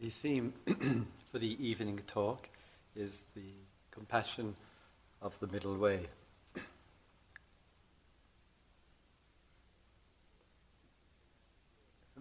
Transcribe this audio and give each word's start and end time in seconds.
The 0.00 0.08
theme 0.08 0.54
for 1.30 1.38
the 1.38 1.62
evening 1.62 2.00
talk 2.06 2.48
is 2.96 3.26
the 3.36 3.52
compassion 3.90 4.56
of 5.20 5.38
the 5.40 5.46
middle 5.46 5.76
way. 5.76 6.06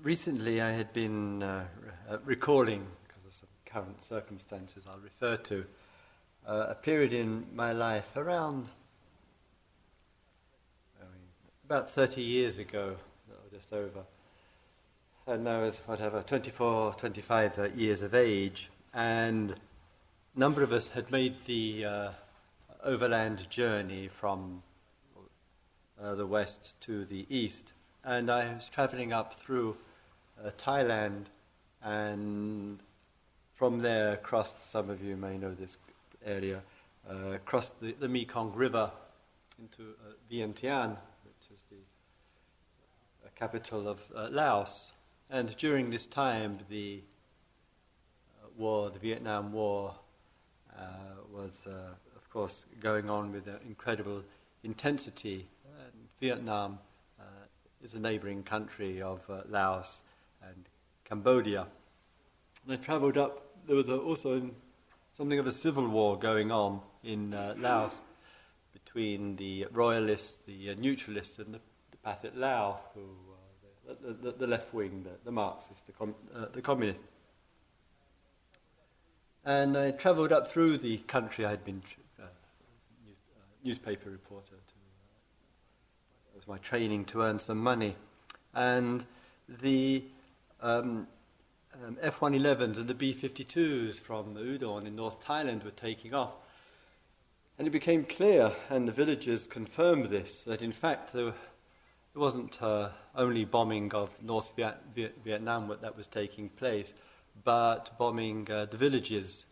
Recently, 0.03 0.59
I 0.61 0.71
had 0.71 0.91
been 0.91 1.41
uh, 1.41 1.67
uh, 2.09 2.17
recalling, 2.25 2.85
because 3.07 3.25
of 3.25 3.33
some 3.33 3.49
current 3.65 4.03
circumstances 4.03 4.83
I'll 4.85 4.99
refer 4.99 5.37
to, 5.37 5.65
uh, 6.45 6.65
a 6.67 6.75
period 6.75 7.13
in 7.13 7.45
my 7.55 7.71
life 7.71 8.17
around 8.17 8.67
I 10.99 11.05
mean, 11.05 11.29
about 11.63 11.89
30 11.91 12.21
years 12.21 12.57
ago, 12.57 12.97
just 13.53 13.71
over 13.71 14.03
and 15.29 15.47
I 15.47 15.61
was, 15.61 15.77
whatever, 15.85 16.23
24, 16.23 16.95
25 16.95 17.59
uh, 17.59 17.67
years 17.75 18.01
of 18.01 18.15
age, 18.15 18.71
and 18.95 19.51
a 19.51 20.39
number 20.39 20.63
of 20.63 20.71
us 20.71 20.89
had 20.89 21.11
made 21.11 21.43
the 21.43 21.85
uh, 21.85 22.09
overland 22.83 23.47
journey 23.47 24.07
from 24.07 24.63
uh, 26.01 26.15
the 26.15 26.25
west 26.25 26.81
to 26.81 27.05
the 27.05 27.27
east. 27.29 27.73
And 28.03 28.31
I 28.31 28.55
was 28.55 28.69
traveling 28.69 29.13
up 29.13 29.35
through 29.35 29.77
uh, 30.43 30.49
Thailand, 30.57 31.25
and 31.83 32.79
from 33.53 33.81
there 33.81 34.17
crossed, 34.17 34.71
some 34.71 34.89
of 34.89 35.03
you 35.03 35.15
may 35.15 35.37
know 35.37 35.53
this 35.53 35.77
area, 36.25 36.63
uh, 37.07 37.37
crossed 37.45 37.79
the, 37.81 37.91
the, 37.99 38.09
Mekong 38.09 38.51
River 38.55 38.89
into 39.59 39.93
uh, 40.07 40.13
Vientiane, 40.31 40.97
which 41.23 41.51
is 41.51 41.59
the 41.69 43.29
capital 43.35 43.87
of 43.87 44.01
Laos. 44.31 44.93
And 45.29 45.55
during 45.57 45.91
this 45.91 46.07
time, 46.07 46.57
the 46.69 47.01
uh, 48.41 48.47
war, 48.57 48.89
the 48.89 48.99
Vietnam 48.99 49.53
War, 49.53 49.95
uh, 50.75 50.81
was, 51.31 51.67
uh, 51.67 51.93
of 52.15 52.29
course, 52.31 52.65
going 52.79 53.09
on 53.09 53.31
with 53.31 53.47
incredible 53.67 54.23
intensity. 54.63 55.47
Vietnam 56.19 56.79
uh, 57.19 57.23
is 57.81 57.93
a 57.93 57.99
neighboring 57.99 58.43
country 58.43 59.01
of 59.01 59.29
uh, 59.29 59.41
Laos 59.47 60.03
and 60.41 60.67
Cambodia. 61.05 61.67
And 62.65 62.73
I 62.73 62.75
travelled 62.75 63.17
up, 63.17 63.45
there 63.67 63.75
was 63.75 63.89
also 63.89 64.49
something 65.11 65.39
of 65.39 65.47
a 65.47 65.51
civil 65.51 65.87
war 65.87 66.19
going 66.19 66.51
on 66.51 66.81
in 67.03 67.33
uh, 67.33 67.55
Laos 67.57 67.93
between 68.73 69.37
the 69.37 69.67
royalists, 69.71 70.39
the 70.45 70.75
neutralists, 70.75 71.39
and 71.39 71.53
the, 71.53 71.59
the 71.91 71.97
Pathet 71.97 72.35
Lao, 72.35 72.79
who 72.93 73.01
the, 74.21 74.31
the, 74.31 74.47
left 74.47 74.73
wing, 74.73 75.03
the, 75.03 75.11
the 75.25 75.31
Marxist, 75.31 75.85
the, 75.85 75.91
com, 75.91 76.15
uh, 76.35 76.45
the 76.51 76.61
communist. 76.61 77.01
And 79.45 79.75
I 79.77 79.91
travelled 79.91 80.31
up 80.31 80.49
through 80.49 80.77
the 80.77 80.97
country. 80.97 81.45
I 81.45 81.49
had 81.49 81.63
been 81.63 81.81
uh, 82.19 82.23
uh, 82.23 82.27
newspaper 83.63 84.09
reporter. 84.09 84.49
To, 84.49 84.55
uh, 84.55 86.33
it 86.33 86.35
was 86.35 86.47
my 86.47 86.57
training 86.57 87.05
to 87.05 87.21
earn 87.21 87.39
some 87.39 87.57
money. 87.57 87.95
And 88.53 89.05
the 89.47 90.03
um, 90.61 91.07
um, 91.85 91.97
F-111s 92.01 92.77
and 92.77 92.87
the 92.87 92.93
B-52s 92.93 93.99
from 93.99 94.35
Udon 94.35 94.85
in 94.85 94.95
North 94.95 95.25
Thailand 95.25 95.63
were 95.63 95.71
taking 95.71 96.13
off. 96.13 96.33
And 97.57 97.67
it 97.67 97.71
became 97.71 98.05
clear, 98.05 98.53
and 98.69 98.87
the 98.87 98.93
villagers 98.93 99.45
confirmed 99.45 100.05
this, 100.05 100.43
that 100.43 100.61
in 100.61 100.71
fact 100.71 101.11
there 101.11 101.25
were 101.25 101.33
it 102.15 102.17
wasn't 102.17 102.61
uh, 102.61 102.89
only 103.15 103.45
bombing 103.45 103.93
of 103.93 104.11
North 104.21 104.55
Viet- 104.55 104.81
Viet- 104.95 105.17
Vietnam 105.23 105.75
that 105.81 105.95
was 105.95 106.07
taking 106.07 106.49
place, 106.49 106.93
but 107.43 107.97
bombing 107.97 108.49
uh, 108.51 108.65
the 108.65 108.77
villages 108.77 109.45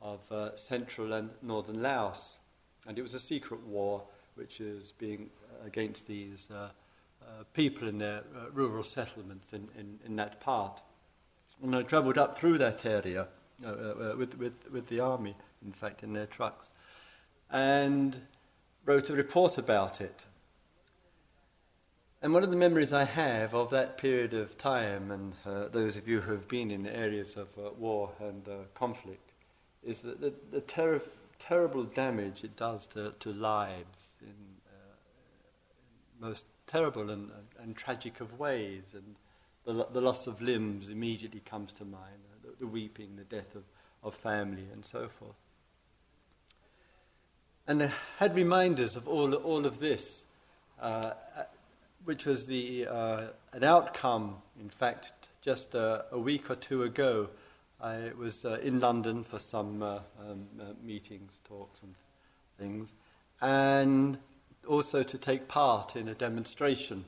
of 0.00 0.20
uh, 0.32 0.56
central 0.56 1.12
and 1.12 1.30
northern 1.42 1.80
Laos. 1.80 2.38
And 2.88 2.98
it 2.98 3.02
was 3.02 3.14
a 3.14 3.20
secret 3.20 3.64
war 3.64 4.02
which 4.34 4.60
is 4.60 4.92
being 4.98 5.30
uh, 5.44 5.66
against 5.66 6.06
these 6.06 6.48
uh, 6.50 6.70
uh, 7.22 7.44
people 7.54 7.86
in 7.86 7.98
their 7.98 8.22
rural 8.52 8.82
settlements 8.82 9.52
in, 9.52 9.68
in, 9.78 9.98
in, 10.04 10.16
that 10.16 10.40
part. 10.40 10.80
And 11.62 11.76
I 11.76 11.82
travelled 11.82 12.18
up 12.18 12.36
through 12.36 12.58
that 12.58 12.84
area 12.84 13.28
with, 14.16 14.36
with, 14.38 14.54
with 14.72 14.88
the 14.88 14.98
army, 14.98 15.36
in 15.64 15.72
fact, 15.72 16.02
in 16.02 16.12
their 16.12 16.26
trucks, 16.26 16.72
and 17.48 18.20
wrote 18.84 19.08
a 19.08 19.14
report 19.14 19.56
about 19.56 20.00
it. 20.00 20.24
And 22.22 22.32
one 22.32 22.44
of 22.44 22.50
the 22.50 22.56
memories 22.56 22.92
I 22.92 23.02
have 23.02 23.52
of 23.52 23.70
that 23.70 23.98
period 23.98 24.32
of 24.32 24.56
time, 24.56 25.10
and 25.10 25.32
uh, 25.44 25.66
those 25.66 25.96
of 25.96 26.06
you 26.06 26.20
who 26.20 26.30
have 26.30 26.46
been 26.46 26.70
in 26.70 26.86
areas 26.86 27.36
of 27.36 27.48
uh, 27.58 27.70
war 27.76 28.12
and 28.20 28.46
uh, 28.46 28.52
conflict, 28.76 29.32
is 29.82 30.02
that 30.02 30.20
the, 30.20 30.32
the 30.52 30.60
ter- 30.60 31.02
terrible 31.40 31.82
damage 31.82 32.44
it 32.44 32.54
does 32.54 32.86
to, 32.88 33.12
to 33.18 33.32
lives 33.32 34.14
in, 34.20 34.36
uh, 34.68 34.94
most 36.20 36.44
terrible 36.68 37.10
and, 37.10 37.28
and, 37.60 37.74
tragic 37.74 38.20
of 38.20 38.38
ways. 38.38 38.94
And 38.94 39.16
the, 39.64 39.88
the 39.92 40.00
loss 40.00 40.28
of 40.28 40.40
limbs 40.40 40.90
immediately 40.90 41.40
comes 41.40 41.72
to 41.72 41.84
mind, 41.84 42.20
the, 42.44 42.50
the 42.60 42.68
weeping, 42.68 43.16
the 43.16 43.24
death 43.24 43.56
of, 43.56 43.64
of 44.04 44.14
family, 44.14 44.68
and 44.72 44.86
so 44.86 45.08
forth. 45.08 45.34
And 47.66 47.80
they 47.80 47.90
had 48.18 48.36
reminders 48.36 48.94
of 48.94 49.08
all, 49.08 49.34
all 49.34 49.66
of 49.66 49.80
this. 49.80 50.22
Uh, 50.80 51.14
which 52.04 52.26
was 52.26 52.46
the, 52.46 52.86
uh, 52.86 53.22
an 53.52 53.64
outcome, 53.64 54.36
in 54.60 54.68
fact, 54.68 55.28
just 55.40 55.74
a 55.74 56.04
week 56.12 56.50
or 56.50 56.54
two 56.56 56.82
ago. 56.82 57.28
I 57.80 58.12
was 58.16 58.44
uh, 58.44 58.58
in 58.62 58.80
London 58.80 59.24
for 59.24 59.38
some 59.38 59.82
uh, 59.82 59.98
um, 60.20 60.46
uh, 60.60 60.64
meetings, 60.82 61.40
talks, 61.44 61.82
and 61.82 61.94
things, 62.58 62.94
and 63.40 64.18
also 64.68 65.02
to 65.02 65.18
take 65.18 65.48
part 65.48 65.96
in 65.96 66.08
a 66.08 66.14
demonstration 66.14 67.04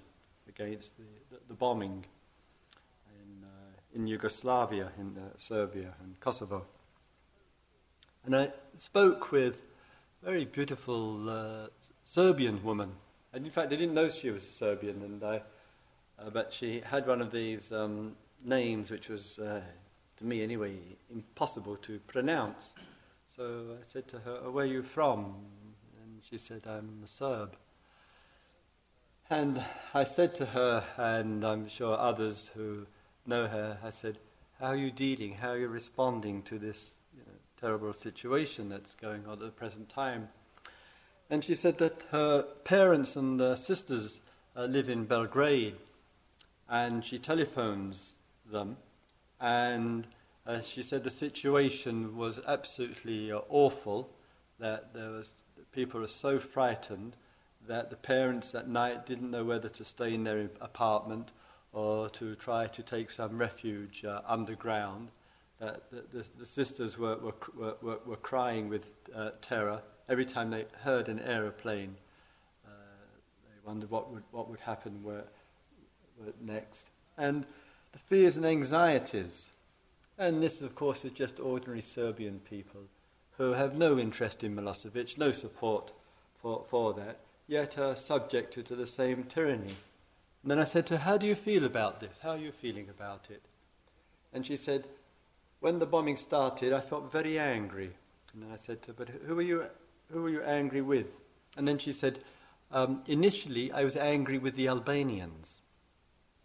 against 0.49 0.97
the, 0.97 1.05
the, 1.31 1.41
the 1.49 1.55
bombing 1.55 2.05
in, 3.21 3.45
uh, 3.45 3.95
in 3.95 4.09
Yugoslavia, 4.09 4.91
in 4.99 5.17
Serbia 5.37 5.95
and 6.03 6.19
Kosovo. 6.19 6.65
And 8.25 8.35
I 8.35 8.51
spoke 8.77 9.31
with 9.31 9.63
a 10.23 10.31
very 10.31 10.45
beautiful 10.45 11.71
Serbian 12.03 12.65
woman 12.65 12.93
and 13.35 13.45
in 13.45 13.51
fact, 13.51 13.73
I 13.73 13.77
didn't 13.77 13.95
know 13.95 14.09
she 14.09 14.31
was 14.31 14.45
a 14.45 14.53
Serbian, 14.53 15.03
and 15.03 15.25
I, 15.25 15.43
uh, 16.21 16.31
but 16.31 16.53
she 16.53 16.81
had 16.81 17.05
one 17.07 17.21
of 17.21 17.33
these 17.33 17.73
um, 17.73 18.15
names 18.45 18.93
which 18.93 19.09
was, 19.09 19.41
uh, 19.41 19.61
to 20.19 20.25
me 20.25 20.41
anyway, 20.41 20.77
impossible 21.13 21.77
to 21.79 21.99
pronounce. 22.07 22.75
So 23.27 23.77
I 23.81 23.83
said 23.83 24.07
to 24.09 24.21
her, 24.21 24.39
oh, 24.45 24.53
Where 24.53 24.65
are 24.65 24.69
you 24.69 24.85
from? 24.85 25.35
And 26.01 26.23
she 26.23 26.39
said, 26.39 26.63
I'm 26.69 27.01
a 27.05 27.09
Serb. 27.09 27.57
And 29.29 29.61
I 29.93 30.05
said 30.05 30.35
to 30.37 30.47
her, 30.47 30.85
and 30.97 31.45
I'm 31.45 31.67
sure 31.67 31.99
others 31.99 32.53
who 32.55 32.87
know 33.27 33.49
her, 33.49 33.79
I 33.83 33.91
said, 33.91 34.19
How 34.61 34.67
are 34.67 34.77
you 34.77 34.93
dealing? 34.93 35.35
How 35.35 35.51
are 35.51 35.59
you 35.59 35.69
responding 35.69 36.43
to 36.43 36.57
this 36.57 36.93
you 37.13 37.23
know, 37.27 37.39
terrible 37.61 37.95
situation 37.95 38.69
that's 38.69 38.95
going 38.95 39.27
on 39.27 39.33
at 39.33 39.41
the 39.41 39.49
present 39.49 39.89
time? 39.89 40.29
And 41.31 41.43
she 41.43 41.55
said 41.55 41.79
that 41.79 42.03
her 42.11 42.43
parents 42.65 43.17
and 43.17 43.41
uh, 43.41 43.57
sisters 43.57 44.21
uh, 44.57 44.65
live 44.65 44.89
in 44.89 45.05
Belgrade, 45.05 45.77
and 46.69 47.05
she 47.05 47.19
telephones 47.19 48.17
them, 48.51 48.77
and 49.41 50.07
uh, 50.47 50.61
she 50.61 50.83
said 50.83 51.03
the 51.03 51.11
situation 51.11 52.17
was 52.17 52.41
absolutely 52.47 53.33
uh, 53.33 53.41
awful. 53.49 54.11
That 54.59 54.93
there 54.95 55.11
was 55.11 55.33
people 55.73 56.01
were 56.01 56.07
so 56.07 56.39
frightened 56.39 57.17
that 57.67 57.91
the 57.91 57.97
parents 57.97 58.55
at 58.55 58.69
night 58.69 59.07
didn't 59.07 59.31
know 59.31 59.45
whether 59.45 59.69
to 59.69 59.85
stay 59.85 60.15
in 60.15 60.25
their 60.25 60.51
apartment 60.61 61.33
or 61.73 62.09
to 62.11 62.35
try 62.37 62.67
to 62.67 62.83
take 62.83 63.11
some 63.11 63.39
refuge 63.39 64.05
uh, 64.05 64.21
underground. 64.27 65.09
That 65.59 65.91
the, 65.91 66.05
the, 66.13 66.25
the, 66.39 66.47
sisters 66.47 66.99
were, 66.99 67.17
were, 67.17 67.77
were, 67.81 67.99
were 68.05 68.17
crying 68.17 68.69
with 68.69 68.91
uh, 69.15 69.31
terror 69.41 69.81
every 70.09 70.27
time 70.27 70.51
they 70.51 70.67
heard 70.83 71.09
an 71.09 71.21
aeroplane, 71.21 71.97
uh, 72.67 72.71
they 73.45 73.69
wondered 73.69 73.91
what 73.91 74.13
would, 74.13 74.23
what 74.31 74.49
would 74.49 74.61
happen 74.61 75.03
next. 76.41 76.91
And 77.17 77.47
the 77.93 77.99
fears 77.99 78.37
and 78.37 78.45
anxieties. 78.45 79.51
And 80.19 80.43
this, 80.43 80.61
of 80.61 80.75
course, 80.75 81.05
is 81.05 81.13
just 81.13 81.41
ordinary 81.41 81.81
Serbian 81.81 82.41
people 82.41 82.83
who 83.37 83.53
have 83.53 83.77
no 83.77 83.99
interest 83.99 84.45
in 84.45 84.55
Milosevic, 84.55 85.19
no 85.19 85.33
support 85.33 85.93
for, 86.41 86.65
for 86.69 86.93
that, 86.95 87.21
yet 87.49 87.79
are 87.79 87.97
subjected 87.97 88.67
to 88.67 88.77
the 88.77 88.87
same 88.87 89.25
tyranny. 89.25 89.75
And 90.43 90.51
then 90.51 90.59
I 90.59 90.65
said 90.65 90.87
to 90.87 90.99
her, 90.99 91.05
How 91.05 91.17
do 91.17 91.27
you 91.27 91.35
feel 91.35 91.65
about 91.65 92.01
this? 92.01 92.19
How 92.19 92.31
are 92.31 92.39
you 92.39 92.53
feeling 92.53 92.89
about 92.89 93.29
it? 93.31 93.43
And 94.33 94.45
she 94.45 94.57
said, 94.57 94.85
When 95.61 95.79
the 95.79 95.87
bombing 95.87 96.17
started, 96.17 96.73
I 96.73 96.81
felt 96.81 97.11
very 97.11 97.39
angry. 97.39 97.91
And 98.33 98.43
then 98.43 98.51
I 98.53 98.57
said 98.57 98.83
to 98.83 98.89
her, 98.89 98.95
But 98.97 99.09
who 99.09 99.39
are 99.39 99.43
you 99.43 99.65
who 100.11 100.23
were 100.23 100.31
you 100.31 100.43
angry 100.43 100.83
with? 100.83 101.07
And 101.57 101.67
then 101.67 101.79
she 101.79 101.93
said, 101.93 102.21
um, 102.71 103.03
Initially, 103.07 103.73
I 103.73 103.85
was 103.85 103.97
angry 103.97 104.39
with 104.39 104.57
the 104.57 104.69
Albanians, 104.69 105.61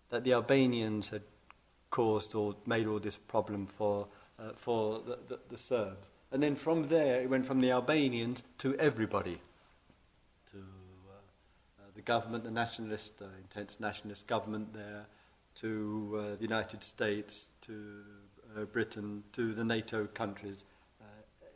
that 0.10 0.24
the 0.24 0.34
Albanians 0.34 1.10
had 1.10 1.24
caused 1.90 2.36
or 2.36 2.56
made 2.66 2.88
all 2.88 3.00
this 3.00 3.18
problem 3.18 3.66
for, 3.68 4.08
uh, 4.40 4.52
for 4.56 5.00
the, 5.00 5.18
the, 5.28 5.40
the 5.50 5.58
Serbs. 5.58 6.12
And 6.32 6.44
then 6.44 6.56
from 6.56 6.88
there, 6.88 7.22
it 7.22 7.30
went 7.30 7.46
from 7.46 7.62
the 7.62 7.72
Albanians 7.72 8.44
to 8.60 8.76
everybody, 8.76 9.40
to 10.52 10.58
uh, 10.58 11.82
uh, 11.82 11.86
the 11.96 12.02
government, 12.02 12.44
the 12.44 12.52
nationalist, 12.52 13.14
uh, 13.22 13.26
intense 13.42 13.80
nationalist 13.80 14.28
government 14.28 14.74
there, 14.74 15.08
to 15.56 16.16
uh, 16.16 16.36
the 16.36 16.44
United 16.44 16.84
States, 16.84 17.48
to 17.62 18.04
uh, 18.56 18.66
Britain, 18.66 19.24
to 19.34 19.54
the 19.54 19.64
NATO 19.64 20.06
countries, 20.06 20.66
uh, 21.02 21.06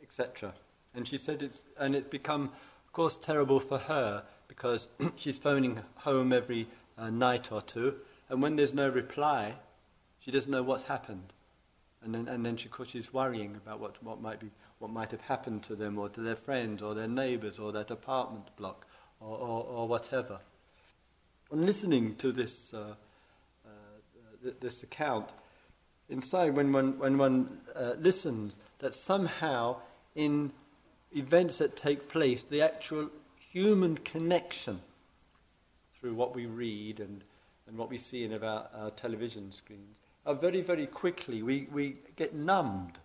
etc. 0.02 0.52
And 0.94 1.06
she 1.06 1.16
said 1.16 1.42
it's, 1.42 1.64
and 1.78 1.94
it's 1.94 2.08
become, 2.08 2.44
of 2.86 2.92
course, 2.92 3.18
terrible 3.18 3.60
for 3.60 3.78
her 3.78 4.24
because 4.48 4.88
she's 5.16 5.38
phoning 5.38 5.80
home 5.96 6.32
every 6.32 6.68
uh, 6.96 7.10
night 7.10 7.50
or 7.50 7.60
two, 7.60 7.96
and 8.28 8.40
when 8.40 8.56
there's 8.56 8.74
no 8.74 8.88
reply, 8.88 9.54
she 10.20 10.30
doesn't 10.30 10.50
know 10.50 10.62
what's 10.62 10.84
happened. 10.84 11.32
And 12.02 12.14
then, 12.14 12.28
and 12.28 12.44
then 12.44 12.56
she, 12.56 12.66
of 12.66 12.72
course, 12.72 12.90
she's 12.90 13.12
worrying 13.12 13.56
about 13.56 13.80
what, 13.80 14.02
what, 14.02 14.20
might 14.20 14.38
be, 14.38 14.50
what 14.78 14.90
might 14.90 15.10
have 15.10 15.22
happened 15.22 15.62
to 15.64 15.74
them 15.74 15.98
or 15.98 16.08
to 16.10 16.20
their 16.20 16.36
friends 16.36 16.82
or 16.82 16.94
their 16.94 17.08
neighbours 17.08 17.58
or 17.58 17.72
that 17.72 17.90
apartment 17.90 18.54
block 18.56 18.86
or, 19.20 19.38
or, 19.38 19.64
or 19.64 19.88
whatever. 19.88 20.38
And 21.50 21.64
listening 21.64 22.16
to 22.16 22.30
this, 22.30 22.74
uh, 22.74 22.94
uh, 23.64 23.70
th- 24.42 24.56
this 24.60 24.82
account, 24.82 25.30
inside, 26.10 26.54
when 26.54 26.72
one, 26.72 26.98
when 26.98 27.16
one 27.16 27.60
uh, 27.74 27.94
listens, 27.98 28.58
that 28.80 28.94
somehow 28.94 29.76
in 30.14 30.52
events 31.14 31.58
that 31.58 31.76
take 31.76 32.08
place, 32.08 32.42
the 32.42 32.62
actual 32.62 33.10
human 33.38 33.96
connection 33.98 34.80
through 35.98 36.14
what 36.14 36.34
we 36.34 36.46
read 36.46 37.00
and, 37.00 37.24
and 37.66 37.78
what 37.78 37.88
we 37.88 37.98
see 37.98 38.24
in 38.24 38.32
our, 38.32 38.66
our 38.74 38.90
television 38.90 39.52
screens, 39.52 40.00
are 40.26 40.34
very, 40.34 40.60
very 40.60 40.86
quickly, 40.86 41.42
we, 41.42 41.68
we 41.72 41.96
get 42.16 42.34
numbed, 42.34 42.98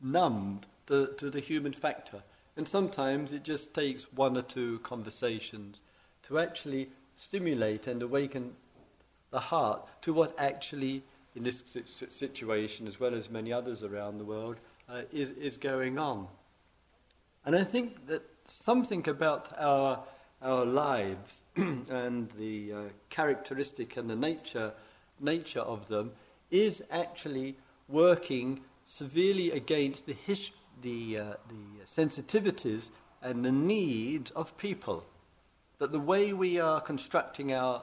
numbed 0.00 0.66
to, 0.86 1.12
to 1.18 1.30
the 1.30 1.40
human 1.40 1.72
factor. 1.72 2.22
And 2.56 2.66
sometimes 2.66 3.32
it 3.32 3.44
just 3.44 3.72
takes 3.72 4.12
one 4.12 4.36
or 4.36 4.42
two 4.42 4.80
conversations 4.80 5.80
to 6.24 6.38
actually 6.38 6.90
stimulate 7.14 7.86
and 7.86 8.02
awaken 8.02 8.52
the 9.30 9.40
heart 9.40 9.86
to 10.02 10.12
what 10.12 10.34
actually, 10.38 11.02
in 11.36 11.42
this 11.42 11.62
situation, 12.08 12.88
as 12.88 12.98
well 12.98 13.14
as 13.14 13.30
many 13.30 13.52
others 13.52 13.82
around 13.82 14.18
the 14.18 14.24
world, 14.24 14.56
uh, 14.88 15.02
is, 15.12 15.30
is 15.32 15.56
going 15.56 15.98
on. 15.98 16.26
And 17.48 17.56
I 17.56 17.64
think 17.64 18.08
that 18.08 18.24
something 18.44 19.08
about 19.08 19.48
our, 19.56 20.04
our 20.42 20.66
lives 20.66 21.44
and 21.56 22.30
the 22.32 22.72
uh, 22.74 22.76
characteristic 23.08 23.96
and 23.96 24.10
the 24.10 24.16
nature, 24.16 24.74
nature 25.18 25.62
of 25.62 25.88
them 25.88 26.12
is 26.50 26.82
actually 26.90 27.56
working 27.88 28.60
severely 28.84 29.50
against 29.50 30.04
the, 30.04 30.12
his, 30.12 30.50
the, 30.82 31.20
uh, 31.20 31.22
the 31.48 31.86
sensitivities 31.86 32.90
and 33.22 33.42
the 33.42 33.50
needs 33.50 34.30
of 34.32 34.54
people. 34.58 35.06
That 35.78 35.90
the 35.90 36.00
way 36.00 36.34
we 36.34 36.60
are 36.60 36.82
constructing 36.82 37.54
our, 37.54 37.82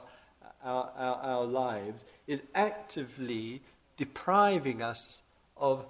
our, 0.62 0.92
our, 0.96 1.16
our 1.16 1.44
lives 1.44 2.04
is 2.28 2.40
actively 2.54 3.62
depriving 3.96 4.80
us 4.80 5.22
of 5.56 5.86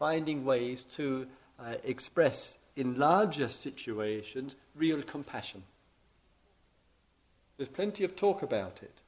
finding 0.00 0.44
ways 0.44 0.82
to 0.94 1.28
uh, 1.60 1.74
express 1.84 2.56
in 2.76 2.98
larger 2.98 3.48
situations 3.48 4.56
real 4.74 5.02
compassion. 5.02 5.62
There's 7.56 7.68
plenty 7.68 8.04
of 8.04 8.16
talk 8.16 8.42
about 8.42 8.82
it. 8.82 9.02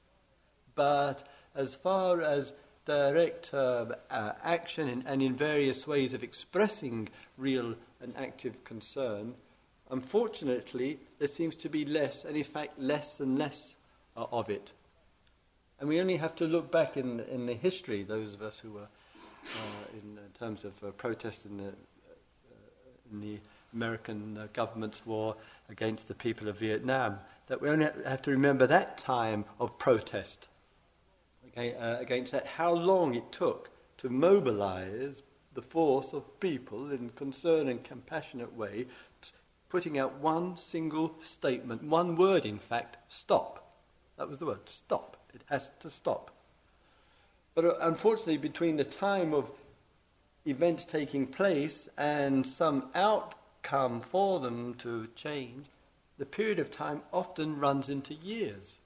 But 0.75 1.26
as 1.55 1.75
far 1.75 2.20
as 2.20 2.53
direct 2.85 3.55
uh, 3.55 3.87
uh, 4.11 4.32
action 4.43 4.88
in, 4.88 5.05
and 5.06 5.23
in 5.23 5.37
various 5.37 5.87
ways 5.87 6.14
of 6.14 6.23
expressing 6.23 7.09
real 7.37 7.75
and 8.00 8.14
active 8.17 8.64
concern, 8.64 9.35
unfortunately, 9.91 10.99
there 11.19 11.29
seems 11.29 11.55
to 11.56 11.69
be 11.69 11.85
less, 11.85 12.25
and 12.25 12.37
in 12.37 12.44
fact, 12.44 12.79
less 12.79 13.20
and 13.20 13.38
less 13.38 13.75
uh, 14.17 14.26
of 14.32 14.50
it. 14.50 14.73
And 15.79 15.88
we 15.88 16.00
only 16.00 16.17
have 16.17 16.35
to 16.37 16.44
look 16.44 16.70
back 16.70 16.97
in, 16.97 17.20
in 17.20 17.47
the 17.47 17.55
history, 17.55 18.03
those 18.03 18.35
of 18.35 18.43
us 18.43 18.59
who 18.59 18.73
were 18.73 18.88
uh, 19.44 19.85
in, 19.94 20.19
in, 20.19 20.31
terms 20.38 20.64
of 20.64 20.73
uh, 20.85 20.91
protest 20.93 21.44
in 21.44 21.56
the, 21.56 21.69
uh, 21.69 21.73
in 23.11 23.20
the 23.20 23.38
American 23.72 24.48
government's 24.52 25.04
war 25.06 25.36
against 25.69 26.08
the 26.08 26.14
people 26.14 26.48
of 26.48 26.58
Vietnam, 26.58 27.19
that 27.46 27.60
we 27.60 27.69
only 27.69 27.88
have 28.04 28.22
to 28.22 28.30
remember 28.30 28.66
that 28.66 28.98
time 28.98 29.44
of 29.58 29.78
protest 29.78 30.48
uh, 31.56 31.96
against 32.00 32.32
that, 32.32 32.46
how 32.46 32.72
long 32.72 33.14
it 33.14 33.30
took 33.30 33.70
to 33.98 34.08
mobilize 34.08 35.22
the 35.54 35.62
force 35.62 36.12
of 36.12 36.40
people 36.40 36.90
in 36.90 37.10
concerned 37.10 37.69
and 37.69 37.84
compassionate 37.84 38.56
way, 38.56 38.86
t- 39.20 39.32
putting 39.69 39.98
out 39.98 40.14
one 40.14 40.56
single 40.56 41.14
statement, 41.20 41.82
one 41.82 42.16
word, 42.16 42.46
in 42.46 42.58
fact, 42.58 42.96
stop. 43.08 43.75
That 44.16 44.28
was 44.28 44.38
the 44.38 44.46
word, 44.46 44.66
stop. 44.68 45.18
It 45.34 45.42
has 45.46 45.72
to 45.80 45.90
stop. 45.90 46.30
But 47.54 47.64
uh, 47.64 47.75
unfortunately, 47.82 48.38
between 48.38 48.76
the 48.76 48.84
time 48.84 49.34
of 49.34 49.50
events 50.46 50.84
taking 50.84 51.26
place 51.26 51.88
and 51.98 52.46
some 52.46 52.88
outcome 52.94 53.38
for 54.00 54.41
them 54.41 54.75
to 54.75 55.09
change, 55.14 55.67
the 56.19 56.26
period 56.26 56.59
of 56.59 56.70
time 56.70 57.03
often 57.12 57.59
runs 57.59 57.88
into 57.88 58.14
years. 58.14 58.79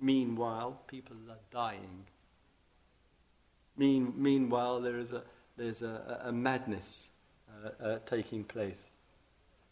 Meanwhile, 0.00 0.80
people 0.86 1.16
are 1.30 1.38
dying. 1.50 2.04
Mean, 3.76 4.12
meanwhile, 4.16 4.80
there 4.80 4.98
is 4.98 5.12
a, 5.12 5.22
there's 5.56 5.82
a, 5.82 6.20
a 6.24 6.32
madness 6.32 7.10
uh, 7.48 7.84
uh, 7.84 7.98
taking 8.06 8.44
place. 8.44 8.90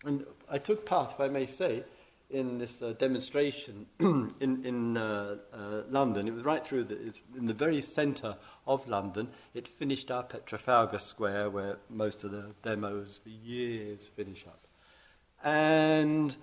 And 0.05 0.25
I 0.51 0.59
took 0.59 0.85
part, 0.87 1.13
if 1.13 1.21
I 1.21 1.29
may 1.29 1.47
say, 1.47 1.85
in 2.33 2.59
this 2.59 2.83
uh, 2.83 2.95
demonstration 2.99 3.87
in, 4.01 4.35
in 4.65 4.97
uh, 4.97 5.37
uh, 5.53 5.83
London. 5.91 6.27
It 6.27 6.35
was 6.35 6.45
right 6.45 6.67
through 6.67 6.85
the, 6.85 7.15
in 7.37 7.47
the 7.47 7.55
very 7.55 7.83
centre 7.83 8.37
of 8.67 8.89
London. 8.89 9.29
It 9.55 9.69
finished 9.69 10.11
up 10.11 10.35
at 10.35 10.47
Trafalgar 10.47 10.99
Square, 10.99 11.51
where 11.51 11.79
most 11.91 12.25
of 12.25 12.31
the 12.31 12.53
demos 12.63 13.21
for 13.23 13.29
years 13.29 14.09
finish 14.09 14.45
up. 14.47 14.67
And 15.45 16.35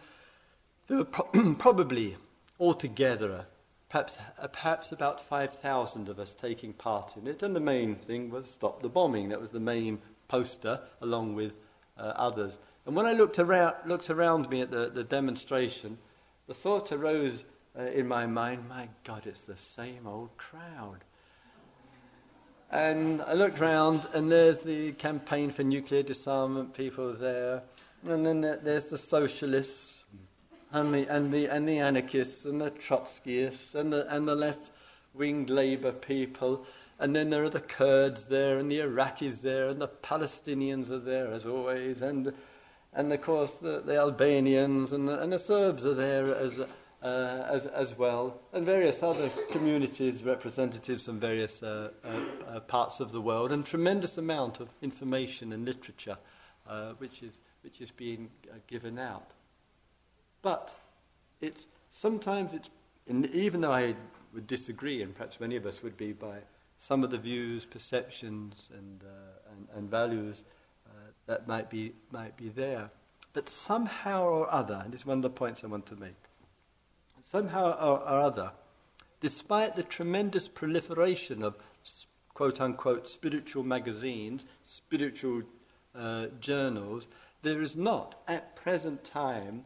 there 0.88 1.00
were 1.00 1.06
pro- 1.06 1.54
probably 1.58 2.18
altogether 2.60 3.48
perhaps, 3.90 4.18
uh, 4.40 4.48
perhaps 4.48 4.92
about 4.92 5.20
5,000 5.20 6.10
of 6.10 6.20
us 6.20 6.34
taking 6.34 6.74
part 6.74 7.18
in 7.18 7.28
it. 7.28 7.44
And 7.44 7.56
the 7.56 7.60
main 7.60 7.96
thing 7.96 8.30
was 8.30 8.50
stop 8.50 8.82
the 8.82 8.90
bombing. 8.90 9.30
That 9.30 9.42
was 9.42 9.50
the 9.50 9.60
main 9.60 10.00
poster, 10.28 10.80
along 11.02 11.36
with 11.36 11.60
uh, 11.98 12.14
others. 12.16 12.60
And 12.90 12.96
when 12.96 13.06
I 13.06 13.14
looked 13.14 13.38
around, 13.38 13.76
looked 13.86 14.10
around 14.10 14.50
me 14.50 14.62
at 14.62 14.72
the, 14.72 14.90
the 14.90 15.04
demonstration, 15.04 16.00
the 16.48 16.56
thought 16.56 16.92
arose 16.92 17.46
uh, 17.78 17.84
in 17.84 18.08
my 18.08 18.26
mind, 18.26 18.68
my 18.68 18.90
God, 19.04 19.28
it's 19.28 19.44
the 19.44 19.56
same 19.56 20.08
old 20.08 20.36
crowd. 20.38 21.04
And 22.72 23.22
I 23.22 23.34
looked 23.34 23.60
round, 23.60 24.08
and 24.16 24.32
there's 24.32 24.62
the 24.62 24.94
campaign 24.94 25.52
for 25.52 25.62
nuclear 25.62 26.02
disarmament 26.02 26.74
people 26.74 27.14
there. 27.14 27.62
And 28.08 28.26
then 28.26 28.42
there's 28.42 28.88
the 28.88 28.98
socialists 28.98 30.04
and 30.72 30.92
the, 30.92 31.06
and 31.16 31.32
the, 31.32 31.46
and 31.46 31.70
the 31.70 31.78
anarchists 31.78 32.46
and 32.46 32.60
the 32.60 32.72
Trotskyists 32.72 33.76
and 33.76 33.94
the, 33.94 34.12
and 34.12 34.28
the 34.28 34.36
left 34.36 34.72
winged 35.14 35.52
Labour 35.52 35.92
people. 35.92 36.66
And 36.98 37.16
then 37.16 37.30
there 37.30 37.44
are 37.44 37.50
the 37.50 37.62
Kurds 37.62 38.24
there 38.24 38.58
and 38.58 38.72
the 38.72 38.80
Iraqis 38.80 39.42
there 39.42 39.68
and 39.68 39.80
the 39.80 39.90
Palestinians 39.90 40.90
are 40.90 40.98
there 40.98 41.32
as 41.32 41.46
always. 41.46 42.02
And, 42.02 42.34
and 42.94 43.12
of 43.12 43.22
course 43.22 43.56
the, 43.56 43.82
the 43.82 43.98
Albanians 43.98 44.92
and 44.92 45.08
the, 45.08 45.22
and 45.22 45.32
the 45.32 45.40
Serbs 45.40 45.86
are 45.86 45.94
there 45.94 46.36
as, 46.36 46.60
uh, 46.60 46.66
as, 47.04 47.66
as 47.66 47.98
well, 47.98 48.40
and 48.54 48.66
various 48.66 49.04
other 49.04 49.30
communities, 49.52 50.24
representatives 50.24 51.06
from 51.06 51.20
various 51.20 51.64
uh, 51.64 51.92
uh, 52.04 52.56
uh 52.56 52.60
parts 52.62 53.00
of 53.00 53.12
the 53.12 53.22
world, 53.22 53.52
and 53.52 53.66
tremendous 53.66 54.18
amount 54.18 54.60
of 54.60 54.74
information 54.82 55.54
and 55.54 55.66
literature 55.66 56.18
uh, 56.68 56.94
which, 56.98 57.24
is, 57.24 57.40
which 57.64 57.82
is 57.82 57.92
being 57.92 58.30
uh, 58.50 58.56
given 58.68 59.00
out. 59.00 59.32
But 60.42 60.74
it's, 61.42 61.68
sometimes 61.90 62.54
it's, 62.54 62.70
even 63.08 63.62
though 63.62 63.72
I 63.72 63.96
would 64.34 64.48
disagree, 64.48 65.02
and 65.02 65.16
perhaps 65.16 65.40
many 65.40 65.56
of 65.56 65.66
us 65.66 65.82
would 65.82 65.98
be 65.98 66.14
by 66.14 66.38
some 66.78 67.04
of 67.04 67.10
the 67.10 67.18
views, 67.18 67.66
perceptions, 67.66 68.70
and, 68.74 69.04
and, 69.52 69.68
and 69.76 69.90
values 69.90 70.44
that 71.30 71.48
might 71.48 71.70
be 71.70 71.94
might 72.12 72.36
be 72.36 72.50
there, 72.50 72.90
but 73.34 73.48
somehow 73.48 74.24
or 74.24 74.52
other, 74.52 74.82
and 74.84 74.92
this 74.92 75.02
is 75.02 75.06
one 75.06 75.20
of 75.20 75.22
the 75.22 75.30
points 75.30 75.64
I 75.64 75.68
want 75.68 75.86
to 75.86 75.96
make. 75.96 76.18
Somehow 77.22 77.72
or, 77.74 78.00
or 78.00 78.20
other, 78.20 78.52
despite 79.22 79.76
the 79.76 79.84
tremendous 79.84 80.48
proliferation 80.48 81.44
of 81.44 81.56
quote 82.34 82.60
unquote 82.60 83.08
spiritual 83.08 83.64
magazines, 83.64 84.48
spiritual 84.64 85.44
uh, 85.96 86.28
journals, 86.42 87.08
there 87.44 87.62
is 87.62 87.76
not 87.76 88.16
at 88.28 88.56
present 88.56 89.04
time 89.04 89.66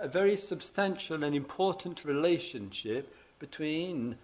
a 0.00 0.08
very 0.08 0.34
substantial 0.34 1.22
and 1.22 1.36
important 1.36 2.04
relationship 2.04 3.14
between 3.38 4.16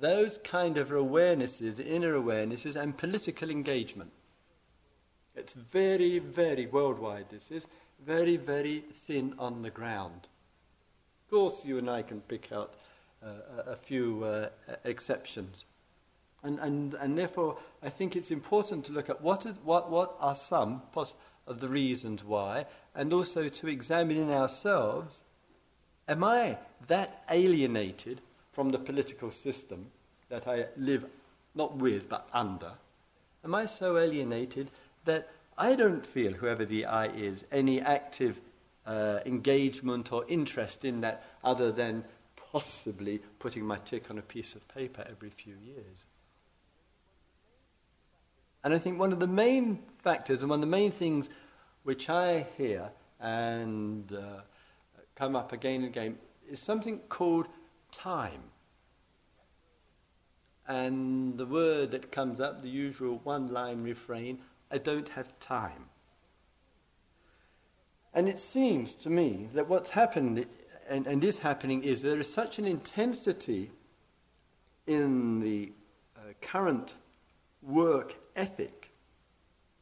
those 0.00 0.38
kind 0.38 0.78
of 0.78 0.88
awarenesses, 0.88 1.78
inner 1.78 2.14
awarenesses, 2.14 2.74
and 2.74 2.96
political 2.96 3.50
engagement. 3.50 4.12
It's 5.38 5.54
very, 5.54 6.18
very 6.18 6.66
worldwide, 6.66 7.26
this 7.30 7.50
is, 7.50 7.66
very, 8.04 8.36
very 8.36 8.84
thin 8.92 9.34
on 9.38 9.62
the 9.62 9.70
ground. 9.70 10.28
Of 11.24 11.30
course, 11.30 11.64
you 11.64 11.78
and 11.78 11.88
I 11.88 12.02
can 12.02 12.20
pick 12.22 12.52
out 12.52 12.74
uh, 13.22 13.28
a 13.66 13.76
few 13.76 14.24
uh, 14.24 14.48
exceptions. 14.84 15.64
And, 16.42 16.58
and, 16.60 16.94
and 16.94 17.16
therefore, 17.16 17.58
I 17.82 17.88
think 17.88 18.14
it's 18.14 18.30
important 18.30 18.84
to 18.86 18.92
look 18.92 19.08
at 19.08 19.20
what, 19.20 19.46
is, 19.46 19.56
what, 19.64 19.90
what 19.90 20.16
are 20.20 20.34
some 20.34 20.82
of 21.46 21.60
the 21.60 21.68
reasons 21.68 22.24
why, 22.24 22.66
and 22.94 23.12
also 23.12 23.48
to 23.48 23.68
examine 23.68 24.16
in 24.16 24.30
ourselves 24.30 25.24
am 26.08 26.24
I 26.24 26.58
that 26.86 27.24
alienated 27.30 28.20
from 28.52 28.70
the 28.70 28.78
political 28.78 29.30
system 29.30 29.86
that 30.28 30.48
I 30.48 30.66
live 30.76 31.06
not 31.54 31.76
with 31.76 32.08
but 32.08 32.28
under? 32.32 32.72
Am 33.44 33.54
I 33.54 33.66
so 33.66 33.98
alienated 33.98 34.70
that 35.04 35.28
I 35.56 35.74
don't 35.74 36.06
feel, 36.06 36.32
whoever 36.32 36.64
the 36.64 36.86
I 36.86 37.06
is, 37.06 37.44
any 37.50 37.80
active 37.80 38.40
uh, 38.86 39.20
engagement 39.26 40.12
or 40.12 40.24
interest 40.28 40.84
in 40.84 41.00
that 41.00 41.24
other 41.42 41.72
than 41.72 42.04
possibly 42.52 43.20
putting 43.38 43.64
my 43.64 43.78
tick 43.78 44.10
on 44.10 44.18
a 44.18 44.22
piece 44.22 44.54
of 44.54 44.66
paper 44.68 45.04
every 45.08 45.30
few 45.30 45.54
years? 45.62 46.06
And 48.64 48.74
I 48.74 48.78
think 48.78 48.98
one 48.98 49.12
of 49.12 49.20
the 49.20 49.26
main 49.26 49.80
factors 49.98 50.42
and 50.42 50.50
one 50.50 50.58
of 50.58 50.62
the 50.62 50.66
main 50.66 50.90
things 50.90 51.28
which 51.84 52.10
I 52.10 52.46
hear 52.56 52.90
and 53.20 54.12
uh, 54.12 54.42
come 55.14 55.34
up 55.34 55.52
again 55.52 55.76
and 55.76 55.86
again 55.86 56.18
is 56.50 56.60
something 56.60 56.98
called 57.08 57.48
time. 57.92 58.42
And 60.66 61.38
the 61.38 61.46
word 61.46 61.92
that 61.92 62.12
comes 62.12 62.40
up, 62.40 62.62
the 62.62 62.68
usual 62.68 63.20
one 63.24 63.48
line 63.48 63.82
refrain, 63.82 64.40
I 64.70 64.78
don't 64.78 65.08
have 65.10 65.38
time. 65.40 65.86
And 68.14 68.28
it 68.28 68.38
seems 68.38 68.94
to 68.94 69.10
me 69.10 69.48
that 69.54 69.68
what's 69.68 69.90
happened 69.90 70.46
and, 70.88 71.06
and 71.06 71.22
is 71.22 71.38
happening 71.38 71.84
is 71.84 72.02
there 72.02 72.18
is 72.18 72.32
such 72.32 72.58
an 72.58 72.64
intensity 72.64 73.70
in 74.86 75.40
the 75.40 75.72
uh, 76.16 76.32
current 76.40 76.96
work 77.62 78.16
ethic. 78.34 78.90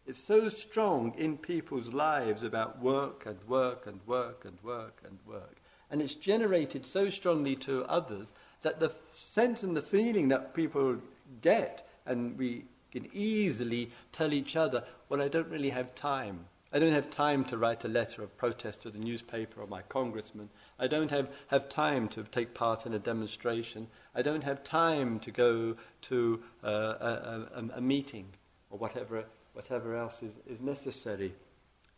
It's 0.06 0.18
so 0.18 0.48
strong 0.48 1.14
in 1.16 1.36
people's 1.36 1.92
lives 1.92 2.42
about 2.42 2.80
work 2.80 3.26
and 3.26 3.42
work 3.48 3.86
and 3.86 4.00
work 4.06 4.44
and 4.44 4.58
work 4.62 5.02
and 5.04 5.18
work. 5.26 5.56
And 5.90 6.02
it's 6.02 6.14
generated 6.14 6.84
so 6.84 7.10
strongly 7.10 7.54
to 7.56 7.84
others 7.84 8.32
that 8.62 8.80
the 8.80 8.92
sense 9.12 9.62
and 9.62 9.76
the 9.76 9.82
feeling 9.82 10.28
that 10.28 10.54
people 10.54 10.98
get, 11.40 11.88
and 12.04 12.36
we 12.36 12.64
can 12.96 13.10
easily 13.12 13.90
tell 14.12 14.32
each 14.32 14.56
other, 14.56 14.82
well, 15.08 15.20
I 15.20 15.28
don't 15.28 15.48
really 15.48 15.70
have 15.70 15.94
time. 15.94 16.46
I 16.72 16.78
don't 16.78 16.92
have 16.92 17.10
time 17.10 17.44
to 17.44 17.58
write 17.58 17.84
a 17.84 17.88
letter 17.88 18.22
of 18.22 18.36
protest 18.36 18.82
to 18.82 18.90
the 18.90 18.98
newspaper 18.98 19.60
or 19.60 19.66
my 19.66 19.82
congressman. 19.82 20.48
I 20.78 20.88
don't 20.88 21.10
have, 21.10 21.28
have 21.48 21.68
time 21.68 22.08
to 22.08 22.22
take 22.24 22.54
part 22.54 22.86
in 22.86 22.94
a 22.94 22.98
demonstration. 22.98 23.86
I 24.14 24.22
don't 24.22 24.44
have 24.44 24.64
time 24.64 25.20
to 25.20 25.30
go 25.30 25.76
to 26.02 26.42
uh, 26.64 26.68
a, 26.68 27.46
a, 27.54 27.64
a 27.76 27.80
meeting 27.80 28.28
or 28.70 28.78
whatever, 28.78 29.24
whatever 29.52 29.94
else 29.94 30.22
is, 30.22 30.38
is 30.46 30.60
necessary. 30.60 31.34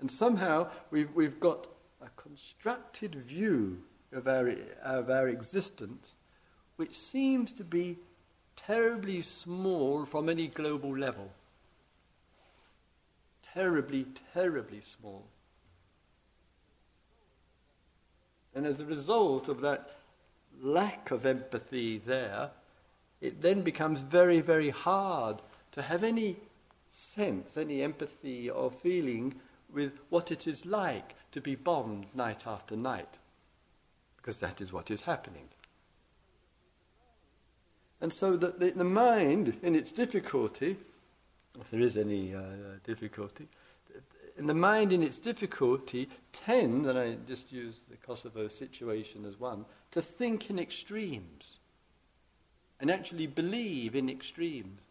And 0.00 0.11
somehow 0.11 0.69
we've, 0.90 1.12
we've 1.14 1.40
got 1.40 1.69
a 2.02 2.09
constructed 2.17 3.14
view 3.14 3.83
of 4.12 4.26
our, 4.26 4.52
of 4.83 5.11
our 5.11 5.28
existence 5.28 6.17
which 6.76 6.95
seems 6.95 7.52
to 7.52 7.64
be 7.64 7.99
terribly 8.69 9.23
small 9.23 10.05
from 10.05 10.29
any 10.29 10.47
global 10.47 10.95
level. 10.97 11.31
Terribly, 13.55 14.07
terribly 14.35 14.83
small. 14.83 15.25
And 18.55 18.67
as 18.67 18.83
a 18.83 18.85
result 18.85 19.49
of 19.49 19.63
that 19.63 19.97
lack 20.61 21.11
of 21.11 21.25
empathy 21.25 21.97
there, 21.97 22.51
it 23.23 23.41
then 23.41 23.63
becomes 23.63 24.01
very, 24.01 24.41
very 24.41 24.71
hard 24.71 25.41
to 25.73 25.81
have 25.81 26.05
any 26.05 26.37
sense, 26.91 27.57
any 27.57 27.83
empathy 27.83 28.51
or 28.51 28.71
feeling 28.71 29.35
with 29.73 29.99
what 30.11 30.31
it 30.31 30.47
is 30.47 30.67
like 30.67 31.15
to 31.33 31.41
be 31.41 31.55
bombed 31.55 32.07
night 32.15 32.47
after 32.47 32.77
night, 32.77 33.17
because 34.19 34.41
that 34.41 34.61
is 34.61 34.75
what 34.75 34.91
is 34.91 35.03
happening. 35.03 35.49
And 38.00 38.12
so 38.12 38.37
the, 38.37 38.49
the, 38.49 38.71
the 38.71 38.85
mind, 38.85 39.59
in 39.62 39.75
its 39.75 39.93
difficulty, 39.93 40.76
if 41.61 41.71
there 41.71 41.81
is 41.81 41.97
any 41.97 42.35
uh, 42.35 42.40
difficulty, 42.85 43.49
and 44.37 44.49
the 44.49 44.55
mind 44.55 44.93
in 44.93 45.02
its 45.02 45.19
difficulty 45.19 46.09
tends, 46.33 46.87
and 46.87 46.97
I 46.97 47.17
just 47.26 47.50
use 47.50 47.81
the 47.90 47.97
Kosovo 47.97 48.47
situation 48.47 49.25
as 49.25 49.38
one, 49.38 49.64
to 49.90 50.00
think 50.00 50.49
in 50.49 50.61
extremes 50.61 51.59
and 52.81 52.90
actually 52.90 53.26
believe 53.26 53.97
in 53.97 54.09
extremes. 54.09 54.83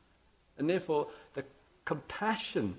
And 0.57 0.69
therefore, 0.69 1.07
the 1.33 1.45
compassion 1.85 2.75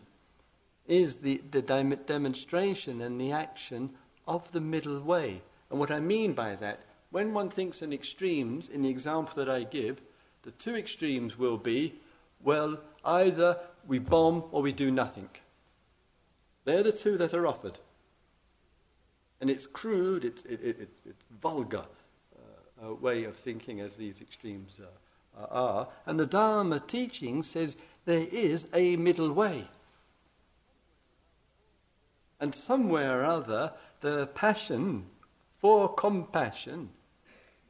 is 0.86 1.16
the, 1.16 1.40
the 1.50 1.62
demonstration 1.62 3.00
and 3.00 3.18
the 3.18 3.32
action 3.32 3.90
of 4.26 4.52
the 4.52 4.60
middle 4.60 5.00
way. 5.00 5.40
And 5.70 5.78
what 5.78 5.90
I 5.90 6.00
mean 6.00 6.34
by 6.34 6.54
that, 6.56 6.80
when 7.10 7.32
one 7.32 7.48
thinks 7.48 7.80
in 7.80 7.92
extremes, 7.94 8.68
in 8.68 8.82
the 8.82 8.90
example 8.90 9.34
that 9.36 9.48
I 9.48 9.62
give, 9.62 10.02
the 10.42 10.50
two 10.52 10.76
extremes 10.76 11.38
will 11.38 11.56
be, 11.56 11.94
well, 12.42 12.78
either 13.04 13.58
we 13.86 13.98
bomb 13.98 14.44
or 14.52 14.62
we 14.62 14.72
do 14.72 14.90
nothing. 14.90 15.28
They're 16.64 16.82
the 16.82 16.92
two 16.92 17.16
that 17.18 17.34
are 17.34 17.46
offered. 17.46 17.78
And 19.40 19.50
it's 19.50 19.66
crude, 19.66 20.24
it's, 20.24 20.42
it, 20.44 20.60
it, 20.60 20.80
it, 20.80 20.90
it's 21.06 21.24
vulgar 21.40 21.84
uh, 22.36 22.88
uh, 22.88 22.94
way 22.94 23.24
of 23.24 23.36
thinking 23.36 23.80
as 23.80 23.96
these 23.96 24.20
extremes 24.20 24.80
uh, 24.80 25.46
are. 25.50 25.88
And 26.06 26.18
the 26.18 26.26
Dharma 26.26 26.80
teaching 26.80 27.42
says 27.42 27.76
there 28.04 28.26
is 28.30 28.66
a 28.74 28.96
middle 28.96 29.32
way. 29.32 29.68
And 32.40 32.54
somewhere 32.54 33.20
or 33.20 33.24
other, 33.24 33.72
the 34.00 34.26
passion 34.28 35.06
for 35.56 35.92
compassion 35.92 36.90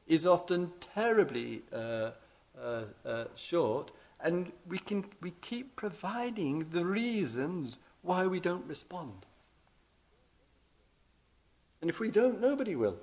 is 0.07 0.27
often 0.27 0.73
terribly 0.81 1.63
uh, 1.73 2.11
uh, 2.63 2.83
uh, 3.09 3.25
short, 3.35 3.91
and 4.21 4.53
we, 4.69 4.79
can, 4.79 5.05
we 5.21 5.33
keep 5.41 5.77
providing 5.77 6.67
the 6.71 6.85
reasons 6.85 7.79
why 8.03 8.27
we 8.27 8.41
don't 8.41 8.67
respond. 8.67 9.27
And 11.81 11.89
if 11.89 12.01
we 12.01 12.11
don't, 12.11 12.41
nobody 12.41 12.75
will. 12.75 12.97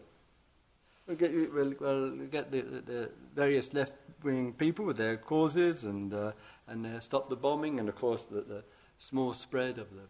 We'll 1.08 1.18
get, 1.18 1.34
we'll, 1.54 1.74
we'll 1.80 2.10
get 2.28 2.52
the, 2.52 2.62
the 2.62 3.10
various 3.36 3.74
left-wing 3.74 4.54
people 4.54 4.86
with 4.86 4.98
their 4.98 5.18
causes 5.18 5.84
and, 5.84 6.14
uh, 6.14 6.32
and 6.68 6.84
their 6.84 7.00
stop 7.00 7.30
the 7.30 7.36
bombing, 7.36 7.80
and 7.80 7.88
of 7.88 7.96
course 7.96 8.26
the, 8.26 8.42
the 8.42 8.64
small 8.98 9.34
spread 9.34 9.78
of 9.78 9.88
the 9.92 10.02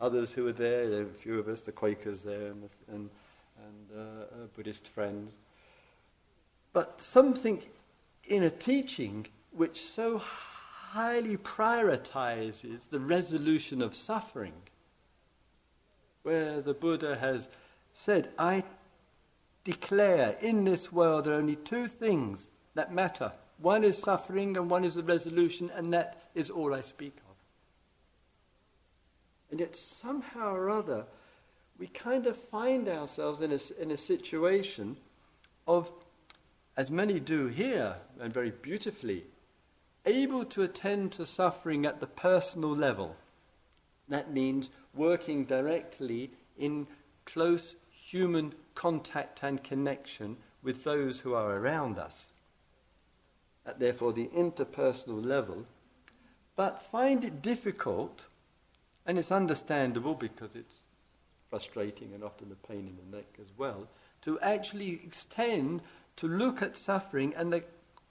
others 0.00 0.32
who 0.32 0.44
were 0.44 0.52
there, 0.52 0.88
there 0.88 1.04
were 1.04 1.10
a 1.10 1.14
few 1.14 1.38
of 1.38 1.48
us, 1.48 1.60
the 1.60 1.72
Quakers 1.72 2.22
there, 2.22 2.52
and, 2.52 2.68
and, 2.88 3.10
and 3.66 3.98
uh, 3.98 4.00
uh 4.00 4.46
Buddhist 4.54 4.86
friends. 4.86 5.38
But 6.72 7.00
something 7.00 7.62
in 8.26 8.42
a 8.42 8.50
teaching 8.50 9.26
which 9.50 9.80
so 9.80 10.18
highly 10.18 11.36
prioritizes 11.36 12.88
the 12.88 13.00
resolution 13.00 13.82
of 13.82 13.94
suffering, 13.94 14.54
where 16.22 16.60
the 16.60 16.74
Buddha 16.74 17.16
has 17.16 17.48
said, 17.92 18.30
I 18.38 18.64
declare 19.64 20.36
in 20.40 20.64
this 20.64 20.92
world 20.92 21.24
there 21.24 21.34
are 21.34 21.38
only 21.38 21.56
two 21.56 21.86
things 21.86 22.50
that 22.74 22.92
matter. 22.92 23.32
One 23.58 23.84
is 23.84 23.98
suffering 23.98 24.56
and 24.56 24.68
one 24.70 24.84
is 24.84 24.94
the 24.94 25.02
resolution, 25.02 25.70
and 25.74 25.92
that 25.92 26.22
is 26.34 26.50
all 26.50 26.74
I 26.74 26.80
speak 26.80 27.16
of. 27.28 27.36
And 29.50 29.60
yet, 29.60 29.76
somehow 29.76 30.54
or 30.54 30.70
other, 30.70 31.06
we 31.78 31.86
kind 31.86 32.26
of 32.26 32.36
find 32.36 32.88
ourselves 32.88 33.40
in 33.40 33.52
a, 33.52 33.82
in 33.82 33.90
a 33.90 33.96
situation 33.96 34.96
of 35.66 35.90
as 36.76 36.90
many 36.90 37.20
do 37.20 37.46
here, 37.46 37.96
and 38.20 38.32
very 38.32 38.50
beautifully, 38.50 39.24
able 40.06 40.44
to 40.44 40.62
attend 40.62 41.12
to 41.12 41.24
suffering 41.24 41.86
at 41.86 42.00
the 42.00 42.06
personal 42.06 42.74
level. 42.74 43.16
That 44.08 44.32
means 44.32 44.70
working 44.94 45.44
directly 45.44 46.30
in 46.58 46.86
close 47.24 47.76
human 47.90 48.52
contact 48.74 49.42
and 49.42 49.62
connection 49.62 50.36
with 50.62 50.84
those 50.84 51.20
who 51.20 51.34
are 51.34 51.56
around 51.56 51.98
us. 51.98 52.32
At 53.66 53.78
therefore 53.78 54.12
the 54.12 54.26
interpersonal 54.28 55.24
level, 55.24 55.66
but 56.56 56.82
find 56.82 57.24
it 57.24 57.40
difficult, 57.40 58.26
and 59.06 59.18
it's 59.18 59.32
understandable 59.32 60.14
because 60.14 60.54
it's 60.54 60.74
frustrating 61.48 62.12
and 62.14 62.22
often 62.22 62.50
a 62.52 62.66
pain 62.66 62.86
in 62.88 63.10
the 63.10 63.16
neck 63.16 63.26
as 63.40 63.48
well, 63.56 63.86
to 64.22 64.38
actually 64.40 65.00
extend 65.04 65.82
to 66.16 66.28
look 66.28 66.62
at 66.62 66.76
suffering 66.76 67.34
and 67.36 67.52
the 67.52 67.64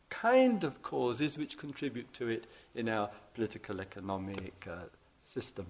kind 0.09 0.63
of 0.63 0.81
causes 0.81 1.37
which 1.37 1.57
contribute 1.57 2.11
to 2.13 2.27
it 2.27 2.45
in 2.75 2.87
our 2.87 3.09
political 3.33 3.81
economic 3.81 4.67
uh, 4.69 4.83
system. 5.21 5.65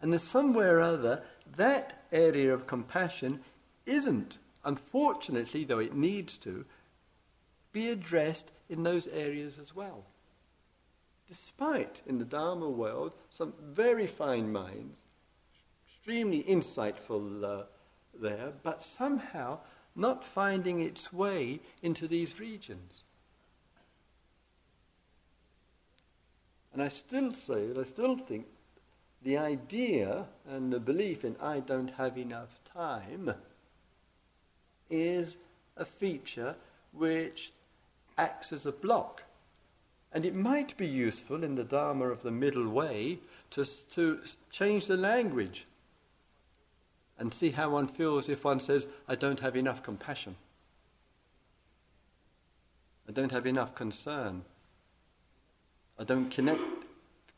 And 0.00 0.12
there's 0.12 0.22
somewhere 0.22 0.78
or 0.78 0.82
other 0.82 1.22
that 1.56 2.04
area 2.12 2.52
of 2.52 2.66
compassion 2.66 3.40
isn't, 3.84 4.38
unfortunately, 4.64 5.64
though 5.64 5.78
it 5.78 5.94
needs 5.94 6.38
to, 6.38 6.64
be 7.72 7.90
addressed 7.90 8.52
in 8.68 8.82
those 8.82 9.06
areas 9.08 9.58
as 9.58 9.74
well. 9.74 10.04
Despite, 11.28 12.02
in 12.06 12.18
the 12.18 12.24
Dharma 12.24 12.70
world, 12.70 13.12
some 13.30 13.52
very 13.60 14.06
fine 14.06 14.50
minds, 14.50 15.00
extremely 15.86 16.42
insightful 16.44 17.44
uh, 17.44 17.64
there, 18.18 18.52
but 18.62 18.82
somehow 18.82 19.58
not 19.96 20.24
finding 20.24 20.80
its 20.80 21.12
way 21.12 21.60
into 21.82 22.06
these 22.06 22.38
regions. 22.38 23.02
And 26.72 26.82
I 26.82 26.88
still 26.88 27.32
say, 27.32 27.70
I 27.78 27.84
still 27.84 28.16
think 28.16 28.46
the 29.22 29.38
idea 29.38 30.26
and 30.46 30.70
the 30.70 30.78
belief 30.78 31.24
in 31.24 31.36
I 31.40 31.60
don't 31.60 31.90
have 31.92 32.18
enough 32.18 32.62
time 32.64 33.32
is 34.90 35.38
a 35.76 35.84
feature 35.84 36.54
which 36.92 37.52
acts 38.18 38.52
as 38.52 38.66
a 38.66 38.72
block. 38.72 39.24
And 40.12 40.24
it 40.24 40.34
might 40.34 40.76
be 40.76 40.86
useful 40.86 41.42
in 41.42 41.54
the 41.54 41.64
Dharma 41.64 42.08
of 42.08 42.22
the 42.22 42.30
middle 42.30 42.68
way 42.68 43.18
to, 43.50 43.64
to 43.90 44.20
change 44.50 44.86
the 44.86 44.96
language 44.96 45.66
and 47.18 47.32
see 47.32 47.50
how 47.50 47.70
one 47.70 47.88
feels 47.88 48.28
if 48.28 48.44
one 48.44 48.60
says, 48.60 48.88
I 49.08 49.14
don't 49.14 49.40
have 49.40 49.56
enough 49.56 49.82
compassion. 49.82 50.36
I 53.08 53.12
don't 53.12 53.32
have 53.32 53.46
enough 53.46 53.74
concern. 53.74 54.44
I 55.98 56.04
don't 56.04 56.30
connect, 56.30 56.60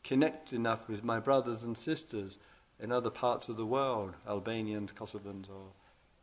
connect 0.03 0.51
enough 0.51 0.89
with 0.89 1.03
my 1.03 1.19
brothers 1.19 1.63
and 1.63 1.77
sisters 1.77 2.37
in 2.79 2.91
other 2.91 3.09
parts 3.09 3.49
of 3.49 3.57
the 3.57 3.65
world, 3.65 4.15
Albanians, 4.27 4.91
Kosovans, 4.91 5.47
or 5.49 5.71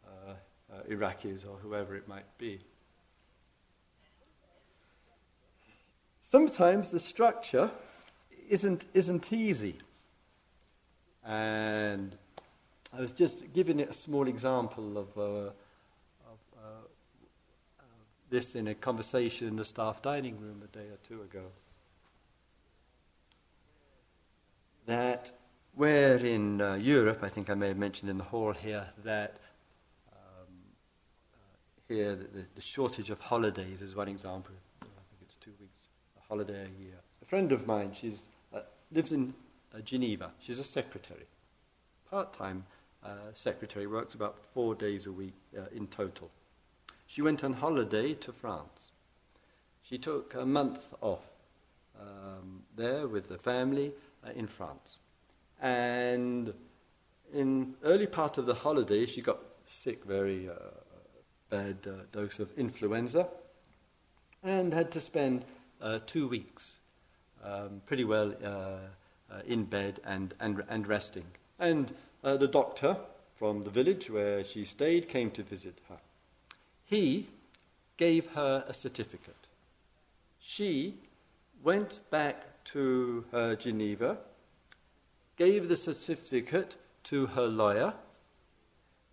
uh, 0.07 0.35
uh, 0.73 0.83
Iraqis, 0.91 1.47
or 1.47 1.57
whoever 1.59 1.95
it 1.95 2.09
might 2.09 2.27
be. 2.39 2.61
Sometimes 6.21 6.91
the 6.91 6.99
structure 7.01 7.71
isn't, 8.49 8.85
isn't 8.95 9.33
easy. 9.33 9.77
And 11.25 12.17
I 12.97 13.01
was 13.01 13.13
just 13.13 13.53
giving 13.53 13.81
a 13.81 13.93
small 13.93 14.27
example 14.27 14.97
of, 14.97 15.19
uh, 15.19 15.21
of 15.21 16.39
uh, 16.57 17.83
this 18.31 18.55
in 18.55 18.69
a 18.69 18.75
conversation 18.75 19.49
in 19.49 19.57
the 19.57 19.67
staff 19.67 20.01
dining 20.01 20.41
room 20.41 20.63
a 20.65 20.67
day 20.69 20.87
or 20.87 20.97
two 21.07 21.21
ago. 21.21 21.45
That 24.87 25.31
where 25.75 26.17
in 26.17 26.63
uh, 26.63 26.77
Europe, 26.77 27.19
I 27.23 27.29
think 27.29 27.51
I 27.51 27.55
may 27.55 27.69
have 27.69 27.77
mentioned 27.77 28.11
in 28.11 28.17
the 28.17 28.25
hall 28.25 28.53
here, 28.53 28.87
that 29.05 29.41
um, 30.11 30.55
uh, 31.35 31.39
here 31.87 32.17
the, 32.17 32.47
the, 32.55 32.63
shortage 32.63 33.11
of 33.11 33.21
holidays 33.21 33.83
is 33.83 33.95
one 33.95 34.09
example. 34.09 34.55
I 34.81 34.85
think 34.85 35.21
it's 35.21 35.35
two 35.35 35.53
weeks, 35.61 35.89
a 36.17 36.27
holiday 36.27 36.63
a 36.63 36.83
year. 36.83 36.99
A 37.21 37.25
friend 37.27 37.53
of 37.53 37.67
mine, 37.67 37.91
she 37.93 38.15
uh, 38.55 38.61
lives 38.91 39.13
in 39.13 39.35
uh, 39.75 39.81
Geneva. 39.81 40.31
She's 40.41 40.59
a 40.59 40.65
secretary, 40.65 41.27
part-time 42.11 42.65
uh, 42.67 42.86
secretary, 43.33 43.87
works 43.87 44.15
about 44.15 44.45
four 44.55 44.75
days 44.75 45.07
a 45.07 45.13
week 45.13 45.35
uh, 45.57 45.63
in 45.75 45.87
total. 45.87 46.31
She 47.07 47.23
went 47.23 47.45
on 47.45 47.53
holiday 47.53 48.15
to 48.15 48.33
France. 48.33 48.91
She 49.83 49.99
took 49.99 50.35
a 50.35 50.45
month 50.45 50.83
off 51.01 51.27
um, 52.01 52.63
there 52.75 53.07
with 53.07 53.29
the 53.29 53.39
family 53.39 53.93
uh, 54.27 54.31
in 54.35 54.47
France. 54.47 54.99
And 55.61 56.53
in 57.33 57.75
early 57.85 58.07
part 58.07 58.39
of 58.39 58.47
the 58.47 58.55
holiday, 58.55 59.07
she 59.07 59.23
got 59.23 59.39
sick, 59.65 60.05
very 60.05 60.49
uh, 60.49 60.55
bad 61.49 61.79
uh, 61.87 61.91
dose 62.13 62.39
of 62.39 62.51
influenza, 62.59 63.29
and 64.43 64.73
had 64.73 64.91
to 64.93 65.01
spend 65.01 65.45
uh, 65.81 66.01
two 66.07 66.29
weeks 66.29 66.81
um, 67.45 67.81
pretty 67.87 68.05
well 68.05 68.35
in 69.45 69.65
bed 69.65 70.01
and, 70.05 70.35
and, 70.41 70.63
and 70.69 70.87
resting. 70.87 71.27
And 71.59 71.93
uh, 72.25 72.37
the 72.37 72.49
doctor 72.49 72.97
from 73.39 73.65
the 73.65 73.71
village 73.71 74.11
where 74.11 74.43
she 74.43 74.65
stayed 74.65 75.09
came 75.09 75.31
to 75.31 75.43
visit 75.43 75.79
her. 75.89 75.99
He 76.85 77.29
gave 77.97 78.27
her 78.35 78.65
a 78.69 78.75
certificate. 78.75 79.35
She 80.41 80.95
went 81.63 82.01
back 82.11 82.65
to 82.65 83.25
her 83.33 83.57
Geneva, 83.57 84.19
gave 85.37 85.69
the 85.69 85.77
certificate 85.77 86.77
to 87.05 87.27
her 87.27 87.47
lawyer, 87.47 87.95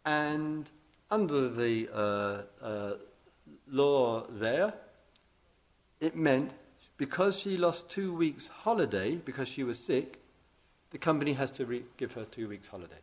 and 0.05 0.69
under 1.09 1.47
the 1.47 1.89
uh, 1.93 2.41
uh, 2.63 2.93
law 3.67 4.25
there, 4.29 4.73
it 5.99 6.15
meant 6.15 6.53
because 6.97 7.39
she 7.39 7.57
lost 7.57 7.89
two 7.89 8.13
weeks' 8.13 8.47
holiday 8.47 9.15
because 9.15 9.47
she 9.47 9.63
was 9.63 9.79
sick, 9.79 10.22
the 10.93 10.99
company 10.99 11.33
has 11.33 11.51
to 11.51 11.65
re- 11.65 11.83
give 11.97 12.13
her 12.13 12.23
two 12.23 12.47
weeks' 12.47 12.67
holiday. 12.67 13.01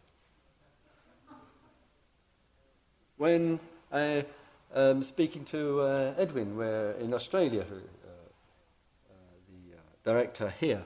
When 3.19 3.61
I 3.93 4.25
um, 4.75 5.03
speaking 5.03 5.45
to 5.47 5.81
uh, 5.81 6.15
Edwin, 6.17 6.57
where 6.57 6.93
in 6.93 7.13
Australia, 7.13 7.65
who, 7.69 7.75
uh, 7.75 7.79
uh, 7.79 9.13
the 9.49 9.77
uh, 9.77 9.81
director 10.05 10.55
here, 10.61 10.85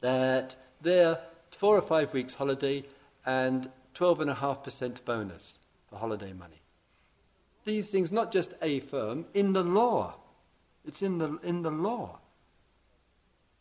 that 0.00 0.54
they're 0.80 1.18
four 1.50 1.76
or 1.76 1.82
five 1.82 2.14
weeks 2.14 2.34
holiday 2.34 2.84
and 3.26 3.68
12.5% 3.96 5.04
bonus 5.04 5.58
for 5.88 5.96
holiday 5.96 6.32
money. 6.32 6.62
These 7.64 7.90
things, 7.90 8.12
not 8.12 8.30
just 8.32 8.54
a 8.62 8.78
firm, 8.78 9.26
in 9.34 9.52
the 9.52 9.64
law. 9.64 10.14
It's 10.86 11.02
in 11.02 11.18
the, 11.18 11.36
in 11.42 11.62
the 11.62 11.70
law. 11.72 12.20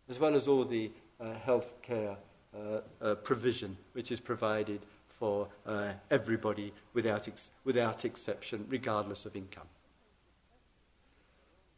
As 0.08 0.20
well 0.20 0.36
as 0.36 0.48
all 0.48 0.64
the 0.64 0.92
uh, 1.20 1.34
health 1.34 1.74
care 1.82 2.18
uh, 2.56 2.82
uh, 3.02 3.16
provision 3.16 3.78
which 3.94 4.12
is 4.12 4.20
provided 4.20 4.82
for 5.08 5.48
uh, 5.66 5.92
everybody 6.10 6.74
without, 6.94 7.28
ex 7.28 7.52
without 7.66 8.06
exception, 8.06 8.66
regardless 8.70 9.26
of 9.26 9.36
income. 9.36 9.68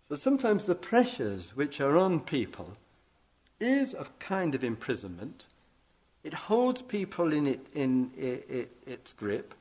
So 0.07 0.15
sometimes 0.15 0.65
the 0.65 0.75
pressures 0.75 1.55
which 1.55 1.81
are 1.81 1.97
on 1.97 2.19
people 2.19 2.77
is 3.59 3.93
a 3.93 4.05
kind 4.19 4.53
of 4.53 4.63
imprisonment. 4.63 5.45
It 6.23 6.33
holds 6.33 6.81
people 6.81 7.33
in, 7.33 7.47
it, 7.47 7.65
in 7.73 8.11
it, 8.17 8.45
it, 8.49 8.77
its 8.85 9.13
grip. 9.13 9.53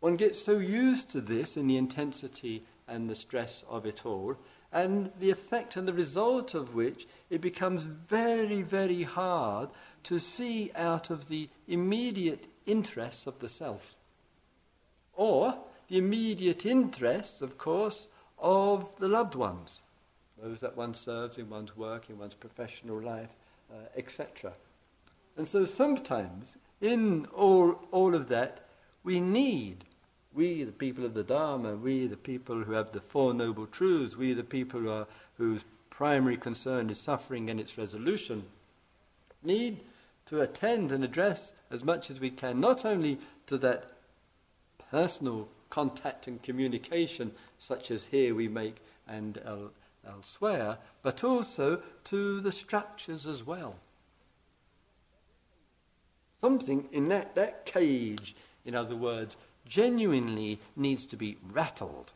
One 0.00 0.16
gets 0.16 0.38
so 0.38 0.58
used 0.58 1.10
to 1.10 1.20
this 1.20 1.56
in 1.56 1.66
the 1.66 1.76
intensity 1.76 2.62
and 2.86 3.10
the 3.10 3.14
stress 3.14 3.64
of 3.68 3.86
it 3.86 4.06
all 4.06 4.36
and 4.72 5.10
the 5.18 5.30
effect 5.30 5.76
and 5.76 5.88
the 5.88 5.92
result 5.92 6.54
of 6.54 6.74
which 6.74 7.06
it 7.30 7.40
becomes 7.40 7.84
very, 7.84 8.62
very 8.62 9.02
hard 9.02 9.70
to 10.04 10.18
see 10.18 10.70
out 10.74 11.10
of 11.10 11.28
the 11.28 11.48
immediate 11.66 12.46
interests 12.66 13.26
of 13.26 13.38
the 13.38 13.48
self. 13.48 13.94
Or 15.14 15.56
the 15.88 15.98
immediate 15.98 16.66
interests, 16.66 17.40
of 17.40 17.58
course, 17.58 18.08
of 18.38 18.94
the 18.98 19.08
loved 19.08 19.34
ones, 19.34 19.80
those 20.40 20.60
that 20.60 20.76
one 20.76 20.94
serves 20.94 21.38
in 21.38 21.50
one's 21.50 21.76
work, 21.76 22.08
in 22.08 22.18
one's 22.18 22.34
professional 22.34 23.00
life, 23.00 23.34
uh, 23.72 23.86
etc. 23.96 24.52
And 25.36 25.48
so 25.48 25.64
sometimes, 25.64 26.56
in 26.80 27.26
all, 27.34 27.80
all 27.90 28.14
of 28.14 28.28
that, 28.28 28.66
we 29.02 29.20
need 29.20 29.84
we, 30.34 30.62
the 30.64 30.72
people 30.72 31.04
of 31.04 31.14
the 31.14 31.24
Dharma, 31.24 31.74
we, 31.74 32.06
the 32.06 32.16
people 32.16 32.62
who 32.62 32.72
have 32.72 32.92
the 32.92 33.00
Four 33.00 33.34
Noble 33.34 33.66
Truths, 33.66 34.16
we, 34.16 34.32
the 34.32 34.44
people 34.44 34.80
who 34.80 34.90
are, 34.90 35.06
whose 35.36 35.64
primary 35.90 36.36
concern 36.36 36.90
is 36.90 37.00
suffering 37.00 37.50
and 37.50 37.58
its 37.58 37.78
resolution, 37.78 38.44
need 39.42 39.80
to 40.26 40.40
attend 40.40 40.92
and 40.92 41.02
address 41.02 41.52
as 41.70 41.84
much 41.84 42.10
as 42.10 42.20
we 42.20 42.30
can, 42.30 42.60
not 42.60 42.84
only 42.84 43.18
to 43.46 43.56
that 43.58 43.92
personal 44.90 45.48
contact 45.70 46.26
and 46.26 46.42
communication, 46.42 47.32
such 47.58 47.90
as 47.90 48.06
here 48.06 48.34
we 48.34 48.48
make 48.48 48.76
and 49.06 49.40
el- 49.44 49.72
elsewhere, 50.06 50.78
but 51.02 51.24
also 51.24 51.82
to 52.04 52.40
the 52.40 52.52
structures 52.52 53.26
as 53.26 53.44
well. 53.44 53.76
Something 56.40 56.88
in 56.92 57.06
that, 57.06 57.34
that 57.34 57.66
cage, 57.66 58.36
in 58.64 58.74
other 58.74 58.94
words, 58.94 59.36
genuinely 59.68 60.58
needs 60.76 61.06
to 61.06 61.16
be 61.16 61.36
rattled. 61.52 62.12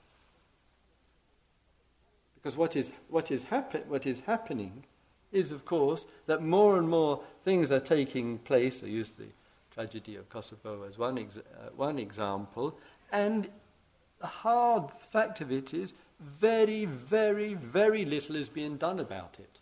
Because 2.35 2.57
what 2.57 2.75
is, 2.75 2.93
what 3.09 3.31
is, 3.31 3.45
happen, 3.45 3.83
what 3.87 4.07
is 4.07 4.21
happening 4.21 4.85
is, 5.31 5.53
of 5.53 5.65
course, 5.65 6.07
that 6.27 6.43
more 6.43 6.77
and 6.77 6.89
more 6.89 7.23
things 7.45 7.71
are 7.71 7.81
taking 7.81 8.39
place. 8.39 8.83
I 8.83 8.87
use 8.87 9.11
the 9.11 9.29
tragedy 9.73 10.17
of 10.17 10.29
Kosovo 10.29 10.85
as 10.89 10.99
one, 10.99 11.19
ex- 11.19 11.39
uh, 11.39 11.71
one 11.77 11.99
example. 11.99 12.77
And 13.13 13.49
the 14.21 14.27
hard 14.27 14.91
fact 14.91 15.41
of 15.41 15.53
it 15.53 15.73
is, 15.73 15.95
very, 16.21 16.85
very, 16.85 17.55
very 17.55 18.05
little 18.05 18.37
is 18.37 18.49
being 18.49 18.77
done 18.77 19.01
about 19.01 19.37
it. 19.39 19.59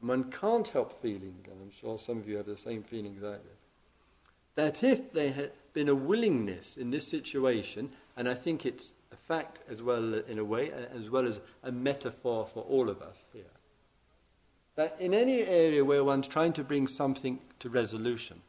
One 0.00 0.30
can't 0.30 0.66
help 0.68 1.00
feeling, 1.00 1.44
and 1.44 1.60
I'm 1.60 1.70
sure 1.70 1.98
some 1.98 2.18
of 2.18 2.28
you 2.28 2.38
have 2.38 2.46
the 2.46 2.56
same 2.56 2.82
feelings 2.82 3.22
I 3.22 3.36
that 4.54 4.82
if 4.82 5.12
there 5.12 5.32
had 5.32 5.52
been 5.72 5.88
a 5.88 5.94
willingness 5.94 6.76
in 6.76 6.90
this 6.90 7.08
situation, 7.08 7.92
and 8.16 8.28
I 8.28 8.34
think 8.34 8.66
it's 8.66 8.92
a 9.12 9.16
fact 9.16 9.60
as 9.68 9.82
well 9.82 10.14
in 10.14 10.38
a 10.38 10.44
way, 10.44 10.72
as 10.94 11.08
well 11.08 11.26
as 11.26 11.40
a 11.62 11.72
metaphor 11.72 12.44
for 12.46 12.62
all 12.64 12.88
of 12.88 13.00
us 13.00 13.24
here, 13.32 13.44
that 14.74 14.96
in 14.98 15.14
any 15.14 15.42
area 15.42 15.84
where 15.84 16.02
one's 16.02 16.28
trying 16.28 16.52
to 16.54 16.64
bring 16.64 16.86
something 16.86 17.40
to 17.60 17.68
resolution, 17.68 18.40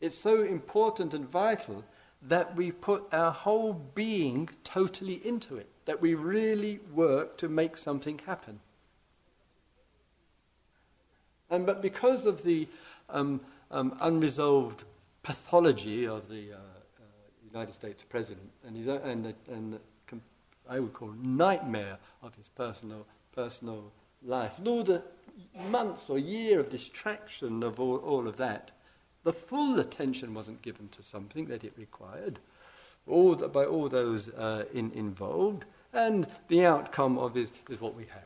it's 0.00 0.18
so 0.18 0.42
important 0.42 1.14
and 1.14 1.28
vital 1.28 1.84
that 2.22 2.54
we 2.54 2.70
put 2.70 3.06
our 3.12 3.32
whole 3.32 3.72
being 3.72 4.48
totally 4.64 5.26
into 5.26 5.56
it, 5.56 5.68
that 5.86 6.00
we 6.00 6.14
really 6.14 6.80
work 6.92 7.38
to 7.38 7.48
make 7.48 7.76
something 7.76 8.20
happen. 8.26 8.60
And 11.50 11.66
but 11.66 11.82
because 11.82 12.26
of 12.26 12.42
the 12.42 12.68
um, 13.08 13.40
um, 13.70 13.96
unresolved 14.00 14.84
pathology 15.22 16.06
of 16.06 16.28
the 16.28 16.52
uh, 16.52 16.56
uh, 16.56 17.02
United 17.52 17.74
States 17.74 18.02
president 18.02 18.50
and, 18.66 18.76
his, 18.76 18.86
and, 18.86 19.24
the, 19.24 19.34
and 19.52 19.72
the, 19.72 19.80
I 20.68 20.80
would 20.80 20.92
call 20.92 21.14
nightmare 21.22 21.98
of 22.22 22.34
his 22.34 22.48
personal 22.48 23.06
personal 23.36 23.92
life, 24.24 24.58
and 24.58 24.66
all 24.66 24.82
the 24.82 25.02
months 25.70 26.10
or 26.10 26.18
year 26.18 26.58
of 26.58 26.70
distraction 26.70 27.62
of 27.62 27.78
all, 27.78 27.98
all 27.98 28.26
of 28.26 28.36
that, 28.38 28.72
the 29.22 29.32
full 29.32 29.78
attention 29.78 30.34
wasn't 30.34 30.62
given 30.62 30.88
to 30.88 31.02
something 31.02 31.46
that 31.46 31.62
it 31.62 31.74
required, 31.76 32.38
all 33.06 33.34
the, 33.34 33.46
by 33.48 33.64
all 33.64 33.88
those 33.88 34.30
uh, 34.30 34.64
in, 34.72 34.90
involved, 34.92 35.66
and 35.92 36.26
the 36.48 36.64
outcome 36.64 37.18
of 37.18 37.36
is 37.36 37.50
what 37.80 37.94
we 37.94 38.04
have. 38.04 38.24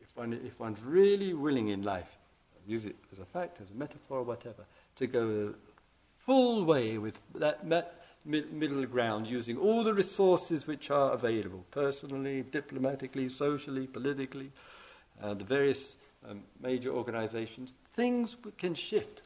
If, 0.00 0.09
one, 0.20 0.34
if 0.34 0.60
one's 0.60 0.82
really 0.82 1.32
willing 1.32 1.68
in 1.68 1.82
life, 1.82 2.18
use 2.66 2.84
it 2.84 2.94
as 3.10 3.18
a 3.18 3.24
fact, 3.24 3.58
as 3.60 3.70
a 3.70 3.74
metaphor, 3.74 4.18
or 4.18 4.22
whatever, 4.22 4.66
to 4.96 5.06
go 5.06 5.54
full 6.18 6.64
way 6.64 6.98
with 6.98 7.18
that 7.34 7.66
middle 8.26 8.84
ground, 8.84 9.26
using 9.26 9.56
all 9.56 9.82
the 9.82 9.94
resources 9.94 10.66
which 10.66 10.90
are 10.90 11.12
available, 11.12 11.64
personally, 11.70 12.42
diplomatically, 12.42 13.30
socially, 13.30 13.86
politically, 13.86 14.52
uh, 15.22 15.32
the 15.32 15.44
various 15.44 15.96
um, 16.28 16.42
major 16.60 16.90
organizations, 16.90 17.72
things 17.92 18.36
can 18.58 18.74
shift. 18.74 19.22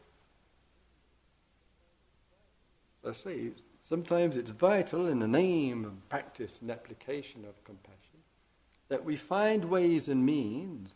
As 3.03 3.27
I 3.27 3.31
say, 3.31 3.51
sometimes 3.83 4.37
it's 4.37 4.53
vital 4.53 5.09
in 5.09 5.19
the 5.19 5.27
name 5.27 5.85
of 5.85 6.09
practice 6.09 6.61
and 6.61 6.71
application 6.71 7.45
of 7.45 7.65
compassion 7.65 8.04
that 8.88 9.05
we 9.05 9.16
find 9.16 9.64
ways 9.64 10.09
and 10.09 10.25
means 10.25 10.94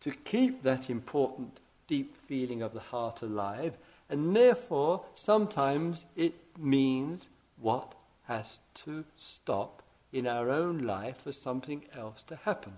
to 0.00 0.10
keep 0.10 0.62
that 0.62 0.90
important 0.90 1.58
deep 1.86 2.16
feeling 2.26 2.62
of 2.62 2.72
the 2.72 2.80
heart 2.80 3.22
alive, 3.22 3.76
and 4.08 4.34
therefore 4.34 5.04
sometimes 5.14 6.06
it 6.16 6.34
means 6.58 7.28
what 7.60 7.94
has 8.24 8.60
to 8.74 9.04
stop 9.16 9.82
in 10.12 10.26
our 10.26 10.50
own 10.50 10.78
life 10.78 11.18
for 11.18 11.32
something 11.32 11.84
else 11.94 12.22
to 12.22 12.36
happen. 12.36 12.72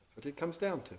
That's 0.00 0.16
what 0.16 0.26
it 0.26 0.36
comes 0.36 0.56
down 0.56 0.82
to. 0.82 0.94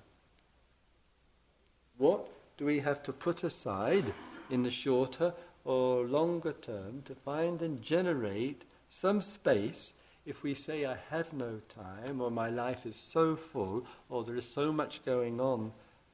What 1.97 2.29
do 2.57 2.65
we 2.65 2.79
have 2.79 3.01
to 3.03 3.13
put 3.13 3.43
aside 3.43 4.05
in 4.49 4.63
the 4.63 4.71
shorter 4.71 5.33
or 5.63 6.03
longer 6.03 6.53
term 6.53 7.03
to 7.05 7.15
find 7.15 7.61
and 7.61 7.81
generate 7.81 8.63
some 8.89 9.21
space 9.21 9.93
if 10.25 10.43
we 10.43 10.53
say, 10.53 10.85
I 10.85 10.97
have 11.09 11.33
no 11.33 11.61
time, 11.67 12.21
or 12.21 12.29
my 12.29 12.49
life 12.49 12.85
is 12.85 12.95
so 12.95 13.35
full, 13.35 13.85
or 14.09 14.23
there 14.23 14.35
is 14.35 14.47
so 14.47 14.71
much 14.71 15.03
going 15.03 15.39
on 15.39 15.71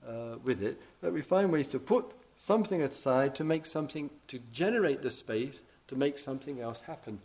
uh, 0.07 0.35
with 0.43 0.63
it, 0.63 0.81
that 1.01 1.13
we 1.13 1.21
find 1.21 1.51
ways 1.51 1.67
to 1.67 1.79
put 1.79 2.13
something 2.35 2.81
aside 2.81 3.35
to 3.35 3.43
make 3.43 3.65
something, 3.65 4.09
to 4.27 4.39
generate 4.51 5.01
the 5.01 5.09
space 5.09 5.61
to 5.87 5.95
make 5.95 6.17
something 6.17 6.61
else 6.61 6.81
happen. 6.81 7.19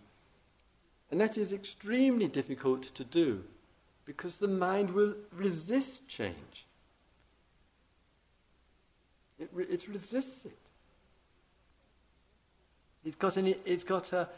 And 1.11 1.21
that 1.21 1.37
is 1.37 1.53
extremely 1.53 2.27
difficult 2.27 2.83
to 2.95 3.05
do 3.05 3.45
because 4.05 4.37
the 4.37 4.49
mind 4.49 4.91
will 4.91 5.15
resist 5.33 6.09
change. 6.09 6.67
It, 9.39 9.51
re- 9.53 9.67
it 9.69 9.87
resists 9.89 10.47
it. 10.47 10.59
It's 13.05 13.17
got, 13.17 13.37
an, 13.37 13.55
it's 13.65 13.85
got 13.85 14.13
a, 14.13 14.29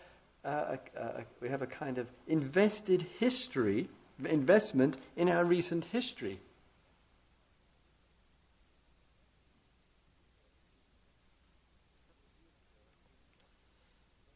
a, 0.44 0.78
a, 0.96 1.24
we 1.40 1.48
have 1.48 1.62
a 1.62 1.66
kind 1.66 1.98
of 1.98 2.06
invested 2.26 3.02
history, 3.18 3.88
investment 4.24 4.96
in 5.16 5.28
our 5.28 5.44
recent 5.44 5.84
history. 5.86 6.40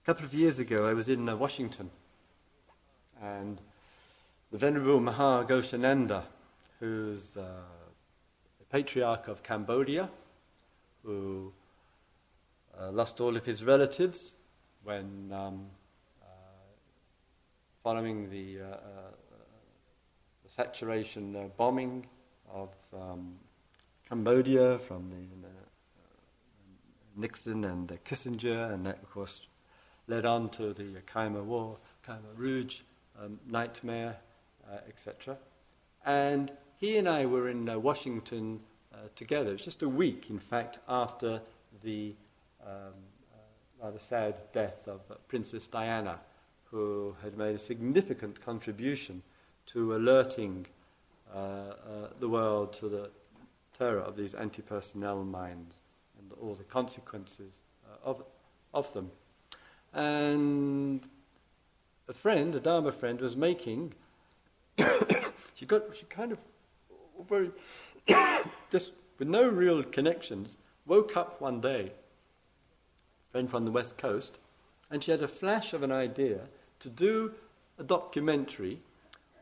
A 0.03 0.07
couple 0.07 0.25
of 0.25 0.33
years 0.33 0.59
ago, 0.59 0.89
I 0.89 0.95
was 0.95 1.09
in 1.09 1.29
uh, 1.29 1.37
Washington, 1.37 1.91
and 3.23 3.61
the 4.51 4.57
Venerable 4.57 5.01
Maha 5.01 5.45
Ghosananda, 5.47 6.23
who's 6.81 7.37
uh, 7.37 7.43
the 8.59 8.65
patriarch 8.71 9.29
of 9.29 9.43
Cambodia, 9.43 10.09
who 11.05 11.53
uh, 12.81 12.91
lost 12.91 13.21
all 13.21 13.37
of 13.37 13.45
his 13.45 13.63
relatives 13.63 14.37
when 14.83 15.31
um, 15.31 15.67
following 17.89 18.29
the, 18.29 18.59
uh, 18.61 18.67
uh, 18.67 18.79
the 20.45 20.51
saturation 20.51 21.35
uh, 21.35 21.45
bombing 21.57 22.05
of 22.53 22.69
um, 22.93 23.33
Cambodia 24.07 24.79
from 24.79 25.09
the, 25.09 25.49
Nixon 27.19 27.65
and 27.65 27.89
Kissinger, 28.05 28.75
and 28.75 28.85
that, 28.85 28.99
of 29.03 29.11
course, 29.11 29.47
led 30.07 30.27
on 30.27 30.51
to 30.51 30.75
the 30.75 31.01
Khmer 31.07 31.43
War, 31.43 31.79
Khmer 32.07 32.37
Rouge 32.37 32.81
um, 33.19 33.41
nightmare, 33.49 34.19
uh, 34.71 34.81
etc. 34.87 35.39
And 36.05 36.53
he 36.77 36.99
and 36.99 37.09
I 37.09 37.25
were 37.25 37.49
in 37.49 37.71
uh, 37.71 37.79
Washington 37.79 38.61
uh, 38.93 38.99
together. 39.17 39.49
It 39.49 39.53
was 39.55 39.65
just 39.65 39.83
a 39.83 39.89
week, 39.89 40.29
in 40.29 40.39
fact, 40.39 40.79
after 40.91 41.41
the 41.83 42.15
um, 42.63 42.93
rather 43.83 43.99
sad 43.99 44.35
death 44.53 44.87
of 44.87 45.01
Princess 45.27 45.67
Diana 45.69 46.19
who 46.71 47.15
had 47.23 47.37
made 47.37 47.55
a 47.55 47.59
significant 47.59 48.41
contribution 48.41 49.23
to 49.67 49.95
alerting 49.95 50.67
uh, 51.35 51.39
uh, 51.39 51.75
the 52.21 52.29
world 52.29 52.73
to 52.73 52.89
the 52.89 53.11
terror 53.77 54.01
of 54.01 54.17
these 54.17 54.35
anti-personnel 54.35 55.25
mines 55.25 55.81
and 56.19 56.33
all 56.41 56.55
the 56.55 56.65
consequences 56.65 57.61
uh, 57.87 58.09
of, 58.09 58.23
of 58.75 58.93
them. 58.93 59.11
And 59.95 61.01
a 62.09 62.15
friend, 62.15 62.55
a 62.55 62.61
Dharma 62.61 62.93
friend, 62.93 63.21
was 63.21 63.37
making, 63.37 63.95
she 65.55 65.67
got, 65.67 65.95
she 65.95 66.05
kind 66.07 66.33
of 66.33 66.45
very, 67.29 67.51
just 68.71 68.93
with 69.19 69.29
no 69.29 69.49
real 69.49 69.83
connections, 69.83 70.57
woke 70.87 71.17
up 71.17 71.41
one 71.41 71.61
day, 71.61 71.93
friend 73.31 73.51
from 73.51 73.65
the 73.65 73.71
West 73.71 73.99
Coast, 73.99 74.39
and 74.91 75.03
she 75.03 75.11
had 75.11 75.23
a 75.23 75.29
flash 75.29 75.73
of 75.73 75.83
an 75.83 75.93
idea 75.93 76.41
to 76.81 76.89
do 76.89 77.33
a 77.79 77.83
documentary 77.83 78.81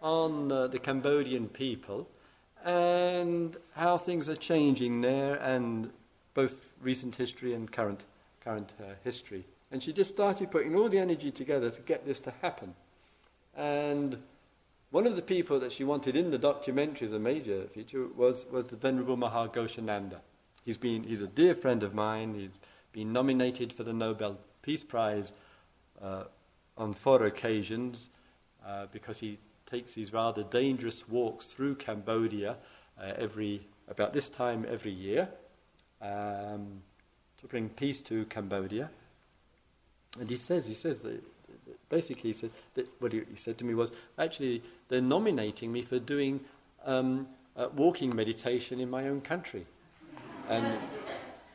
on 0.02 0.52
uh, 0.52 0.66
the 0.66 0.78
Cambodian 0.78 1.48
people 1.48 2.08
and 2.64 3.56
how 3.74 3.96
things 3.96 4.28
are 4.28 4.36
changing 4.36 5.00
there, 5.00 5.36
and 5.36 5.90
both 6.34 6.72
recent 6.82 7.14
history 7.14 7.54
and 7.54 7.70
current, 7.70 8.02
current 8.40 8.72
uh, 8.80 8.94
history. 9.04 9.44
And 9.70 9.82
she 9.82 9.92
just 9.92 10.10
started 10.10 10.50
putting 10.50 10.74
all 10.74 10.88
the 10.88 10.98
energy 10.98 11.30
together 11.30 11.70
to 11.70 11.80
get 11.82 12.04
this 12.04 12.18
to 12.20 12.32
happen. 12.42 12.74
And 13.56 14.18
one 14.90 15.06
of 15.06 15.16
the 15.16 15.22
people 15.22 15.60
that 15.60 15.72
she 15.72 15.84
wanted 15.84 16.16
in 16.16 16.30
the 16.30 16.38
documentary 16.38 17.06
as 17.06 17.12
a 17.12 17.18
major 17.18 17.62
feature 17.68 18.06
was, 18.16 18.46
was 18.50 18.66
the 18.66 18.76
Venerable 18.76 19.16
Maha 19.16 19.48
Ghosananda. 19.48 20.18
He's, 20.64 20.76
been, 20.76 21.04
he's 21.04 21.22
a 21.22 21.28
dear 21.28 21.54
friend 21.54 21.82
of 21.82 21.94
mine. 21.94 22.34
He's 22.34 22.58
been 22.92 23.12
nominated 23.12 23.72
for 23.72 23.84
the 23.84 23.92
Nobel 23.92 24.38
Peace 24.62 24.82
Prize 24.82 25.32
uh, 26.02 26.24
on 26.76 26.92
four 26.92 27.26
occasions 27.26 28.08
uh, 28.66 28.86
because 28.92 29.18
he 29.18 29.38
takes 29.66 29.94
these 29.94 30.12
rather 30.12 30.42
dangerous 30.44 31.08
walks 31.08 31.52
through 31.52 31.74
Cambodia 31.74 32.56
uh, 33.00 33.12
every 33.16 33.60
about 33.88 34.12
this 34.12 34.28
time 34.28 34.66
every 34.68 34.90
year 34.90 35.28
um, 36.02 36.82
to 37.38 37.46
bring 37.46 37.68
peace 37.68 38.02
to 38.02 38.24
Cambodia. 38.26 38.90
And 40.18 40.28
he 40.28 40.36
says, 40.36 40.66
he 40.66 40.74
says 40.74 41.02
that 41.02 41.22
basically 41.88 42.30
he 42.30 42.32
said 42.32 42.50
that 42.74 42.88
what 43.00 43.12
he, 43.12 43.22
he, 43.30 43.36
said 43.36 43.58
to 43.58 43.64
me 43.64 43.74
was 43.74 43.92
actually 44.18 44.62
they're 44.88 45.00
nominating 45.00 45.72
me 45.72 45.82
for 45.82 45.98
doing 45.98 46.40
um, 46.84 47.28
uh, 47.56 47.68
walking 47.74 48.14
meditation 48.14 48.80
in 48.80 48.90
my 48.90 49.08
own 49.08 49.20
country. 49.20 49.66
and, 50.48 50.78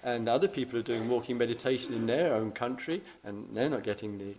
and 0.04 0.28
other 0.28 0.48
people 0.48 0.80
are 0.80 0.84
doing 0.84 1.10
walking 1.10 1.38
meditation 1.38 1.94
in 1.94 2.06
their 2.06 2.34
own 2.34 2.52
country, 2.52 3.02
and 3.24 3.48
they're 3.54 3.70
not 3.70 3.84
getting 3.84 4.18
the 4.18 4.34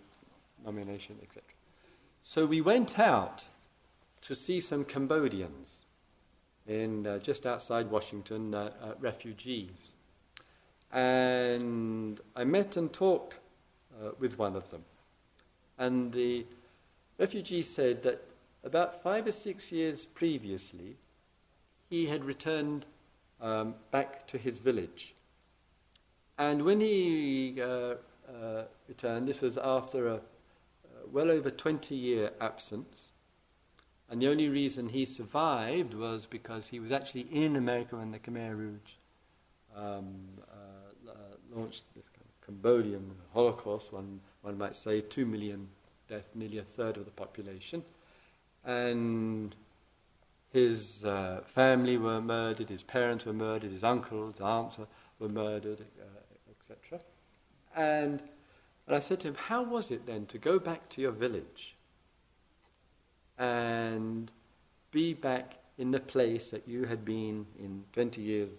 nomination, 0.64 1.16
etc. 1.22 1.42
So 2.22 2.46
we 2.46 2.60
went 2.60 2.98
out 2.98 3.46
to 4.22 4.34
see 4.34 4.60
some 4.60 4.84
Cambodians 4.84 5.82
in 6.66 7.06
uh, 7.06 7.18
just 7.18 7.46
outside 7.46 7.90
Washington, 7.90 8.54
uh, 8.54 8.70
uh, 8.80 8.92
refugees. 9.00 9.92
And 10.92 12.20
I 12.36 12.44
met 12.44 12.76
and 12.76 12.92
talked 12.92 13.38
uh, 14.00 14.10
with 14.18 14.38
one 14.38 14.54
of 14.54 14.70
them. 14.70 14.84
And 15.78 16.12
the 16.12 16.46
refugee 17.18 17.62
said 17.62 18.02
that 18.04 18.22
about 18.62 19.02
five 19.02 19.26
or 19.26 19.32
six 19.32 19.72
years 19.72 20.06
previously, 20.06 20.96
he 21.90 22.06
had 22.06 22.24
returned 22.24 22.86
um, 23.40 23.74
back 23.90 24.26
to 24.28 24.38
his 24.38 24.60
village. 24.60 25.14
And 26.38 26.64
when 26.64 26.80
he 26.80 27.60
uh, 27.60 27.64
uh, 27.64 28.62
returned, 28.88 29.26
this 29.26 29.40
was 29.40 29.58
after 29.58 30.08
a 30.08 30.20
well 31.12 31.30
over 31.30 31.50
20 31.50 31.94
year 31.94 32.30
absence. 32.40 33.10
And 34.10 34.20
the 34.20 34.28
only 34.28 34.48
reason 34.48 34.88
he 34.88 35.04
survived 35.04 35.94
was 35.94 36.26
because 36.26 36.68
he 36.68 36.80
was 36.80 36.90
actually 36.90 37.26
in 37.32 37.56
America 37.56 37.96
when 37.96 38.10
the 38.10 38.18
Khmer 38.18 38.56
Rouge 38.56 38.94
um, 39.74 40.14
uh, 40.50 41.12
launched 41.54 41.84
this 41.94 42.04
kind 42.08 42.26
of 42.26 42.46
Cambodian 42.46 43.12
Holocaust, 43.32 43.92
one, 43.92 44.20
one 44.42 44.58
might 44.58 44.74
say, 44.74 45.00
two 45.00 45.24
million 45.24 45.68
deaths, 46.08 46.28
nearly 46.34 46.58
a 46.58 46.62
third 46.62 46.96
of 46.96 47.04
the 47.04 47.10
population. 47.10 47.84
And 48.64 49.54
his 50.52 51.04
uh, 51.04 51.40
family 51.46 51.96
were 51.96 52.20
murdered, 52.20 52.68
his 52.68 52.82
parents 52.82 53.24
were 53.24 53.32
murdered, 53.32 53.72
his 53.72 53.84
uncles, 53.84 54.40
aunts 54.40 54.78
were 55.18 55.28
murdered, 55.28 55.80
uh, 55.80 56.50
etc. 56.50 57.00
And 57.74 58.22
and 58.86 58.96
I 58.96 59.00
said 59.00 59.20
to 59.20 59.28
him, 59.28 59.36
How 59.36 59.62
was 59.62 59.90
it 59.90 60.06
then 60.06 60.26
to 60.26 60.38
go 60.38 60.58
back 60.58 60.88
to 60.90 61.00
your 61.00 61.12
village 61.12 61.76
and 63.38 64.30
be 64.90 65.14
back 65.14 65.58
in 65.78 65.90
the 65.90 66.00
place 66.00 66.50
that 66.50 66.68
you 66.68 66.84
had 66.84 67.04
been 67.04 67.46
in 67.58 67.84
20 67.92 68.20
years 68.20 68.50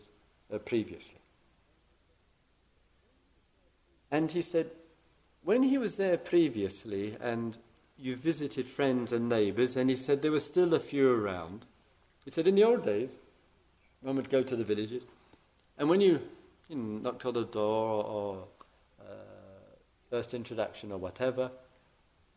uh, 0.53 0.57
previously? 0.59 1.19
And 4.11 4.31
he 4.31 4.41
said, 4.41 4.71
When 5.43 5.63
he 5.63 5.77
was 5.77 5.97
there 5.97 6.17
previously 6.17 7.17
and 7.19 7.57
you 7.97 8.15
visited 8.15 8.67
friends 8.67 9.11
and 9.11 9.29
neighbours, 9.29 9.75
and 9.75 9.89
he 9.89 9.95
said 9.95 10.21
there 10.21 10.31
were 10.31 10.39
still 10.39 10.73
a 10.73 10.79
few 10.79 11.11
around. 11.11 11.65
He 12.25 12.31
said, 12.31 12.47
In 12.47 12.55
the 12.55 12.63
old 12.63 12.83
days, 12.83 13.15
one 14.01 14.15
would 14.15 14.29
go 14.29 14.43
to 14.43 14.55
the 14.55 14.63
villages, 14.63 15.03
and 15.77 15.89
when 15.89 16.01
you, 16.01 16.21
you 16.69 16.75
know, 16.75 16.99
knocked 16.99 17.25
on 17.25 17.33
the 17.33 17.45
door 17.45 18.03
or 18.03 18.47
first 20.13 20.35
introduction 20.35 20.91
or 20.91 20.99
whatever, 20.99 21.49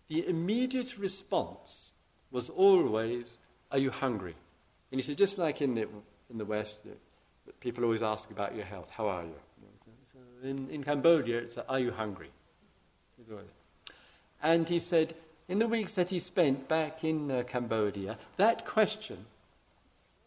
the 0.09 0.27
immediate 0.27 0.97
response 0.97 1.93
was 2.31 2.49
always, 2.49 3.37
Are 3.71 3.77
you 3.77 3.91
hungry? 3.91 4.35
And 4.91 4.99
he 4.99 5.03
said, 5.03 5.19
just 5.19 5.37
like 5.37 5.61
in 5.61 5.75
the, 5.75 5.87
in 6.31 6.39
the 6.39 6.47
West, 6.47 6.79
people 7.61 7.85
always 7.85 8.01
ask 8.01 8.31
about 8.31 8.57
your 8.57 8.65
health. 8.65 8.89
How 8.89 9.09
are 9.09 9.25
you? 9.25 9.35
In, 10.43 10.71
in 10.71 10.83
Cambodia, 10.85 11.37
it's, 11.41 11.59
Are 11.59 11.79
you 11.79 11.91
hungry? 11.91 12.31
And 14.43 14.67
he 14.67 14.79
said, 14.79 15.15
in 15.47 15.59
the 15.59 15.69
weeks 15.69 15.97
that 15.97 16.09
he 16.09 16.19
spent 16.19 16.69
back 16.69 17.05
in 17.05 17.31
uh, 17.31 17.43
Cambodia, 17.43 18.17
that 18.37 18.65
question 18.65 19.27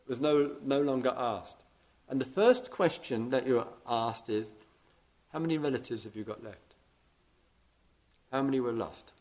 was 0.08 0.20
no, 0.20 0.52
no 0.64 0.82
longer 0.84 1.16
asked. 1.18 1.64
And 2.10 2.22
the 2.22 2.26
first 2.26 2.70
question 2.70 3.32
that 3.32 3.48
you're 3.48 3.68
asked 3.88 4.30
is, 4.30 4.52
How 5.34 5.40
many 5.40 5.58
relatives 5.58 6.04
have 6.04 6.16
you 6.16 6.24
got 6.24 6.44
left? 6.44 6.69
How 8.32 8.42
many 8.42 8.60
were 8.60 8.72
lost? 8.72 9.12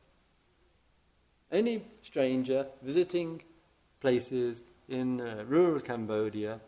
Any 1.50 1.82
stranger 2.02 2.66
visiting 2.82 3.42
places 4.00 4.64
in 4.88 5.20
uh, 5.20 5.44
rural 5.46 5.80
Cambodia, 5.80 6.60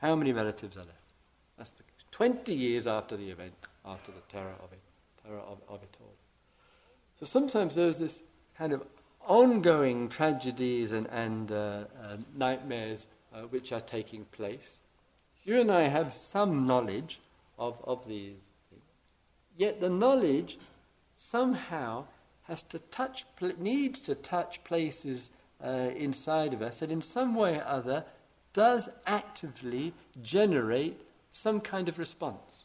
how 0.00 0.14
many 0.16 0.32
relatives 0.32 0.76
are 0.76 0.80
left? 0.80 0.92
That's 1.56 1.70
the, 1.70 1.84
20 2.10 2.54
years 2.54 2.86
after 2.86 3.16
the 3.16 3.30
event, 3.30 3.54
after 3.84 4.10
the 4.10 4.20
terror 4.28 4.54
of 4.62 4.72
it, 4.72 4.80
terror 5.24 5.40
of, 5.40 5.58
of 5.68 5.82
it 5.82 5.96
all. 6.00 6.14
So 7.18 7.26
sometimes 7.26 7.74
there's 7.74 7.98
this 7.98 8.22
kind 8.56 8.72
of 8.72 8.82
ongoing 9.26 10.08
tragedies 10.08 10.92
and, 10.92 11.06
and 11.08 11.52
uh, 11.52 11.54
uh, 11.54 12.16
nightmares 12.36 13.06
uh, 13.34 13.42
which 13.42 13.72
are 13.72 13.80
taking 13.80 14.24
place. 14.26 14.78
You 15.44 15.60
and 15.60 15.70
I 15.70 15.82
have 15.82 16.12
some 16.12 16.66
knowledge 16.66 17.20
of, 17.58 17.78
of 17.84 18.06
these 18.06 18.48
things. 18.70 18.82
Yet 19.56 19.80
the 19.80 19.90
knowledge 19.90 20.58
somehow 21.16 22.04
has 22.44 22.62
to 22.64 22.78
touch, 22.78 23.24
needs 23.58 24.00
to 24.00 24.14
touch 24.14 24.62
places 24.64 25.30
uh, 25.64 25.90
inside 25.96 26.52
of 26.52 26.62
us 26.62 26.80
that 26.80 26.90
in 26.90 27.02
some 27.02 27.34
way 27.34 27.56
or 27.56 27.64
other 27.66 28.04
does 28.52 28.88
actively 29.06 29.92
generate 30.22 31.00
some 31.30 31.60
kind 31.60 31.88
of 31.88 31.98
response. 31.98 32.64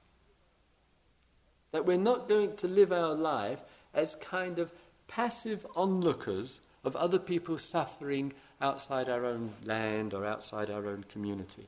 That 1.72 1.86
we're 1.86 1.98
not 1.98 2.30
going 2.30 2.56
to 2.58 2.68
live 2.68 2.92
our 2.92 3.14
life 3.14 3.64
as 3.94 4.16
kind 4.16 4.60
of 4.60 4.72
passive 5.08 5.66
onlookers 5.76 6.62
of 6.84 6.96
other 6.96 7.20
people 7.20 7.58
suffering 7.58 8.34
outside 8.62 9.10
our 9.10 9.26
own 9.26 9.52
land 9.66 10.14
or 10.14 10.26
outside 10.26 10.70
our 10.70 10.88
own 10.88 11.06
community. 11.10 11.68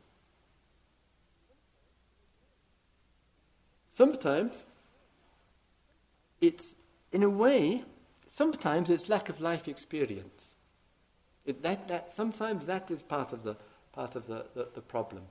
Sometimes 3.90 4.66
it's, 6.44 6.76
in 7.14 7.24
a 7.24 7.30
way, 7.30 7.84
sometimes 8.28 8.90
it's 8.90 9.08
lack 9.08 9.30
of 9.30 9.40
life 9.40 9.68
experience. 9.70 10.56
It, 11.46 11.64
that, 11.64 11.88
that, 11.88 12.12
sometimes 12.12 12.66
that 12.66 12.92
is 12.92 13.02
part 13.02 13.32
of 13.32 13.44
the, 13.44 13.56
part 13.94 14.16
of 14.16 14.28
the, 14.28 14.46
the, 14.54 14.68
the 14.76 14.82
problem. 14.82 15.24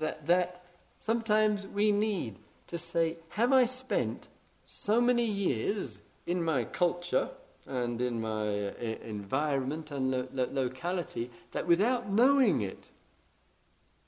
That, 0.00 0.26
that 0.26 0.64
sometimes 0.98 1.66
we 1.66 1.92
need 1.92 2.38
to 2.66 2.76
say, 2.76 3.18
have 3.30 3.52
I 3.52 3.66
spent 3.66 4.26
so 4.64 5.00
many 5.00 5.26
years 5.26 6.00
in 6.26 6.42
my 6.42 6.64
culture 6.64 7.28
and 7.66 8.00
in 8.00 8.20
my 8.20 8.68
uh, 8.68 8.72
environment 9.04 9.92
and 9.92 10.10
lo- 10.10 10.28
lo- 10.32 10.48
locality 10.50 11.30
that 11.52 11.68
without 11.68 12.10
knowing 12.10 12.62
it, 12.62 12.90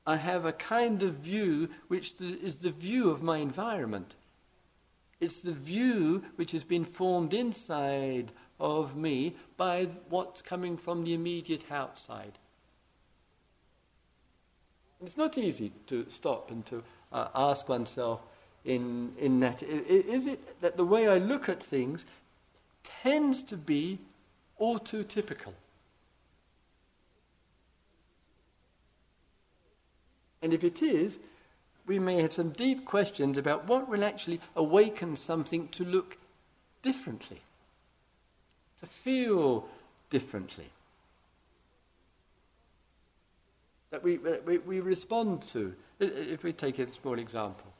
I 0.04 0.16
have 0.16 0.44
a 0.44 0.52
kind 0.52 1.02
of 1.04 1.14
view 1.14 1.68
which 1.86 2.20
is 2.20 2.56
the 2.56 2.70
view 2.70 3.10
of 3.10 3.22
my 3.22 3.38
environment. 3.38 4.16
It's 5.20 5.40
the 5.40 5.52
view 5.52 6.24
which 6.36 6.52
has 6.52 6.64
been 6.64 6.84
formed 6.84 7.32
inside 7.32 8.32
of 8.60 8.96
me 8.96 9.34
by 9.56 9.88
what's 10.08 10.42
coming 10.42 10.76
from 10.76 11.04
the 11.04 11.14
immediate 11.14 11.70
outside. 11.70 12.38
It's 15.02 15.16
not 15.16 15.36
easy 15.36 15.72
to 15.86 16.06
stop 16.08 16.50
and 16.50 16.64
to 16.66 16.82
uh, 17.12 17.28
ask 17.34 17.68
oneself 17.68 18.20
in, 18.64 19.12
in 19.18 19.40
that 19.40 19.62
is 19.62 20.26
it 20.26 20.60
that 20.62 20.76
the 20.76 20.84
way 20.84 21.06
I 21.06 21.18
look 21.18 21.48
at 21.48 21.62
things 21.62 22.04
tends 22.82 23.42
to 23.44 23.56
be 23.56 23.98
all 24.56 24.78
too 24.78 25.04
typical? 25.04 25.54
And 30.40 30.52
if 30.52 30.64
it 30.64 30.82
is, 30.82 31.18
we 31.86 31.98
may 31.98 32.20
have 32.22 32.32
some 32.32 32.50
deep 32.50 32.84
questions 32.84 33.36
about 33.36 33.66
what 33.66 33.88
will 33.88 34.04
actually 34.04 34.40
awaken 34.56 35.16
something 35.16 35.68
to 35.68 35.84
look 35.84 36.16
differently, 36.82 37.40
to 38.80 38.86
feel 38.86 39.68
differently. 40.10 40.70
That 43.90 44.02
we, 44.02 44.18
we, 44.18 44.58
we 44.58 44.80
respond 44.80 45.42
to. 45.48 45.74
If 46.00 46.42
we 46.42 46.52
take 46.52 46.78
a 46.78 46.90
small 46.90 47.18
example, 47.18 47.72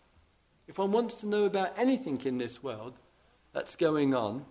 if 0.69 0.79
one 0.79 0.93
wants 0.93 1.17
to 1.17 1.27
know 1.27 1.45
about 1.45 1.73
anything 1.77 2.21
in 2.25 2.39
this 2.39 2.63
world 2.63 2.95
that's 3.53 3.77
going 3.77 4.15
on, 4.15 4.45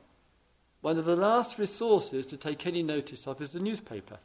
one 0.82 0.98
of 0.98 1.06
the 1.06 1.16
last 1.16 1.58
resources 1.58 2.26
to 2.26 2.38
take 2.38 2.68
any 2.68 2.84
notice 2.84 3.26
of 3.26 3.42
is 3.42 3.54
the 3.54 3.60
newspaper. 3.60 4.20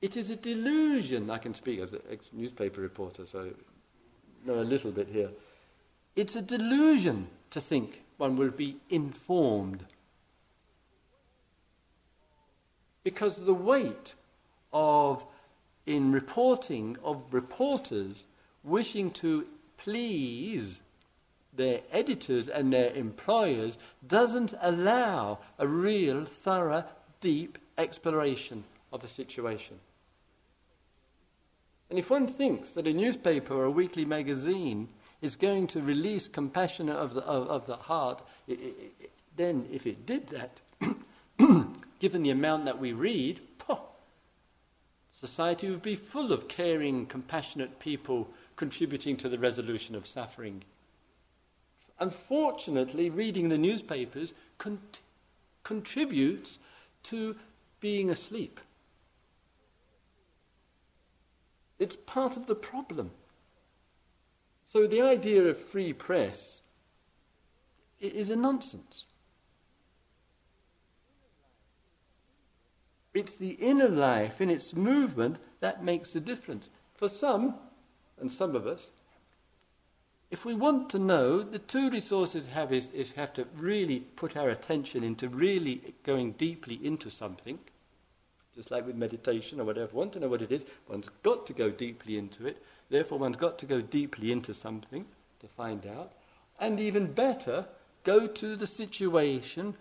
It 0.00 0.16
is 0.16 0.30
a 0.30 0.36
delusion. 0.36 1.30
I 1.30 1.38
can 1.38 1.54
speak 1.54 1.80
as 1.80 1.92
a 1.92 2.00
newspaper 2.32 2.80
reporter, 2.80 3.26
so 3.26 3.50
know 4.44 4.60
a 4.60 4.62
little 4.62 4.92
bit 4.92 5.08
here. 5.08 5.30
It's 6.14 6.36
a 6.36 6.42
delusion 6.42 7.28
to 7.50 7.60
think 7.60 8.02
one 8.16 8.36
will 8.36 8.50
be 8.50 8.76
informed. 8.90 9.84
Because 13.02 13.40
the 13.40 13.54
weight 13.54 14.14
of, 14.72 15.24
in 15.86 16.12
reporting, 16.12 16.96
of 17.02 17.32
reporters 17.32 18.24
wishing 18.62 19.10
to 19.12 19.46
please 19.76 20.80
their 21.54 21.80
editors 21.90 22.48
and 22.48 22.72
their 22.72 22.92
employers 22.92 23.78
doesn't 24.06 24.54
allow 24.60 25.38
a 25.58 25.66
real, 25.66 26.24
thorough, 26.24 26.84
deep 27.20 27.58
exploration 27.76 28.64
of 28.92 29.00
the 29.00 29.08
situation. 29.08 29.78
And 31.90 31.98
if 31.98 32.10
one 32.10 32.26
thinks 32.26 32.70
that 32.70 32.86
a 32.86 32.92
newspaper 32.92 33.54
or 33.54 33.64
a 33.64 33.70
weekly 33.70 34.04
magazine 34.04 34.88
is 35.22 35.36
going 35.36 35.66
to 35.68 35.82
release 35.82 36.28
compassion 36.28 36.88
of 36.88 37.14
the, 37.14 37.22
of, 37.22 37.48
of 37.48 37.66
the 37.66 37.76
heart, 37.76 38.22
it, 38.46 38.60
it, 38.60 38.92
it, 39.00 39.10
then 39.36 39.66
if 39.72 39.86
it 39.86 40.04
did 40.04 40.28
that, 40.28 40.60
given 41.98 42.22
the 42.22 42.30
amount 42.30 42.66
that 42.66 42.78
we 42.78 42.92
read, 42.92 43.40
poh, 43.58 43.80
society 45.10 45.70
would 45.70 45.82
be 45.82 45.96
full 45.96 46.32
of 46.32 46.46
caring, 46.46 47.06
compassionate 47.06 47.78
people 47.78 48.28
contributing 48.56 49.16
to 49.16 49.28
the 49.28 49.38
resolution 49.38 49.94
of 49.94 50.06
suffering. 50.06 50.62
Unfortunately, 52.00 53.10
reading 53.10 53.48
the 53.48 53.58
newspapers 53.58 54.34
con- 54.58 54.80
contributes 55.64 56.58
to 57.04 57.34
being 57.80 58.10
asleep. 58.10 58.60
It's 61.78 61.96
part 61.96 62.36
of 62.36 62.46
the 62.46 62.54
problem. 62.54 63.12
So 64.64 64.86
the 64.86 65.00
idea 65.00 65.44
of 65.44 65.56
free 65.56 65.92
press 65.92 66.60
is 68.00 68.30
a 68.30 68.36
nonsense. 68.36 69.06
It's 73.14 73.36
the 73.36 73.52
inner 73.52 73.88
life 73.88 74.40
in 74.40 74.50
its 74.50 74.74
movement 74.74 75.38
that 75.60 75.82
makes 75.82 76.12
the 76.12 76.20
difference. 76.20 76.70
For 76.94 77.08
some, 77.08 77.54
and 78.20 78.30
some 78.30 78.54
of 78.54 78.66
us, 78.66 78.90
if 80.30 80.44
we 80.44 80.54
want 80.54 80.90
to 80.90 80.98
know, 80.98 81.42
the 81.42 81.58
two 81.58 81.90
resources 81.90 82.48
have 82.48 82.72
is, 82.72 82.90
is 82.90 83.12
have 83.12 83.32
to 83.34 83.46
really 83.56 84.00
put 84.00 84.36
our 84.36 84.50
attention 84.50 85.02
into 85.02 85.28
really 85.28 85.94
going 86.04 86.32
deeply 86.32 86.78
into 86.84 87.08
something, 87.08 87.58
just 88.58 88.72
like 88.72 88.84
with 88.84 88.96
meditation 88.96 89.60
or 89.60 89.64
whatever. 89.64 89.94
Want 89.94 90.14
to 90.14 90.18
know 90.18 90.26
what 90.26 90.42
it 90.42 90.50
is, 90.50 90.66
one's 90.88 91.08
got 91.22 91.46
to 91.46 91.52
go 91.52 91.70
deeply 91.70 92.18
into 92.18 92.44
it. 92.44 92.60
Therefore, 92.90 93.16
one's 93.16 93.36
got 93.36 93.56
to 93.60 93.66
go 93.66 93.80
deeply 93.80 94.32
into 94.32 94.52
something 94.52 95.06
to 95.38 95.46
find 95.46 95.86
out. 95.86 96.10
And 96.58 96.80
even 96.80 97.12
better, 97.12 97.66
go 98.02 98.26
to 98.26 98.56
the 98.56 98.66
situation 98.66 99.76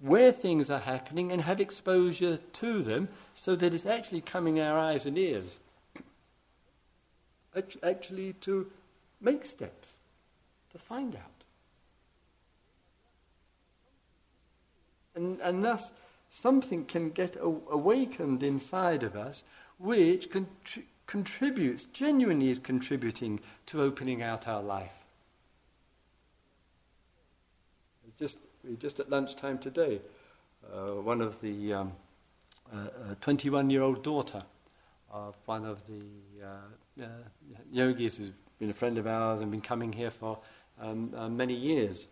where 0.00 0.32
things 0.32 0.70
are 0.70 0.78
happening 0.78 1.30
and 1.30 1.42
have 1.42 1.60
exposure 1.60 2.38
to 2.38 2.82
them 2.82 3.10
so 3.34 3.54
that 3.54 3.74
it's 3.74 3.84
actually 3.84 4.22
coming 4.22 4.58
our 4.60 4.78
eyes 4.78 5.04
and 5.04 5.18
ears. 5.18 5.60
Actually, 7.82 8.32
to 8.32 8.70
make 9.20 9.44
steps 9.44 9.98
to 10.72 10.78
find 10.78 11.14
out. 11.16 11.22
And, 15.14 15.38
and 15.40 15.62
thus, 15.62 15.92
something 16.36 16.84
can 16.84 17.10
get 17.10 17.34
awakened 17.40 18.42
inside 18.42 19.02
of 19.02 19.16
us 19.16 19.42
which 19.78 20.28
contri- 20.28 20.84
contributes, 21.06 21.86
genuinely 21.86 22.50
is 22.50 22.58
contributing 22.58 23.40
to 23.64 23.80
opening 23.80 24.22
out 24.22 24.46
our 24.46 24.62
life. 24.62 25.06
Just, 28.18 28.38
just 28.78 29.00
at 29.00 29.08
lunchtime 29.08 29.58
today, 29.58 30.00
uh, 30.72 31.00
one 31.00 31.22
of 31.22 31.40
the 31.40 31.74
21 33.20 33.60
um, 33.60 33.66
uh, 33.66 33.72
year 33.72 33.82
old 33.82 34.02
daughter 34.02 34.42
of 35.10 35.36
one 35.46 35.64
of 35.64 35.86
the 35.86 36.02
uh, 36.44 37.02
uh, 37.02 37.06
yogis 37.72 38.18
who's 38.18 38.32
been 38.58 38.70
a 38.70 38.74
friend 38.74 38.98
of 38.98 39.06
ours 39.06 39.40
and 39.40 39.50
been 39.50 39.60
coming 39.60 39.92
here 39.92 40.10
for 40.10 40.38
um, 40.80 41.12
uh, 41.16 41.28
many 41.28 41.54
years. 41.54 42.06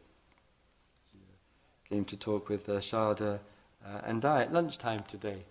She 1.12 1.94
came 1.94 2.04
to 2.06 2.16
talk 2.16 2.48
with 2.48 2.68
uh, 2.68 2.80
Shada 2.80 3.40
uh, 3.84 4.00
and 4.04 4.24
I 4.24 4.42
at 4.42 4.52
lunchtime 4.52 5.04
today. 5.06 5.44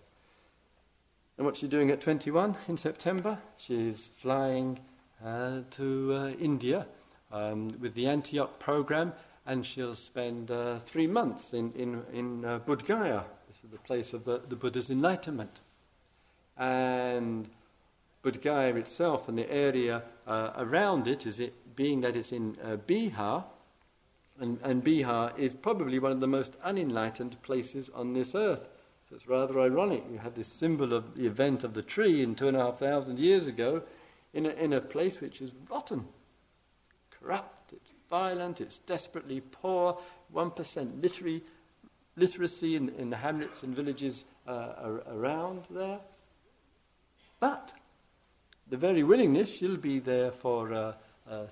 And 1.36 1.44
what's 1.46 1.58
she 1.58 1.68
doing 1.68 1.90
at 1.90 2.00
21 2.00 2.56
in 2.68 2.76
September? 2.76 3.38
She's 3.56 4.10
flying 4.18 4.78
uh, 5.24 5.60
to 5.72 6.14
uh, 6.14 6.28
India 6.40 6.86
um, 7.32 7.72
with 7.80 7.94
the 7.94 8.06
Antioch 8.06 8.58
program, 8.58 9.12
and 9.46 9.66
she'll 9.66 9.96
spend 9.96 10.50
uh, 10.50 10.78
three 10.78 11.06
months 11.06 11.52
in, 11.52 11.72
in, 11.72 12.02
in 12.12 12.44
uh, 12.44 12.60
Bodh 12.60 12.86
Gaya. 12.86 13.24
This 13.48 13.64
is 13.64 13.70
the 13.70 13.78
place 13.78 14.12
of 14.12 14.24
the, 14.24 14.38
the 14.48 14.56
Buddha's 14.56 14.90
enlightenment. 14.90 15.60
And 16.56 17.48
Bodh 18.22 18.40
Gaya 18.40 18.74
itself 18.76 19.28
and 19.28 19.36
the 19.36 19.50
area 19.52 20.02
uh, 20.26 20.52
around 20.56 21.08
it, 21.08 21.26
is 21.26 21.40
it 21.40 21.76
being 21.76 22.00
that 22.02 22.16
it's 22.16 22.32
in 22.32 22.56
uh, 22.62 22.76
Bihar, 22.76 23.44
and, 24.40 24.58
and 24.62 24.82
Bihar 24.82 25.36
is 25.38 25.54
probably 25.54 25.98
one 25.98 26.12
of 26.12 26.20
the 26.20 26.26
most 26.26 26.56
unenlightened 26.62 27.40
places 27.42 27.90
on 27.94 28.12
this 28.12 28.34
earth. 28.34 28.68
So 29.08 29.16
it's 29.16 29.28
rather 29.28 29.60
ironic. 29.60 30.04
You 30.10 30.18
have 30.18 30.34
this 30.34 30.48
symbol 30.48 30.92
of 30.92 31.14
the 31.14 31.26
event 31.26 31.62
of 31.62 31.74
the 31.74 31.82
tree 31.82 32.22
in 32.22 32.34
two 32.34 32.48
and 32.48 32.56
a 32.56 32.60
half 32.60 32.78
thousand 32.78 33.20
years 33.20 33.46
ago 33.46 33.82
in 34.32 34.46
a, 34.46 34.50
in 34.50 34.72
a 34.72 34.80
place 34.80 35.20
which 35.20 35.40
is 35.40 35.52
rotten, 35.70 36.06
corrupt, 37.10 37.72
it's 37.72 37.90
violent, 38.10 38.60
it's 38.60 38.78
desperately 38.78 39.40
poor, 39.40 39.98
1% 40.34 41.02
literary, 41.02 41.42
literacy 42.16 42.76
in, 42.76 42.88
in 42.90 43.10
the 43.10 43.16
hamlets 43.16 43.62
and 43.62 43.74
villages 43.74 44.24
uh, 44.48 44.98
around 45.06 45.66
there. 45.70 46.00
But 47.38 47.72
the 48.68 48.76
very 48.76 49.02
willingness, 49.02 49.54
she'll 49.56 49.76
be 49.76 50.00
there 50.00 50.32
for 50.32 50.72
uh, 50.72 50.92
uh, 51.30 51.46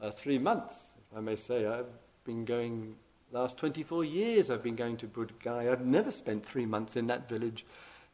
uh, 0.00 0.10
three 0.10 0.38
months, 0.38 0.92
if 0.98 1.18
I 1.18 1.20
may 1.20 1.36
say. 1.36 1.66
I've 1.66 1.86
been 2.24 2.44
going, 2.44 2.96
last 3.32 3.56
24 3.58 4.04
years 4.04 4.50
I've 4.50 4.62
been 4.62 4.76
going 4.76 4.96
to 4.98 5.06
Bodh 5.06 5.30
Gaya. 5.42 5.72
I've 5.72 5.86
never 5.86 6.10
spent 6.10 6.44
three 6.44 6.66
months 6.66 6.96
in 6.96 7.06
that 7.06 7.28
village. 7.28 7.64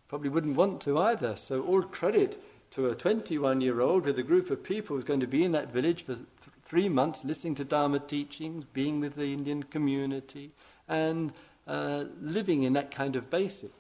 Probably 0.09 0.29
wouldn't 0.29 0.57
want 0.57 0.81
to 0.83 0.99
either. 0.99 1.37
So 1.37 1.63
all 1.63 1.83
credit 1.83 2.43
to 2.73 2.89
a 2.89 2.95
21 2.95 3.61
year 3.61 3.81
old 3.81 4.05
with 4.05 4.19
a 4.19 4.23
group 4.23 4.51
of 4.51 4.63
people 4.63 4.97
who's 4.97 5.05
going 5.05 5.21
to 5.21 5.27
be 5.27 5.45
in 5.45 5.53
that 5.53 5.73
village 5.73 6.05
for 6.05 6.15
th- 6.15 6.27
three 6.65 6.89
months, 6.89 7.25
listening 7.25 7.55
to 7.57 7.65
Dharma 7.65 7.99
teachings, 7.99 8.65
being 8.73 9.01
with 9.01 9.15
the 9.15 9.33
Indian 9.33 9.63
community, 9.63 10.51
and 10.89 11.33
uh, 11.67 12.05
living 12.21 12.63
in 12.65 12.73
that 12.75 12.91
kind 12.91 13.17
of 13.17 13.31
basics. 13.31 13.75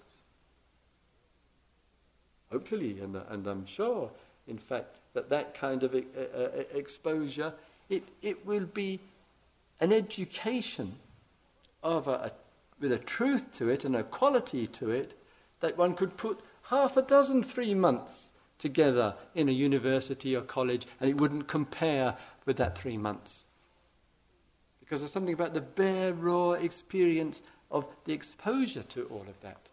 Hopefully, 2.51 2.99
and, 3.01 3.16
and 3.29 3.47
I'm 3.47 3.64
sure 3.64 4.11
in 4.51 4.59
fact, 4.59 4.97
that 5.14 5.31
that 5.31 5.55
kind 5.55 5.83
of 5.83 5.95
uh, 5.95 5.99
uh, 6.37 6.49
exposure, 6.75 7.53
it, 7.88 8.03
it 8.21 8.45
will 8.45 8.66
be 8.66 8.99
an 9.81 9.93
education 9.93 10.97
of 11.83 12.07
a, 12.07 12.11
a, 12.11 12.33
with 12.81 12.93
a 12.93 12.99
truth 12.99 13.53
to 13.53 13.69
it 13.69 13.85
and 13.85 13.97
a 13.97 14.03
quality 14.03 14.66
to 14.66 14.90
it 14.90 15.19
that 15.61 15.77
one 15.77 15.95
could 15.95 16.16
put 16.16 16.40
half 16.64 16.97
a 16.97 17.03
dozen 17.03 17.43
three 17.43 17.75
months 17.75 18.33
together 18.59 19.14
in 19.35 19.49
a 19.49 19.53
university 19.53 20.37
or 20.37 20.43
college 20.43 20.87
and 21.01 21.09
it 21.09 21.21
wouldn't 21.21 21.49
compare 21.49 22.16
with 22.47 22.57
that 22.57 22.79
three 22.79 22.99
months. 22.99 23.47
Because 24.81 25.01
there's 25.01 25.12
something 25.12 25.35
about 25.35 25.55
the 25.55 25.61
bare, 25.61 26.12
raw 26.12 26.53
experience 26.53 27.43
of 27.71 27.87
the 28.05 28.12
exposure 28.12 28.83
to 28.83 29.05
all 29.05 29.25
of 29.29 29.40
that. 29.40 29.71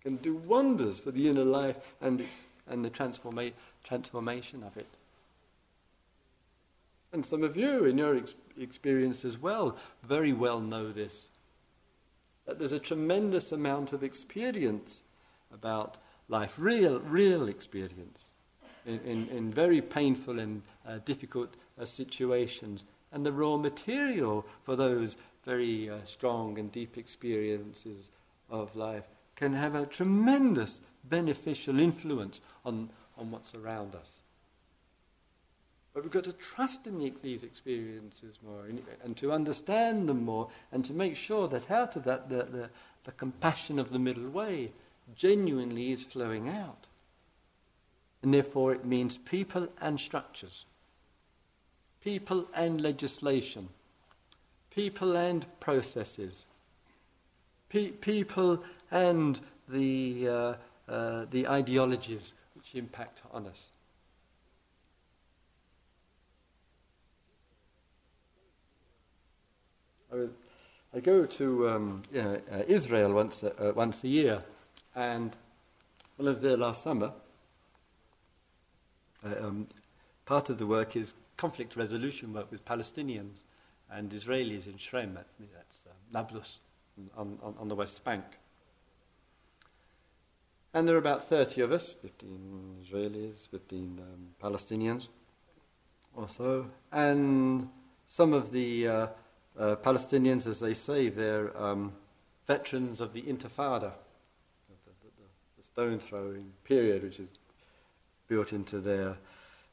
It 0.00 0.04
can 0.04 0.16
do 0.16 0.34
wonders 0.34 1.00
for 1.00 1.10
the 1.10 1.28
inner 1.28 1.44
life 1.44 1.78
and 2.00 2.24
and 2.70 2.84
the 2.84 2.90
transforma- 2.90 3.52
transformation 3.84 4.62
of 4.62 4.76
it. 4.76 4.86
And 7.12 7.24
some 7.24 7.42
of 7.42 7.56
you, 7.56 7.84
in 7.84 7.98
your 7.98 8.16
ex- 8.16 8.34
experience 8.58 9.24
as 9.24 9.38
well, 9.38 9.76
very 10.02 10.32
well 10.32 10.60
know 10.60 10.90
this. 10.90 11.30
That 12.46 12.58
there's 12.58 12.72
a 12.72 12.78
tremendous 12.78 13.52
amount 13.52 13.92
of 13.92 14.02
experience 14.02 15.02
about 15.52 15.98
life, 16.28 16.56
real, 16.58 17.00
real 17.00 17.48
experience, 17.48 18.30
in, 18.86 19.00
in, 19.00 19.28
in 19.28 19.50
very 19.50 19.80
painful 19.80 20.38
and 20.38 20.62
uh, 20.86 20.98
difficult 21.04 21.54
uh, 21.80 21.84
situations, 21.84 22.84
and 23.12 23.26
the 23.26 23.32
raw 23.32 23.56
material 23.56 24.46
for 24.62 24.76
those 24.76 25.16
very 25.44 25.90
uh, 25.90 25.96
strong 26.04 26.58
and 26.58 26.70
deep 26.70 26.96
experiences 26.96 28.10
of 28.50 28.74
life 28.76 29.04
can 29.36 29.52
have 29.52 29.74
a 29.74 29.86
tremendous 29.86 30.80
beneficial 31.04 31.80
influence 31.80 32.40
on, 32.64 32.90
on 33.16 33.30
what's 33.30 33.54
around 33.54 33.94
us. 33.94 34.22
But 36.00 36.04
we've 36.04 36.24
got 36.24 36.32
to 36.32 36.38
trust 36.38 36.86
in 36.86 36.98
the, 36.98 37.12
these 37.20 37.42
experiences 37.42 38.38
more 38.42 38.64
and, 38.64 38.82
and, 39.04 39.14
to 39.18 39.32
understand 39.32 40.08
them 40.08 40.24
more 40.24 40.48
and 40.72 40.82
to 40.86 40.94
make 40.94 41.14
sure 41.14 41.46
that 41.48 41.70
out 41.70 41.94
of 41.94 42.04
that 42.04 42.30
the, 42.30 42.44
the, 42.44 42.70
the 43.04 43.12
compassion 43.12 43.78
of 43.78 43.90
the 43.90 43.98
middle 43.98 44.30
way 44.30 44.72
genuinely 45.14 45.92
is 45.92 46.02
flowing 46.02 46.48
out. 46.48 46.86
And 48.22 48.32
therefore 48.32 48.72
it 48.72 48.86
means 48.86 49.18
people 49.18 49.68
and 49.78 50.00
structures, 50.00 50.64
people 52.02 52.48
and 52.54 52.80
legislation, 52.80 53.68
people 54.70 55.18
and 55.18 55.44
processes, 55.60 56.46
pe- 57.68 57.90
people 57.90 58.64
and 58.90 59.38
the 59.68 60.28
uh, 60.28 60.54
uh, 60.88 61.26
the 61.30 61.46
ideologies 61.46 62.32
which 62.54 62.74
impact 62.74 63.20
on 63.34 63.46
us. 63.46 63.70
I, 70.12 70.26
I 70.96 71.00
go 71.00 71.24
to 71.24 71.68
um, 71.68 72.02
uh, 72.16 72.36
Israel 72.66 73.12
once, 73.12 73.44
uh, 73.44 73.72
once 73.74 74.02
a 74.02 74.08
year, 74.08 74.42
and 74.96 75.36
I 76.18 76.22
was 76.22 76.40
there 76.40 76.56
last 76.56 76.82
summer, 76.82 77.12
uh, 79.24 79.46
um, 79.46 79.68
part 80.26 80.50
of 80.50 80.58
the 80.58 80.66
work 80.66 80.96
is 80.96 81.14
conflict 81.36 81.76
resolution 81.76 82.32
work 82.32 82.50
with 82.50 82.64
Palestinians 82.64 83.42
and 83.90 84.10
Israelis 84.10 84.66
in 84.66 84.76
Shechem, 84.76 85.14
that's 85.54 85.82
uh, 85.86 85.92
Nablus, 86.12 86.60
on, 87.16 87.38
on, 87.42 87.54
on 87.58 87.68
the 87.68 87.74
West 87.76 88.02
Bank. 88.04 88.24
And 90.74 90.86
there 90.86 90.94
are 90.94 90.98
about 90.98 91.24
30 91.24 91.62
of 91.62 91.72
us 91.72 91.92
15 91.92 92.84
Israelis, 92.84 93.48
15 93.48 94.00
um, 94.00 94.28
Palestinians 94.42 95.08
or 96.14 96.28
so. 96.28 96.66
And 96.92 97.68
some 98.06 98.32
of 98.32 98.52
the 98.52 98.88
uh, 98.88 99.06
uh, 99.58 99.76
Palestinians, 99.76 100.46
as 100.46 100.60
they 100.60 100.74
say, 100.74 101.08
they're 101.08 101.56
um, 101.60 101.92
veterans 102.46 103.00
of 103.00 103.12
the 103.12 103.22
Intifada, 103.22 103.92
the, 104.68 104.92
the, 105.02 105.10
the, 105.56 105.62
stone 105.62 105.98
throwing 105.98 106.52
period, 106.64 107.02
which 107.02 107.20
is 107.20 107.28
built 108.28 108.52
into 108.52 108.80
their 108.80 109.16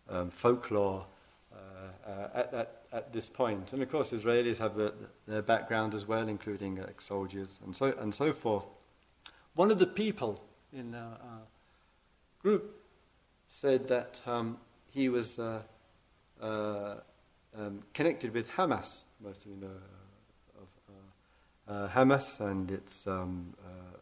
um, 0.10 0.30
folklore 0.30 1.06
uh, 1.54 2.10
uh 2.10 2.28
at, 2.34 2.54
at, 2.54 2.82
at, 2.92 3.14
this 3.14 3.30
point. 3.30 3.74
And 3.74 3.82
of 3.82 3.90
course, 3.90 4.12
Israelis 4.12 4.58
have 4.58 4.76
the, 4.76 4.94
their 5.28 5.42
background 5.42 5.96
as 5.96 6.08
well, 6.08 6.28
including 6.28 6.80
ex 6.80 7.06
soldiers 7.06 7.60
and 7.66 7.76
so, 7.76 7.94
and 8.00 8.14
so 8.14 8.34
forth. 8.34 8.68
One 9.56 9.72
of 9.72 9.80
the 9.80 9.88
people 9.88 10.44
in 10.72 10.94
our, 10.94 11.18
group 12.40 12.84
said 13.48 13.88
that 13.88 14.22
um, 14.28 14.58
he 14.92 15.10
was 15.10 15.40
uh, 15.40 15.62
uh, 16.42 16.96
um, 17.56 17.84
connected 17.94 18.34
with 18.34 18.52
Hamas. 18.52 19.04
Most 19.20 19.46
of 19.46 19.52
you 19.52 19.58
know 19.58 19.68
of 20.60 20.68
uh, 21.70 21.72
uh, 21.72 21.90
Hamas 21.90 22.40
and 22.40 22.72
its 22.72 23.06
um, 23.08 23.54
uh, 23.64 23.98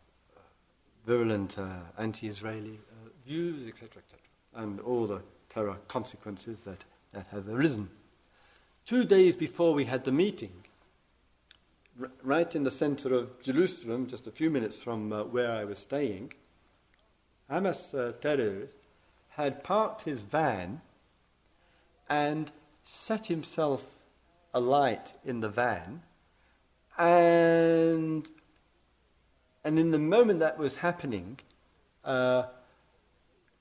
virulent 1.06 1.58
anti-Israeli 1.98 2.80
views, 3.26 3.66
etc., 3.66 4.02
etc., 4.04 4.20
and 4.56 4.80
all 4.80 5.08
the 5.08 5.22
terror 5.50 5.78
consequences 5.88 6.64
that, 6.64 6.84
that 7.14 7.28
have 7.32 7.48
arisen. 7.48 7.90
Two 8.86 9.04
days 9.04 9.36
before 9.36 9.74
we 9.74 9.86
had 9.86 10.04
the 10.04 10.12
meeting, 10.12 10.64
r- 12.02 12.12
right 12.24 12.56
in 12.56 12.64
the 12.64 12.72
center 12.72 13.14
of 13.14 13.42
Jerusalem, 13.42 14.08
just 14.08 14.28
a 14.28 14.32
few 14.32 14.50
minutes 14.50 14.78
from 14.78 15.12
uh, 15.12 15.24
where 15.24 15.52
I 15.52 15.66
was 15.66 15.80
staying, 15.80 16.34
Hamas 17.50 17.94
uh, 17.94 18.68
had 19.30 19.64
parked 19.64 20.04
his 20.04 20.22
van 20.22 20.82
and 22.10 22.52
set 22.86 23.26
himself 23.26 23.98
alight 24.54 25.12
in 25.26 25.42
the 25.42 25.50
van 25.50 26.02
and 26.98 28.30
and 29.66 29.78
in 29.78 29.92
the 29.92 30.00
moment 30.00 30.40
that 30.40 30.58
was 30.58 30.76
happening 30.76 31.38
uh, 32.06 32.44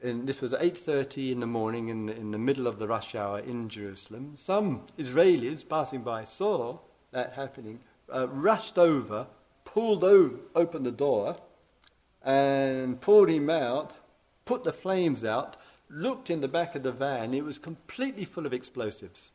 and 0.03 0.27
this 0.27 0.43
was 0.43 0.53
8.30 0.53 1.33
in 1.33 1.41
the 1.41 1.47
morning 1.47 1.89
in 1.89 2.07
the, 2.07 2.15
in 2.15 2.31
the 2.31 2.39
middle 2.39 2.67
of 2.67 2.79
the 2.79 2.87
rush 2.87 3.15
hour 3.15 3.39
in 3.39 3.71
Jerusalem. 3.71 4.33
Some 4.37 4.83
Israelis 4.99 5.67
passing 5.67 6.03
by 6.03 6.25
saw 6.25 6.79
that 7.11 7.33
happening, 7.33 7.81
uh, 8.13 8.29
rushed 8.29 8.77
over, 8.77 9.27
pulled 9.65 10.05
over, 10.05 10.37
opened 10.55 10.85
the 10.85 10.93
door, 10.93 11.39
and 12.23 13.01
pulled 13.01 13.31
him 13.31 13.49
out, 13.49 13.95
put 14.45 14.63
the 14.63 14.75
flames 14.75 15.25
out, 15.25 15.57
looked 15.91 16.31
in 16.31 16.41
the 16.41 16.49
back 16.49 16.75
of 16.75 16.83
the 16.83 16.93
van, 16.93 17.35
it 17.35 17.45
was 17.45 17.59
completely 17.59 18.25
full 18.25 18.47
of 18.47 18.53
explosives. 18.53 19.31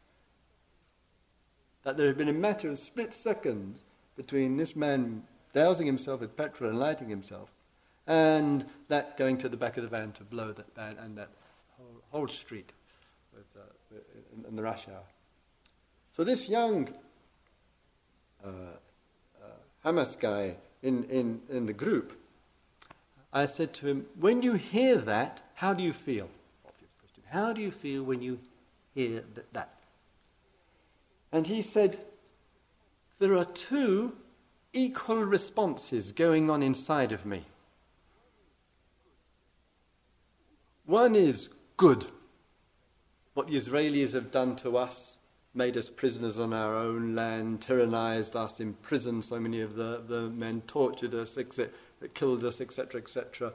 That 1.83 1.97
there 1.97 2.07
had 2.07 2.17
been 2.17 2.29
a 2.29 2.33
matter 2.33 2.69
of 2.69 2.77
split 2.77 3.13
seconds 3.13 3.83
between 4.15 4.57
this 4.57 4.75
man 4.75 5.23
dousing 5.53 5.85
himself 5.85 6.21
with 6.21 6.35
petrol 6.35 6.69
and 6.69 6.79
lighting 6.79 7.09
himself, 7.09 7.51
and 8.05 8.65
that 8.87 9.17
going 9.17 9.37
to 9.37 9.49
the 9.49 9.57
back 9.57 9.77
of 9.77 9.83
the 9.83 9.89
van 9.89 10.11
to 10.13 10.23
blow 10.23 10.51
that 10.51 10.75
van 10.75 10.97
and 10.97 11.17
that 11.17 11.29
whole, 11.77 12.01
whole 12.11 12.27
street 12.27 12.71
with, 13.33 13.45
uh, 13.55 13.95
in, 14.35 14.45
in, 14.45 14.55
the 14.55 14.61
rush 14.61 14.87
hour. 14.87 15.03
So 16.11 16.23
this 16.23 16.49
young 16.49 16.89
uh, 18.43 18.49
uh, 18.49 19.45
Hamas 19.85 20.19
guy 20.19 20.55
in, 20.83 21.05
in, 21.05 21.41
in 21.49 21.65
the 21.65 21.73
group 21.73 22.19
I 23.31 23.45
said 23.45 23.73
to 23.75 23.87
him, 23.87 24.07
When 24.19 24.41
you 24.41 24.53
hear 24.53 24.97
that, 24.97 25.41
how 25.55 25.73
do 25.73 25.83
you 25.83 25.93
feel? 25.93 26.29
How 27.31 27.53
do 27.53 27.61
you 27.61 27.71
feel 27.71 28.03
when 28.03 28.21
you 28.21 28.39
hear 28.95 29.23
that? 29.53 29.73
And 31.31 31.45
he 31.45 31.61
said, 31.61 32.05
There 33.19 33.35
are 33.35 33.45
two 33.45 34.15
equal 34.73 35.23
responses 35.23 36.11
going 36.11 36.49
on 36.49 36.63
inside 36.63 37.11
of 37.11 37.25
me. 37.25 37.45
One 40.85 41.15
is 41.15 41.49
good. 41.77 42.07
What 43.35 43.47
the 43.47 43.55
Israelis 43.55 44.13
have 44.13 44.31
done 44.31 44.55
to 44.57 44.75
us, 44.75 45.17
made 45.53 45.77
us 45.77 45.87
prisoners 45.87 46.39
on 46.39 46.51
our 46.51 46.75
own 46.75 47.15
land, 47.15 47.61
tyrannized 47.61 48.35
us, 48.35 48.59
imprisoned 48.59 49.23
so 49.23 49.39
many 49.39 49.61
of 49.61 49.75
the, 49.75 50.01
the 50.07 50.29
men, 50.29 50.61
tortured 50.61 51.13
us, 51.13 51.37
killed 52.15 52.43
us, 52.43 52.59
etc., 52.59 52.99
etc. 52.99 53.53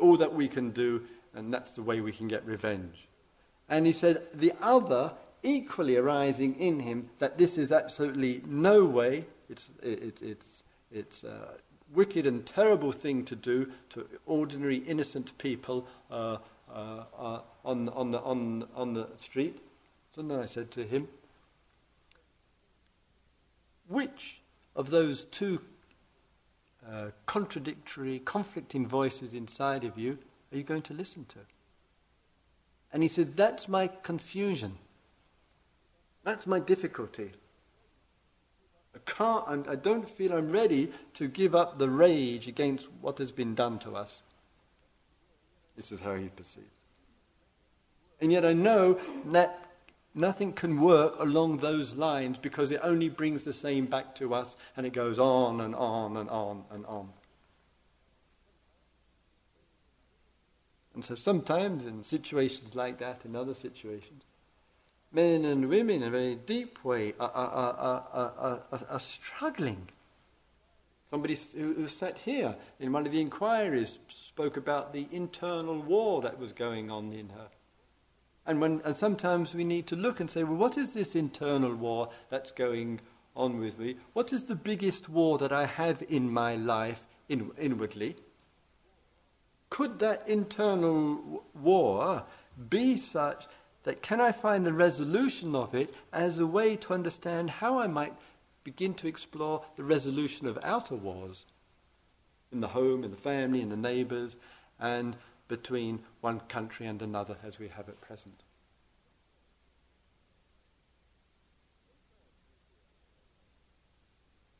All 0.00 0.16
that 0.16 0.34
we 0.34 0.48
can 0.48 0.70
do, 0.70 1.04
and 1.36 1.52
that's 1.52 1.70
the 1.72 1.82
way 1.82 2.00
we 2.00 2.12
can 2.12 2.28
get 2.28 2.44
revenge. 2.46 3.06
And 3.68 3.86
he 3.86 3.92
said, 3.92 4.22
the 4.34 4.52
other 4.60 5.12
equally 5.42 5.96
arising 5.96 6.58
in 6.58 6.80
him 6.80 7.10
that 7.18 7.38
this 7.38 7.58
is 7.58 7.70
absolutely 7.70 8.42
no 8.46 8.84
way, 8.84 9.26
it's, 9.48 9.68
it, 9.82 10.22
it's, 10.22 10.64
it's 10.90 11.22
a 11.24 11.50
wicked 11.92 12.26
and 12.26 12.44
terrible 12.44 12.90
thing 12.90 13.24
to 13.24 13.36
do 13.36 13.70
to 13.90 14.08
ordinary 14.24 14.78
innocent 14.78 15.36
people 15.38 15.86
uh, 16.10 16.38
uh, 16.72 17.04
uh, 17.18 17.40
on, 17.64 17.88
on, 17.90 18.10
the, 18.10 18.20
on, 18.20 18.66
on 18.74 18.94
the 18.94 19.06
street. 19.18 19.58
So 20.10 20.22
then 20.22 20.40
I 20.40 20.46
said 20.46 20.70
to 20.72 20.84
him, 20.84 21.08
which 23.88 24.40
of 24.74 24.90
those 24.90 25.24
two 25.24 25.60
uh, 26.90 27.10
contradictory, 27.26 28.20
conflicting 28.24 28.86
voices 28.86 29.34
inside 29.34 29.84
of 29.84 29.98
you 29.98 30.18
are 30.56 30.58
you 30.58 30.64
going 30.64 30.82
to 30.82 30.94
listen 30.94 31.24
to? 31.26 31.38
And 32.92 33.02
he 33.02 33.08
said, 33.08 33.36
That's 33.36 33.68
my 33.68 33.88
confusion. 33.88 34.78
That's 36.24 36.46
my 36.46 36.58
difficulty. 36.58 37.32
I 38.94 38.98
can't, 39.04 39.44
I'm, 39.46 39.64
I 39.68 39.76
do 39.76 39.96
not 39.96 40.10
feel 40.10 40.32
I'm 40.32 40.50
ready 40.50 40.90
to 41.14 41.28
give 41.28 41.54
up 41.54 41.78
the 41.78 41.90
rage 41.90 42.48
against 42.48 42.88
what 43.00 43.18
has 43.18 43.30
been 43.30 43.54
done 43.54 43.78
to 43.80 43.94
us. 43.94 44.22
This 45.76 45.92
is 45.92 46.00
how 46.00 46.14
he 46.14 46.28
perceives. 46.28 46.66
And 48.20 48.32
yet 48.32 48.44
I 48.44 48.54
know 48.54 48.98
that 49.26 49.66
Nothing 50.18 50.54
can 50.54 50.80
work 50.80 51.20
along 51.20 51.58
those 51.58 51.94
lines 51.94 52.38
because 52.38 52.70
it 52.70 52.80
only 52.82 53.10
brings 53.10 53.44
the 53.44 53.52
same 53.52 53.84
back 53.84 54.14
to 54.14 54.32
us 54.32 54.56
and 54.74 54.86
it 54.86 54.94
goes 54.94 55.18
on 55.18 55.60
and 55.60 55.74
on 55.74 56.16
and 56.16 56.30
on 56.30 56.64
and 56.70 56.86
on. 56.86 57.10
And 60.96 61.04
so 61.04 61.14
sometimes 61.14 61.84
in 61.84 62.02
situations 62.02 62.74
like 62.74 62.98
that, 63.00 63.20
in 63.26 63.36
other 63.36 63.52
situations, 63.52 64.22
men 65.12 65.44
and 65.44 65.68
women 65.68 65.96
in 65.96 66.04
a 66.04 66.10
very 66.10 66.36
deep 66.36 66.82
way 66.82 67.12
are, 67.20 67.30
are, 67.30 68.34
are, 68.40 68.62
are, 68.88 68.98
struggling. 68.98 69.90
Somebody 71.10 71.36
who 71.54 71.86
sat 71.86 72.16
here 72.16 72.56
in 72.80 72.92
one 72.92 73.04
of 73.04 73.12
the 73.12 73.20
inquiries 73.20 73.98
spoke 74.08 74.56
about 74.56 74.94
the 74.94 75.06
internal 75.12 75.78
war 75.78 76.22
that 76.22 76.38
was 76.38 76.52
going 76.52 76.90
on 76.90 77.12
in 77.12 77.28
her. 77.28 77.48
And, 78.46 78.58
when, 78.58 78.80
and 78.82 78.96
sometimes 78.96 79.54
we 79.54 79.64
need 79.64 79.86
to 79.88 79.96
look 79.96 80.18
and 80.18 80.30
say, 80.30 80.44
well, 80.44 80.56
what 80.56 80.78
is 80.78 80.94
this 80.94 81.14
internal 81.14 81.74
war 81.74 82.08
that's 82.30 82.52
going 82.52 83.00
on 83.36 83.60
with 83.60 83.78
me? 83.78 83.96
What 84.14 84.32
is 84.32 84.44
the 84.44 84.56
biggest 84.56 85.10
war 85.10 85.36
that 85.38 85.52
I 85.52 85.66
have 85.66 86.02
in 86.08 86.32
my 86.32 86.56
life 86.56 87.06
in, 87.28 87.50
inwardly? 87.58 88.16
Could 89.70 89.98
that 89.98 90.28
internal 90.28 91.44
war 91.54 92.24
be 92.70 92.96
such 92.96 93.46
that 93.82 94.02
can 94.02 94.20
I 94.20 94.32
find 94.32 94.66
the 94.66 94.72
resolution 94.72 95.54
of 95.54 95.74
it 95.74 95.94
as 96.12 96.38
a 96.38 96.46
way 96.46 96.76
to 96.76 96.92
understand 96.92 97.50
how 97.50 97.78
I 97.78 97.86
might 97.86 98.14
begin 98.64 98.94
to 98.94 99.06
explore 99.06 99.64
the 99.76 99.84
resolution 99.84 100.46
of 100.46 100.58
outer 100.62 100.96
wars 100.96 101.46
in 102.50 102.60
the 102.60 102.68
home, 102.68 103.04
in 103.04 103.10
the 103.10 103.16
family, 103.16 103.60
in 103.60 103.68
the 103.68 103.76
neighbours, 103.76 104.36
and 104.80 105.16
between 105.48 106.00
one 106.20 106.40
country 106.40 106.86
and 106.86 107.00
another 107.00 107.36
as 107.44 107.58
we 107.58 107.68
have 107.68 107.88
at 107.88 108.00
present. 108.00 108.42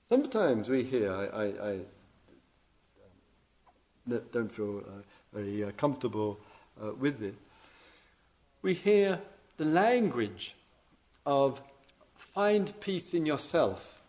Sometimes 0.09 0.69
we 0.69 0.85
hear, 0.85 1.13
I, 1.13 1.25
I, 1.25 1.71
I 1.71 1.81
um, 4.11 4.21
don't 4.33 4.53
feel 4.53 4.79
uh, 4.79 5.03
very 5.33 5.65
uh, 5.65 5.71
comfortable 5.77 6.39
uh, 6.83 6.93
with 6.93 7.23
it, 7.23 7.35
we 8.63 8.75
hear 8.75 9.21
the 9.57 9.65
language 9.65 10.55
of 11.25 11.61
find 12.15 12.79
peace 12.81 13.15
in 13.15 13.27
yourself 13.27 14.01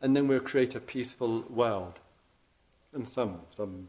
and 0.00 0.16
then 0.16 0.26
we'll 0.26 0.40
create 0.40 0.74
a 0.74 0.80
peaceful 0.80 1.42
world. 1.48 1.98
And 2.92 3.06
some, 3.06 3.40
some 3.54 3.88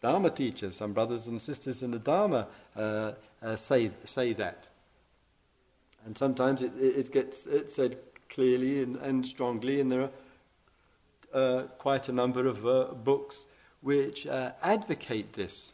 Dharma 0.00 0.30
teachers, 0.30 0.76
some 0.76 0.92
brothers 0.92 1.26
and 1.26 1.40
sisters 1.40 1.82
in 1.82 1.90
the 1.90 1.98
Dharma 1.98 2.48
uh, 2.76 3.12
uh, 3.42 3.56
say, 3.56 3.90
say 4.04 4.32
that. 4.34 4.68
And 6.04 6.18
sometimes 6.18 6.62
it, 6.62 6.72
it 6.76 7.12
gets 7.12 7.46
it's 7.46 7.74
said 7.74 7.96
clearly 8.28 8.82
and, 8.82 8.96
and 8.96 9.24
strongly, 9.24 9.80
and 9.80 9.92
there 9.92 10.02
are 10.02 10.10
uh, 11.32 11.62
quite 11.78 12.08
a 12.08 12.12
number 12.12 12.46
of 12.46 13.04
books 13.04 13.44
which 13.82 14.26
uh, 14.26 14.52
advocate 14.62 15.34
this. 15.34 15.72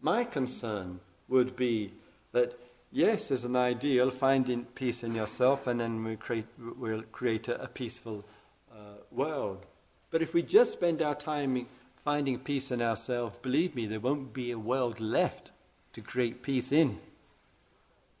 My 0.00 0.24
concern 0.24 1.00
would 1.28 1.56
be 1.56 1.92
that, 2.32 2.58
yes, 2.92 3.30
as 3.30 3.44
an 3.44 3.56
ideal, 3.56 4.10
finding 4.10 4.64
peace 4.64 5.02
in 5.02 5.14
yourself, 5.14 5.66
and 5.66 5.80
then 5.80 6.04
we 6.04 6.16
create, 6.16 6.46
we'll 6.78 7.02
create 7.10 7.48
a, 7.48 7.62
a 7.62 7.66
peaceful 7.66 8.24
uh, 8.70 8.98
world. 9.10 9.66
But 10.10 10.22
if 10.22 10.34
we 10.34 10.42
just 10.42 10.74
spend 10.74 11.02
our 11.02 11.14
time 11.14 11.66
finding 11.96 12.38
peace 12.38 12.70
in 12.70 12.80
ourselves, 12.80 13.38
believe 13.38 13.74
me, 13.74 13.86
there 13.86 14.00
won't 14.00 14.32
be 14.32 14.50
a 14.50 14.58
world 14.58 15.00
left 15.00 15.50
to 15.94 16.00
create 16.00 16.42
peace 16.42 16.70
in. 16.70 16.98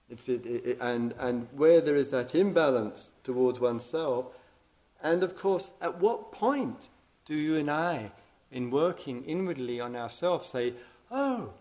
It, 0.08 0.28
it, 0.28 0.78
and, 0.80 1.14
and 1.18 1.46
where 1.52 1.80
there 1.80 1.96
is 1.96 2.10
that 2.10 2.34
imbalance 2.34 3.12
towards 3.22 3.60
oneself, 3.60 4.26
and 5.02 5.22
of 5.22 5.36
course, 5.36 5.70
at 5.80 5.98
what 6.00 6.32
point 6.32 6.88
do 7.26 7.34
you 7.34 7.56
and 7.56 7.70
I, 7.70 8.12
in 8.50 8.70
working 8.70 9.24
inwardly 9.24 9.80
on 9.80 9.96
ourselves, 9.96 10.48
say, 10.48 10.74
Oh, 11.10 11.52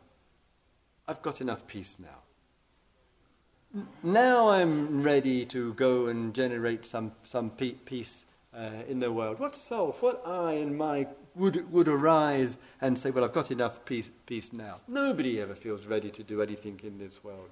I've 1.07 1.21
got 1.21 1.41
enough 1.41 1.67
peace 1.67 1.97
now. 1.99 3.83
Now 4.01 4.49
I'm 4.49 5.03
ready 5.03 5.45
to 5.47 5.73
go 5.73 6.07
and 6.07 6.33
generate 6.33 6.85
some, 6.85 7.11
some 7.23 7.49
peace 7.51 8.25
uh, 8.55 8.69
in 8.87 8.99
the 8.99 9.11
world. 9.11 9.39
What 9.39 9.55
self, 9.55 10.01
what 10.01 10.25
I 10.25 10.53
and 10.53 10.77
my 10.77 11.07
would, 11.35 11.71
would 11.71 11.87
arise 11.87 12.57
and 12.81 12.97
say, 12.97 13.11
Well, 13.11 13.23
I've 13.23 13.33
got 13.33 13.51
enough 13.51 13.83
peace, 13.85 14.09
peace 14.25 14.53
now. 14.53 14.81
Nobody 14.87 15.41
ever 15.41 15.55
feels 15.55 15.85
ready 15.85 16.09
to 16.11 16.23
do 16.23 16.41
anything 16.41 16.79
in 16.83 16.97
this 16.97 17.23
world. 17.23 17.49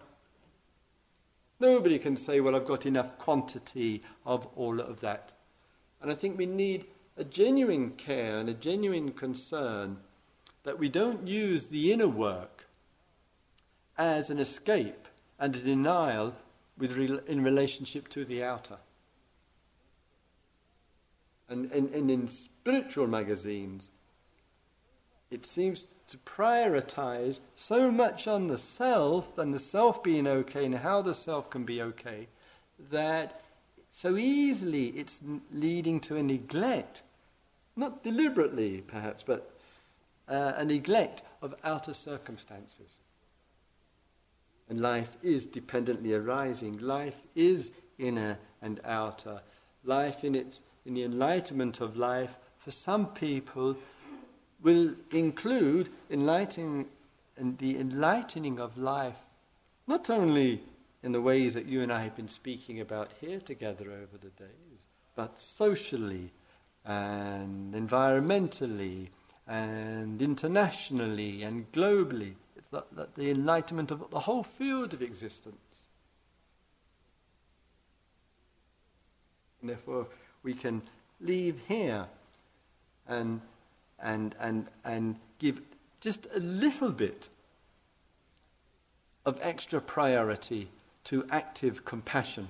Nobody 1.64 1.98
can 1.98 2.18
say, 2.18 2.42
well, 2.42 2.58
I've 2.58 2.66
got 2.66 2.86
enough 2.86 3.18
quantity 3.18 4.04
of 4.26 4.48
all 4.58 4.82
of 4.82 5.00
that. 5.00 5.32
And 6.02 6.12
I 6.12 6.14
think 6.14 6.38
we 6.38 6.46
need 6.46 6.86
a 7.16 7.24
genuine 7.24 7.92
care 7.92 8.38
and 8.38 8.50
a 8.50 8.54
genuine 8.54 9.12
concern 9.12 9.98
that 10.64 10.80
we 10.80 10.90
don't 10.90 11.28
use 11.28 11.68
the 11.68 11.92
inner 11.92 12.08
work 12.08 12.66
as 13.98 14.30
an 14.30 14.40
escape 14.40 15.08
and 15.40 15.56
a 15.56 15.60
denial 15.60 16.34
with 16.78 16.96
re- 16.96 17.20
in 17.28 17.44
relationship 17.44 18.08
to 18.10 18.26
the 18.26 18.44
outer. 18.44 18.78
And, 21.48 21.72
and, 21.72 21.90
and 21.90 22.10
in 22.10 22.28
spiritual 22.28 23.08
magazines, 23.08 23.90
it 25.30 25.46
seems 25.46 25.86
to 26.10 26.18
prioritize 26.20 27.40
so 27.56 27.92
much 27.92 28.28
on 28.28 28.48
the 28.48 28.58
self 28.58 29.38
and 29.38 29.54
the 29.54 29.60
self 29.60 30.04
being 30.04 30.28
okay 30.28 30.66
and 30.66 30.76
how 30.76 31.02
the 31.02 31.16
self 31.16 31.50
can 31.50 31.64
be 31.64 31.82
okay 31.82 32.28
that 32.92 33.42
so 33.96 34.18
easily 34.18 34.88
it's 34.88 35.22
leading 35.52 36.00
to 36.00 36.16
a 36.16 36.24
neglect, 36.24 37.04
not 37.76 38.04
deliberately 38.04 38.82
perhaps, 38.82 39.22
but 39.22 39.56
uh, 40.28 40.54
a 40.56 40.66
neglect 40.66 41.22
of 41.44 41.54
outer 41.64 41.94
circumstances. 41.94 43.00
And 44.68 44.82
life 44.82 45.16
is 45.22 45.46
dependently 45.46 46.16
arising. 46.16 46.80
Life 46.80 47.20
is 47.36 47.70
inner 48.00 48.40
and 48.64 48.80
outer. 48.84 49.42
Life 49.84 50.24
in 50.24 50.34
its 50.34 50.64
in 50.88 50.96
the 50.96 51.04
enlightenment 51.04 51.80
of 51.80 51.96
life, 51.96 52.40
for 52.58 52.72
some 52.72 53.06
people, 53.06 53.78
will 54.64 54.96
include 55.12 55.88
enlightening 56.10 56.88
and 57.38 57.60
the 57.60 57.78
enlightening 57.78 58.60
of 58.60 58.76
life, 58.76 59.22
not 59.86 60.10
only 60.10 60.64
in 61.04 61.12
the 61.12 61.22
ways 61.22 61.54
that 61.54 61.66
you 61.66 61.82
and 61.82 61.92
I 61.92 62.02
have 62.04 62.16
been 62.16 62.30
speaking 62.30 62.80
about 62.80 63.12
here 63.20 63.40
together 63.40 63.86
over 63.92 64.18
the 64.20 64.30
days, 64.30 64.88
but 65.16 65.38
socially 65.38 66.32
and 66.86 67.74
environmentally 67.74 69.10
and 69.48 70.22
internationally 70.22 71.44
and 71.44 71.70
globally. 71.72 72.34
It's 72.56 72.70
that, 72.70 72.96
that 72.96 73.16
the 73.16 73.30
enlightenment 73.30 73.92
of 73.92 74.10
the 74.10 74.22
whole 74.22 74.44
field 74.44 74.94
of 74.94 75.02
existence. 75.02 75.86
And 79.62 79.70
therefore, 79.70 80.08
we 80.42 80.54
can 80.54 80.82
leave 81.20 81.60
here 81.68 82.06
and 83.08 83.42
and, 84.04 84.36
and, 84.40 84.68
and 84.84 85.16
give 85.40 85.62
just 86.02 86.28
a 86.36 86.40
little 86.40 86.92
bit 86.92 87.30
of 89.26 89.40
extra 89.42 89.80
priority 89.80 90.68
to 91.06 91.26
active 91.30 91.86
compassion. 91.86 92.50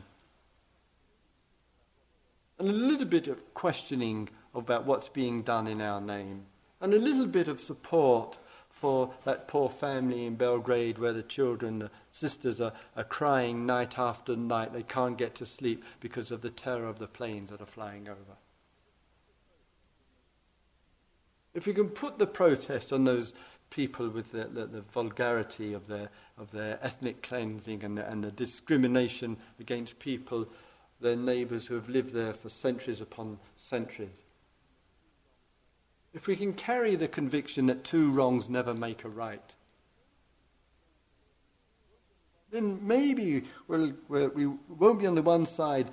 And 2.60 2.70
a 2.70 2.72
little 2.72 3.08
bit 3.08 3.28
of 3.28 3.54
questioning 3.54 4.30
about 4.54 4.86
what's 4.86 5.10
being 5.10 5.42
done 5.42 5.68
in 5.68 5.82
our 5.82 6.00
name. 6.00 6.46
And 6.80 6.94
a 6.94 7.00
little 7.00 7.26
bit 7.26 7.48
of 7.48 7.60
support 7.60 8.38
for 8.70 9.14
that 9.24 9.48
poor 9.48 9.70
family 9.70 10.26
in 10.26 10.36
Belgrade 10.36 10.98
where 10.98 11.14
the 11.14 11.24
children, 11.24 11.80
the 11.80 11.92
sisters 12.12 12.60
are, 12.60 12.74
are 12.98 13.04
crying 13.04 13.66
night 13.66 14.00
after 14.00 14.36
night. 14.36 14.74
They 14.74 14.84
can't 14.84 15.18
get 15.18 15.36
to 15.36 15.46
sleep 15.46 15.84
because 16.00 16.32
of 16.32 16.42
the 16.42 16.50
terror 16.50 16.88
of 16.88 17.00
the 17.00 17.08
planes 17.08 17.52
that 17.52 17.62
are 17.62 17.68
flying 17.68 18.10
over. 18.10 18.38
If 21.54 21.68
we 21.68 21.74
can 21.74 21.90
put 21.90 22.18
the 22.18 22.28
protest 22.28 22.92
on 22.92 23.04
those 23.04 23.34
people 23.70 24.10
with 24.10 24.32
the, 24.32 24.46
the, 24.46 24.66
the 24.66 24.82
vulgarity 24.82 25.74
of 25.74 25.88
their, 25.88 26.10
of 26.38 26.52
their 26.52 26.80
ethnic 26.82 27.22
cleansing 27.22 27.84
and 27.84 27.98
the, 27.98 28.10
and 28.10 28.24
the 28.24 28.32
discrimination 28.32 29.38
against 29.60 30.00
people, 30.00 30.48
their 31.00 31.16
neighbours 31.16 31.68
who 31.68 31.76
have 31.76 31.90
lived 31.90 32.14
there 32.14 32.34
for 32.34 32.50
centuries 32.50 33.02
upon 33.02 33.40
centuries. 33.56 34.24
If 36.14 36.28
we 36.28 36.36
can 36.36 36.54
carry 36.54 36.96
the 36.96 37.08
conviction 37.08 37.66
that 37.68 37.84
two 37.84 38.12
wrongs 38.12 38.48
never 38.48 38.74
make 38.74 39.04
a 39.04 39.10
right, 39.10 39.56
then 42.52 42.80
maybe 42.86 43.46
we'll, 43.68 43.94
we'll, 44.08 44.30
we 44.30 44.46
won't 44.46 45.00
be 45.00 45.08
on 45.08 45.16
the 45.16 45.24
one 45.24 45.48
side 45.48 45.90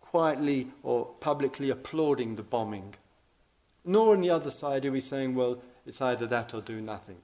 quietly 0.00 0.68
or 0.82 1.04
publicly 1.20 1.68
applauding 1.68 2.36
the 2.36 2.42
bombing 2.42 2.94
nor 3.84 4.12
on 4.12 4.20
the 4.20 4.30
other 4.30 4.50
side 4.50 4.84
are 4.84 4.92
we 4.92 5.00
saying, 5.00 5.34
well, 5.34 5.62
it's 5.86 6.00
either 6.00 6.26
that 6.26 6.54
or 6.54 6.60
do 6.60 6.80
nothing. 6.80 7.18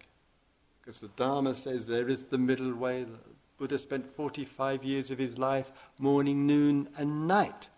Because 0.82 1.00
the 1.00 1.08
Dharma 1.08 1.54
says 1.54 1.86
there 1.86 2.08
is 2.08 2.26
the 2.26 2.38
middle 2.38 2.74
way. 2.74 3.04
The 3.04 3.18
Buddha 3.58 3.78
spent 3.78 4.14
45 4.14 4.84
years 4.84 5.10
of 5.10 5.18
his 5.18 5.38
life, 5.38 5.72
morning, 5.98 6.46
noon, 6.46 6.88
and 6.96 7.26
night, 7.26 7.68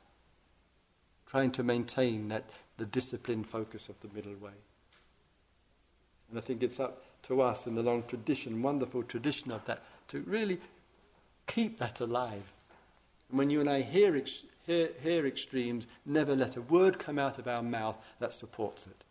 trying 1.27 1.51
to 1.53 1.63
maintain 1.63 2.29
that 2.29 2.51
the 2.77 2.87
disciplined 2.87 3.47
focus 3.47 3.89
of 3.89 4.01
the 4.01 4.09
middle 4.15 4.35
way. 4.35 4.53
And 6.29 6.39
I 6.39 6.43
think 6.43 6.63
it's 6.63 6.81
up 6.81 7.05
to 7.25 7.41
us 7.41 7.67
in 7.67 7.75
the 7.75 7.83
long 7.83 8.05
tradition, 8.05 8.63
wonderful 8.63 9.03
tradition 9.03 9.51
of 9.51 9.65
that, 9.65 9.83
to 10.09 10.21
really 10.21 10.61
keep 11.47 11.79
that 11.79 12.01
alive. 12.01 12.53
And 13.31 13.39
when 13.39 13.51
you 13.51 13.61
and 13.61 13.69
I 13.69 13.83
hear 13.83 14.15
it, 14.17 14.31
hear, 14.69 15.27
extremes, 15.27 15.87
never 16.05 16.35
let 16.35 16.57
a 16.57 16.63
word 16.63 16.99
come 16.99 17.19
out 17.19 17.39
of 17.39 17.49
our 17.49 17.63
mouth 17.63 17.99
that 18.21 18.33
supports 18.33 18.87
it. 18.87 19.05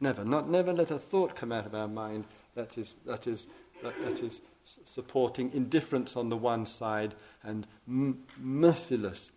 Never. 0.00 0.24
Not, 0.24 0.48
never 0.48 0.72
let 0.72 0.90
a 0.90 0.98
thought 0.98 1.34
come 1.36 1.52
out 1.52 1.66
of 1.66 1.74
our 1.74 1.88
mind 1.88 2.24
that 2.54 2.78
is, 2.78 2.94
that 3.06 3.26
is, 3.26 3.46
that, 3.82 3.94
that 4.04 4.22
is 4.22 4.40
supporting 4.84 5.52
indifference 5.52 6.16
on 6.16 6.28
the 6.28 6.36
one 6.36 6.66
side 6.66 7.14
and 7.42 7.66
m- 7.88 8.22
merciless 8.38 9.32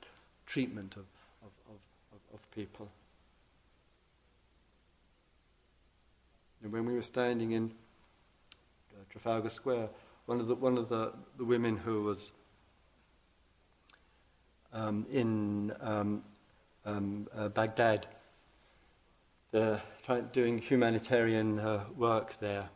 treatment 0.46 0.96
of, 0.96 1.06
of, 1.44 1.52
of, 2.12 2.20
of 2.34 2.52
people. 2.52 2.88
And 6.64 6.72
when 6.72 6.86
we 6.86 6.94
were 6.94 7.02
standing 7.02 7.52
in 7.52 7.72
uh, 8.92 9.04
Trafalgar 9.12 9.50
Square, 9.50 9.90
one 10.26 10.40
of 10.40 10.48
the, 10.48 10.56
one 10.56 10.78
of 10.78 10.90
the, 10.90 11.14
the 11.38 11.46
women 11.46 11.78
who 11.78 12.04
was 12.04 12.32
um, 14.76 15.05
in 15.09 15.73
um, 15.80 16.21
um, 16.86 17.28
uh, 17.36 17.49
Baghdad, 17.49 18.05
doing 20.34 20.57
humanitarian 20.57 21.59
uh, 21.59 21.86
work 21.97 22.38
there, 22.39 22.69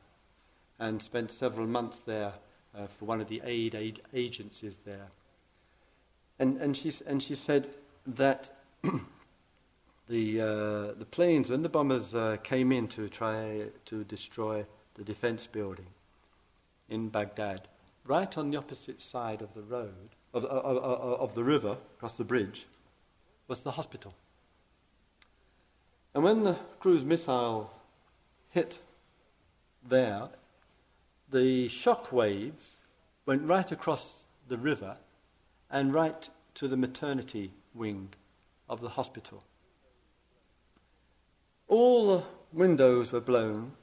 and 0.79 1.01
spent 1.01 1.29
several 1.29 1.67
months 1.67 1.99
there 2.01 2.33
uh, 2.77 2.87
for 2.87 3.05
one 3.05 3.19
of 3.19 3.27
the 3.27 3.41
aid, 3.43 3.75
aid 3.75 4.01
agencies 4.13 4.77
there. 4.77 5.07
And, 6.39 6.57
and, 6.57 6.75
she, 6.75 6.91
and 7.05 7.21
she 7.21 7.35
said 7.35 7.67
that 8.07 8.49
the, 10.07 10.41
uh, 10.41 10.45
the 10.97 11.07
planes, 11.11 11.49
when 11.49 11.63
the 11.63 11.69
bombers 11.69 12.15
uh, 12.15 12.37
came 12.43 12.71
in 12.71 12.87
to 12.89 13.09
try 13.09 13.63
to 13.85 14.03
destroy 14.05 14.65
the 14.95 15.03
defense 15.03 15.45
building 15.47 15.87
in 16.87 17.09
Baghdad, 17.09 17.67
right 18.05 18.37
on 18.37 18.51
the 18.51 18.57
opposite 18.57 19.01
side 19.01 19.41
of 19.41 19.53
the 19.53 19.61
road 19.61 20.15
of, 20.33 20.45
of, 20.45 20.77
of 20.77 21.35
the 21.35 21.43
river, 21.43 21.77
across 21.97 22.17
the 22.17 22.23
bridge, 22.23 22.67
was 23.47 23.61
the 23.61 23.71
hospital. 23.71 24.13
And 26.13 26.23
when 26.23 26.43
the 26.43 26.57
cruise 26.79 27.05
missile 27.05 27.71
hit 28.49 28.79
there, 29.87 30.29
the 31.31 31.67
shock 31.67 32.11
waves 32.11 32.79
went 33.25 33.47
right 33.47 33.71
across 33.71 34.25
the 34.47 34.57
river 34.57 34.97
and 35.69 35.93
right 35.93 36.29
to 36.55 36.67
the 36.67 36.77
maternity 36.77 37.51
wing 37.75 38.09
of 38.67 38.81
the 38.81 38.89
hospital. 38.89 39.43
All 41.67 42.07
the 42.07 42.23
windows 42.51 43.11
were 43.11 43.21
blown. 43.21 43.73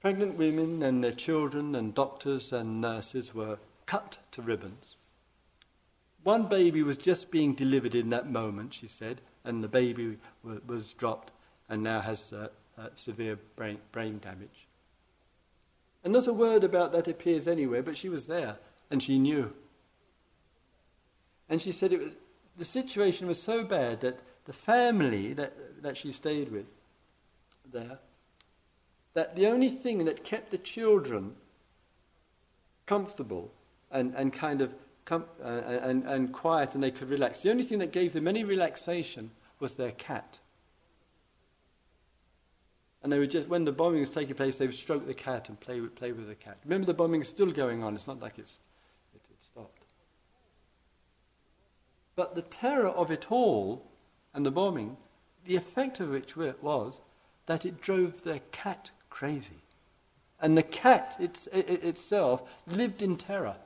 Pregnant 0.00 0.36
women 0.36 0.82
and 0.82 1.02
their 1.02 1.12
children 1.12 1.74
and 1.74 1.94
doctors 1.94 2.52
and 2.52 2.80
nurses 2.80 3.34
were 3.34 3.58
cut 3.86 4.18
to 4.32 4.42
ribbons. 4.42 4.96
One 6.22 6.46
baby 6.46 6.82
was 6.82 6.96
just 6.96 7.30
being 7.30 7.54
delivered 7.54 7.94
in 7.94 8.10
that 8.10 8.30
moment, 8.30 8.74
she 8.74 8.86
said, 8.86 9.20
and 9.44 9.62
the 9.62 9.68
baby 9.68 10.18
w- 10.44 10.62
was 10.66 10.94
dropped 10.94 11.32
and 11.68 11.82
now 11.82 12.00
has 12.00 12.32
uh, 12.32 12.48
uh, 12.78 12.88
severe 12.94 13.38
brain, 13.56 13.78
brain 13.90 14.18
damage. 14.18 14.66
And 16.04 16.12
not 16.12 16.26
a 16.26 16.32
word 16.32 16.64
about 16.64 16.92
that 16.92 17.08
appears 17.08 17.48
anywhere, 17.48 17.82
but 17.82 17.96
she 17.96 18.08
was 18.08 18.26
there 18.26 18.58
and 18.90 19.02
she 19.02 19.18
knew. 19.18 19.52
And 21.48 21.60
she 21.60 21.72
said 21.72 21.92
it 21.92 22.02
was, 22.02 22.16
the 22.56 22.64
situation 22.64 23.26
was 23.26 23.40
so 23.40 23.64
bad 23.64 24.00
that 24.00 24.20
the 24.44 24.52
family 24.52 25.32
that, 25.34 25.82
that 25.82 25.96
she 25.96 26.12
stayed 26.12 26.50
with 26.50 26.66
there, 27.72 27.98
that 29.14 29.36
the 29.36 29.46
only 29.46 29.68
thing 29.68 30.04
that 30.04 30.24
kept 30.24 30.50
the 30.50 30.58
children 30.58 31.34
comfortable 32.86 33.52
and, 33.92 34.14
and 34.14 34.32
kind 34.32 34.60
of 34.60 34.74
com- 35.04 35.26
uh, 35.42 35.46
and, 35.82 36.04
and 36.04 36.32
quiet 36.32 36.74
and 36.74 36.82
they 36.82 36.90
could 36.90 37.10
relax, 37.10 37.40
the 37.40 37.50
only 37.50 37.62
thing 37.62 37.78
that 37.78 37.92
gave 37.92 38.12
them 38.12 38.26
any 38.26 38.44
relaxation 38.44 39.30
was 39.60 39.74
their 39.74 39.92
cat. 39.92 40.38
And 43.02 43.12
they 43.12 43.18
would 43.18 43.30
just, 43.30 43.48
when 43.48 43.64
the 43.64 43.72
bombing 43.72 44.00
was 44.00 44.10
taking 44.10 44.34
place, 44.34 44.58
they 44.58 44.66
would 44.66 44.74
stroke 44.74 45.06
the 45.06 45.14
cat 45.14 45.48
and 45.48 45.58
play 45.58 45.80
with, 45.80 45.94
play 45.96 46.12
with 46.12 46.28
the 46.28 46.36
cat. 46.36 46.58
Remember, 46.64 46.86
the 46.86 46.94
bombing 46.94 47.20
is 47.20 47.28
still 47.28 47.50
going 47.50 47.82
on. 47.82 47.96
It's 47.96 48.06
not 48.06 48.20
like 48.20 48.38
it's, 48.38 48.60
it, 49.12 49.20
it 49.28 49.42
stopped. 49.42 49.86
But 52.14 52.34
the 52.34 52.42
terror 52.42 52.88
of 52.88 53.10
it 53.10 53.32
all 53.32 53.90
and 54.34 54.46
the 54.46 54.50
bombing, 54.52 54.96
the 55.44 55.56
effect 55.56 55.98
of 55.98 56.10
which 56.10 56.36
was 56.36 57.00
that 57.46 57.66
it 57.66 57.80
drove 57.80 58.22
their 58.22 58.40
cat 58.52 58.92
crazy. 59.10 59.62
And 60.40 60.56
the 60.56 60.62
cat 60.62 61.16
it, 61.18 61.48
itself 61.52 62.42
lived 62.66 63.02
in 63.02 63.16
terror. 63.16 63.56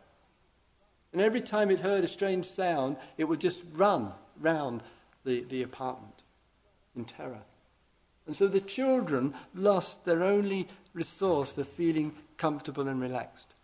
And 1.16 1.24
every 1.24 1.40
time 1.40 1.70
it 1.70 1.80
heard 1.80 2.04
a 2.04 2.08
strange 2.08 2.44
sound, 2.44 2.98
it 3.16 3.24
would 3.24 3.40
just 3.40 3.64
run 3.72 4.12
round 4.38 4.82
the, 5.24 5.44
the 5.44 5.62
apartment 5.62 6.12
in 6.94 7.06
terror. 7.06 7.40
And 8.26 8.36
so 8.36 8.48
the 8.48 8.60
children 8.60 9.32
lost 9.54 10.04
their 10.04 10.22
only 10.22 10.68
resource 10.92 11.52
for 11.52 11.64
feeling 11.64 12.14
comfortable 12.36 12.86
and 12.86 13.00
relaxed. 13.00 13.54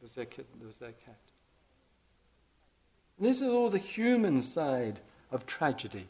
It 0.00 0.06
was 0.06 0.16
their 0.16 0.24
kitten, 0.24 0.58
it 0.60 0.66
was 0.66 0.78
their 0.78 0.90
cat. 0.90 1.20
And 3.16 3.28
this 3.28 3.40
is 3.40 3.46
all 3.46 3.70
the 3.70 3.78
human 3.78 4.42
side 4.42 4.98
of 5.30 5.46
tragedy. 5.46 6.08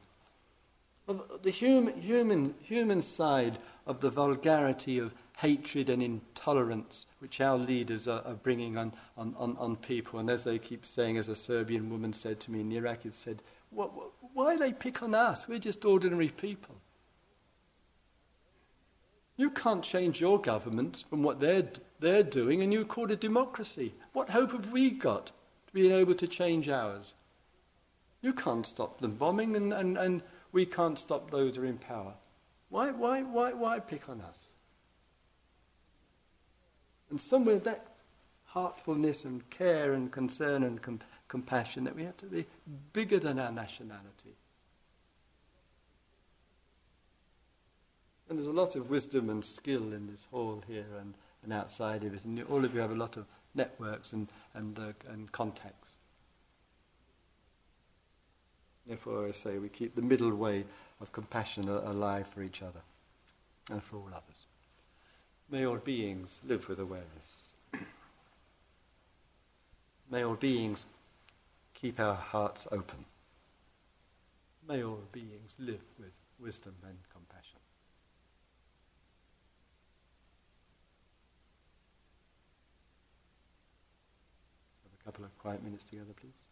Of 1.07 1.43
the 1.43 1.51
human, 1.51 2.01
human, 2.01 2.55
human 2.63 3.03
side 3.03 3.59
of 3.87 4.01
the 4.01 4.09
vulgarity 4.09 5.01
of 5.01 5.13
hatred 5.37 5.89
and 5.91 6.03
intolerance 6.03 7.07
which 7.19 7.41
our 7.41 7.57
leaders 7.57 8.09
are, 8.09 8.23
are 8.25 8.35
bringing 8.35 8.77
on, 8.77 8.93
on, 9.17 9.35
on, 9.39 9.57
on, 9.59 9.77
people. 9.77 10.19
And 10.19 10.31
as 10.31 10.45
they 10.45 10.59
keep 10.59 10.85
saying, 10.85 11.19
as 11.19 11.29
a 11.29 11.37
Serbian 11.37 11.91
woman 11.91 12.13
said 12.13 12.41
to 12.41 12.51
me 12.51 12.61
in 12.61 12.73
Iraq, 12.73 13.05
it 13.05 13.15
said, 13.15 13.43
why 13.71 14.57
they 14.57 14.73
pick 14.73 15.03
on 15.03 15.15
us? 15.15 15.47
We're 15.47 15.59
just 15.59 15.85
ordinary 15.85 16.29
people. 16.29 16.77
You 19.37 19.51
can't 19.51 19.83
change 19.83 20.21
your 20.21 20.41
government 20.41 21.05
from 21.11 21.23
what 21.23 21.41
they're, 21.41 21.69
they're 22.01 22.23
doing, 22.23 22.63
and 22.63 22.73
you 22.73 22.87
call 22.87 23.11
it 23.11 23.21
democracy. 23.21 23.95
What 24.15 24.31
hope 24.31 24.53
have 24.53 24.73
we 24.73 24.91
got 24.91 25.27
to 25.27 25.33
being 25.75 25.93
able 25.93 26.15
to 26.15 26.27
change 26.27 26.71
ours? 26.71 27.13
You 28.23 28.33
can't 28.33 28.67
stop 28.67 29.01
them 29.01 29.17
bombing, 29.17 29.55
and, 29.55 29.75
and, 29.75 29.99
and 29.99 30.23
we 30.53 30.65
can't 30.65 30.99
stop 30.99 31.31
those 31.31 31.57
who 31.57 31.63
are 31.63 31.67
in 31.67 31.77
power. 31.77 32.15
Why, 32.71 32.91
why, 32.93 33.23
why, 33.23 33.53
why 33.53 33.79
pick 33.81 34.09
on 34.09 34.23
us? 34.23 34.55
And 37.11 37.21
somewhere 37.21 37.59
that 37.61 37.87
heartfulness 38.47 39.25
and 39.25 39.49
care 39.51 39.93
and 39.93 40.11
concern 40.11 40.63
and 40.63 40.81
com- 40.81 41.01
compassion 41.29 41.85
that 41.85 41.95
we 41.95 42.05
have 42.05 42.17
to 42.19 42.27
be 42.27 42.47
bigger 42.93 43.19
than 43.19 43.39
our 43.39 43.53
nationality. 43.53 44.35
And 48.29 48.39
there's 48.39 48.49
a 48.49 48.53
lot 48.53 48.75
of 48.75 48.91
wisdom 48.91 49.31
and 49.31 49.45
skill 49.45 49.93
in 49.93 50.09
this 50.09 50.27
hall 50.33 50.65
here 50.67 50.87
and, 51.01 51.15
and 51.45 51.53
outside 51.53 52.03
of 52.03 52.15
it. 52.15 52.25
And 52.25 52.43
all 52.45 52.65
of 52.65 52.75
you 52.75 52.81
have 52.81 52.91
a 52.91 52.97
lot 52.97 53.17
of 53.17 53.27
networks 53.55 54.13
and, 54.13 54.29
and, 54.55 54.79
uh, 54.79 54.93
and 55.09 55.31
contacts. 55.31 55.97
Therefore, 58.87 59.27
I 59.27 59.33
say 59.33 59.59
we 59.59 59.69
keep 59.69 59.95
the 59.95 60.03
middle 60.03 60.35
way 60.35 60.65
of 61.01 61.13
compassion 61.13 61.69
alive 61.69 62.27
for 62.27 62.43
each 62.43 62.63
other 62.63 62.81
and 63.71 63.83
for 63.83 63.97
all 63.97 64.09
others. 64.09 64.36
May 65.49 65.65
all 65.65 65.77
beings 65.77 66.41
live 66.45 66.69
with 66.69 66.81
awareness. 66.81 67.55
May 70.11 70.25
all 70.25 70.35
beings 70.35 70.87
keep 71.75 72.01
our 72.01 72.15
hearts 72.15 72.67
open. 72.73 73.05
May 74.69 74.83
all 74.83 75.03
beings 75.13 75.55
live 75.59 75.83
with 75.99 76.17
wisdom 76.41 76.75
and 76.85 76.97
compassion. 77.13 77.59
Have 84.83 85.01
a 85.01 85.05
couple 85.05 85.25
of 85.25 85.39
quiet 85.39 85.63
minutes 85.63 85.85
together, 85.85 86.13
please. 86.21 86.46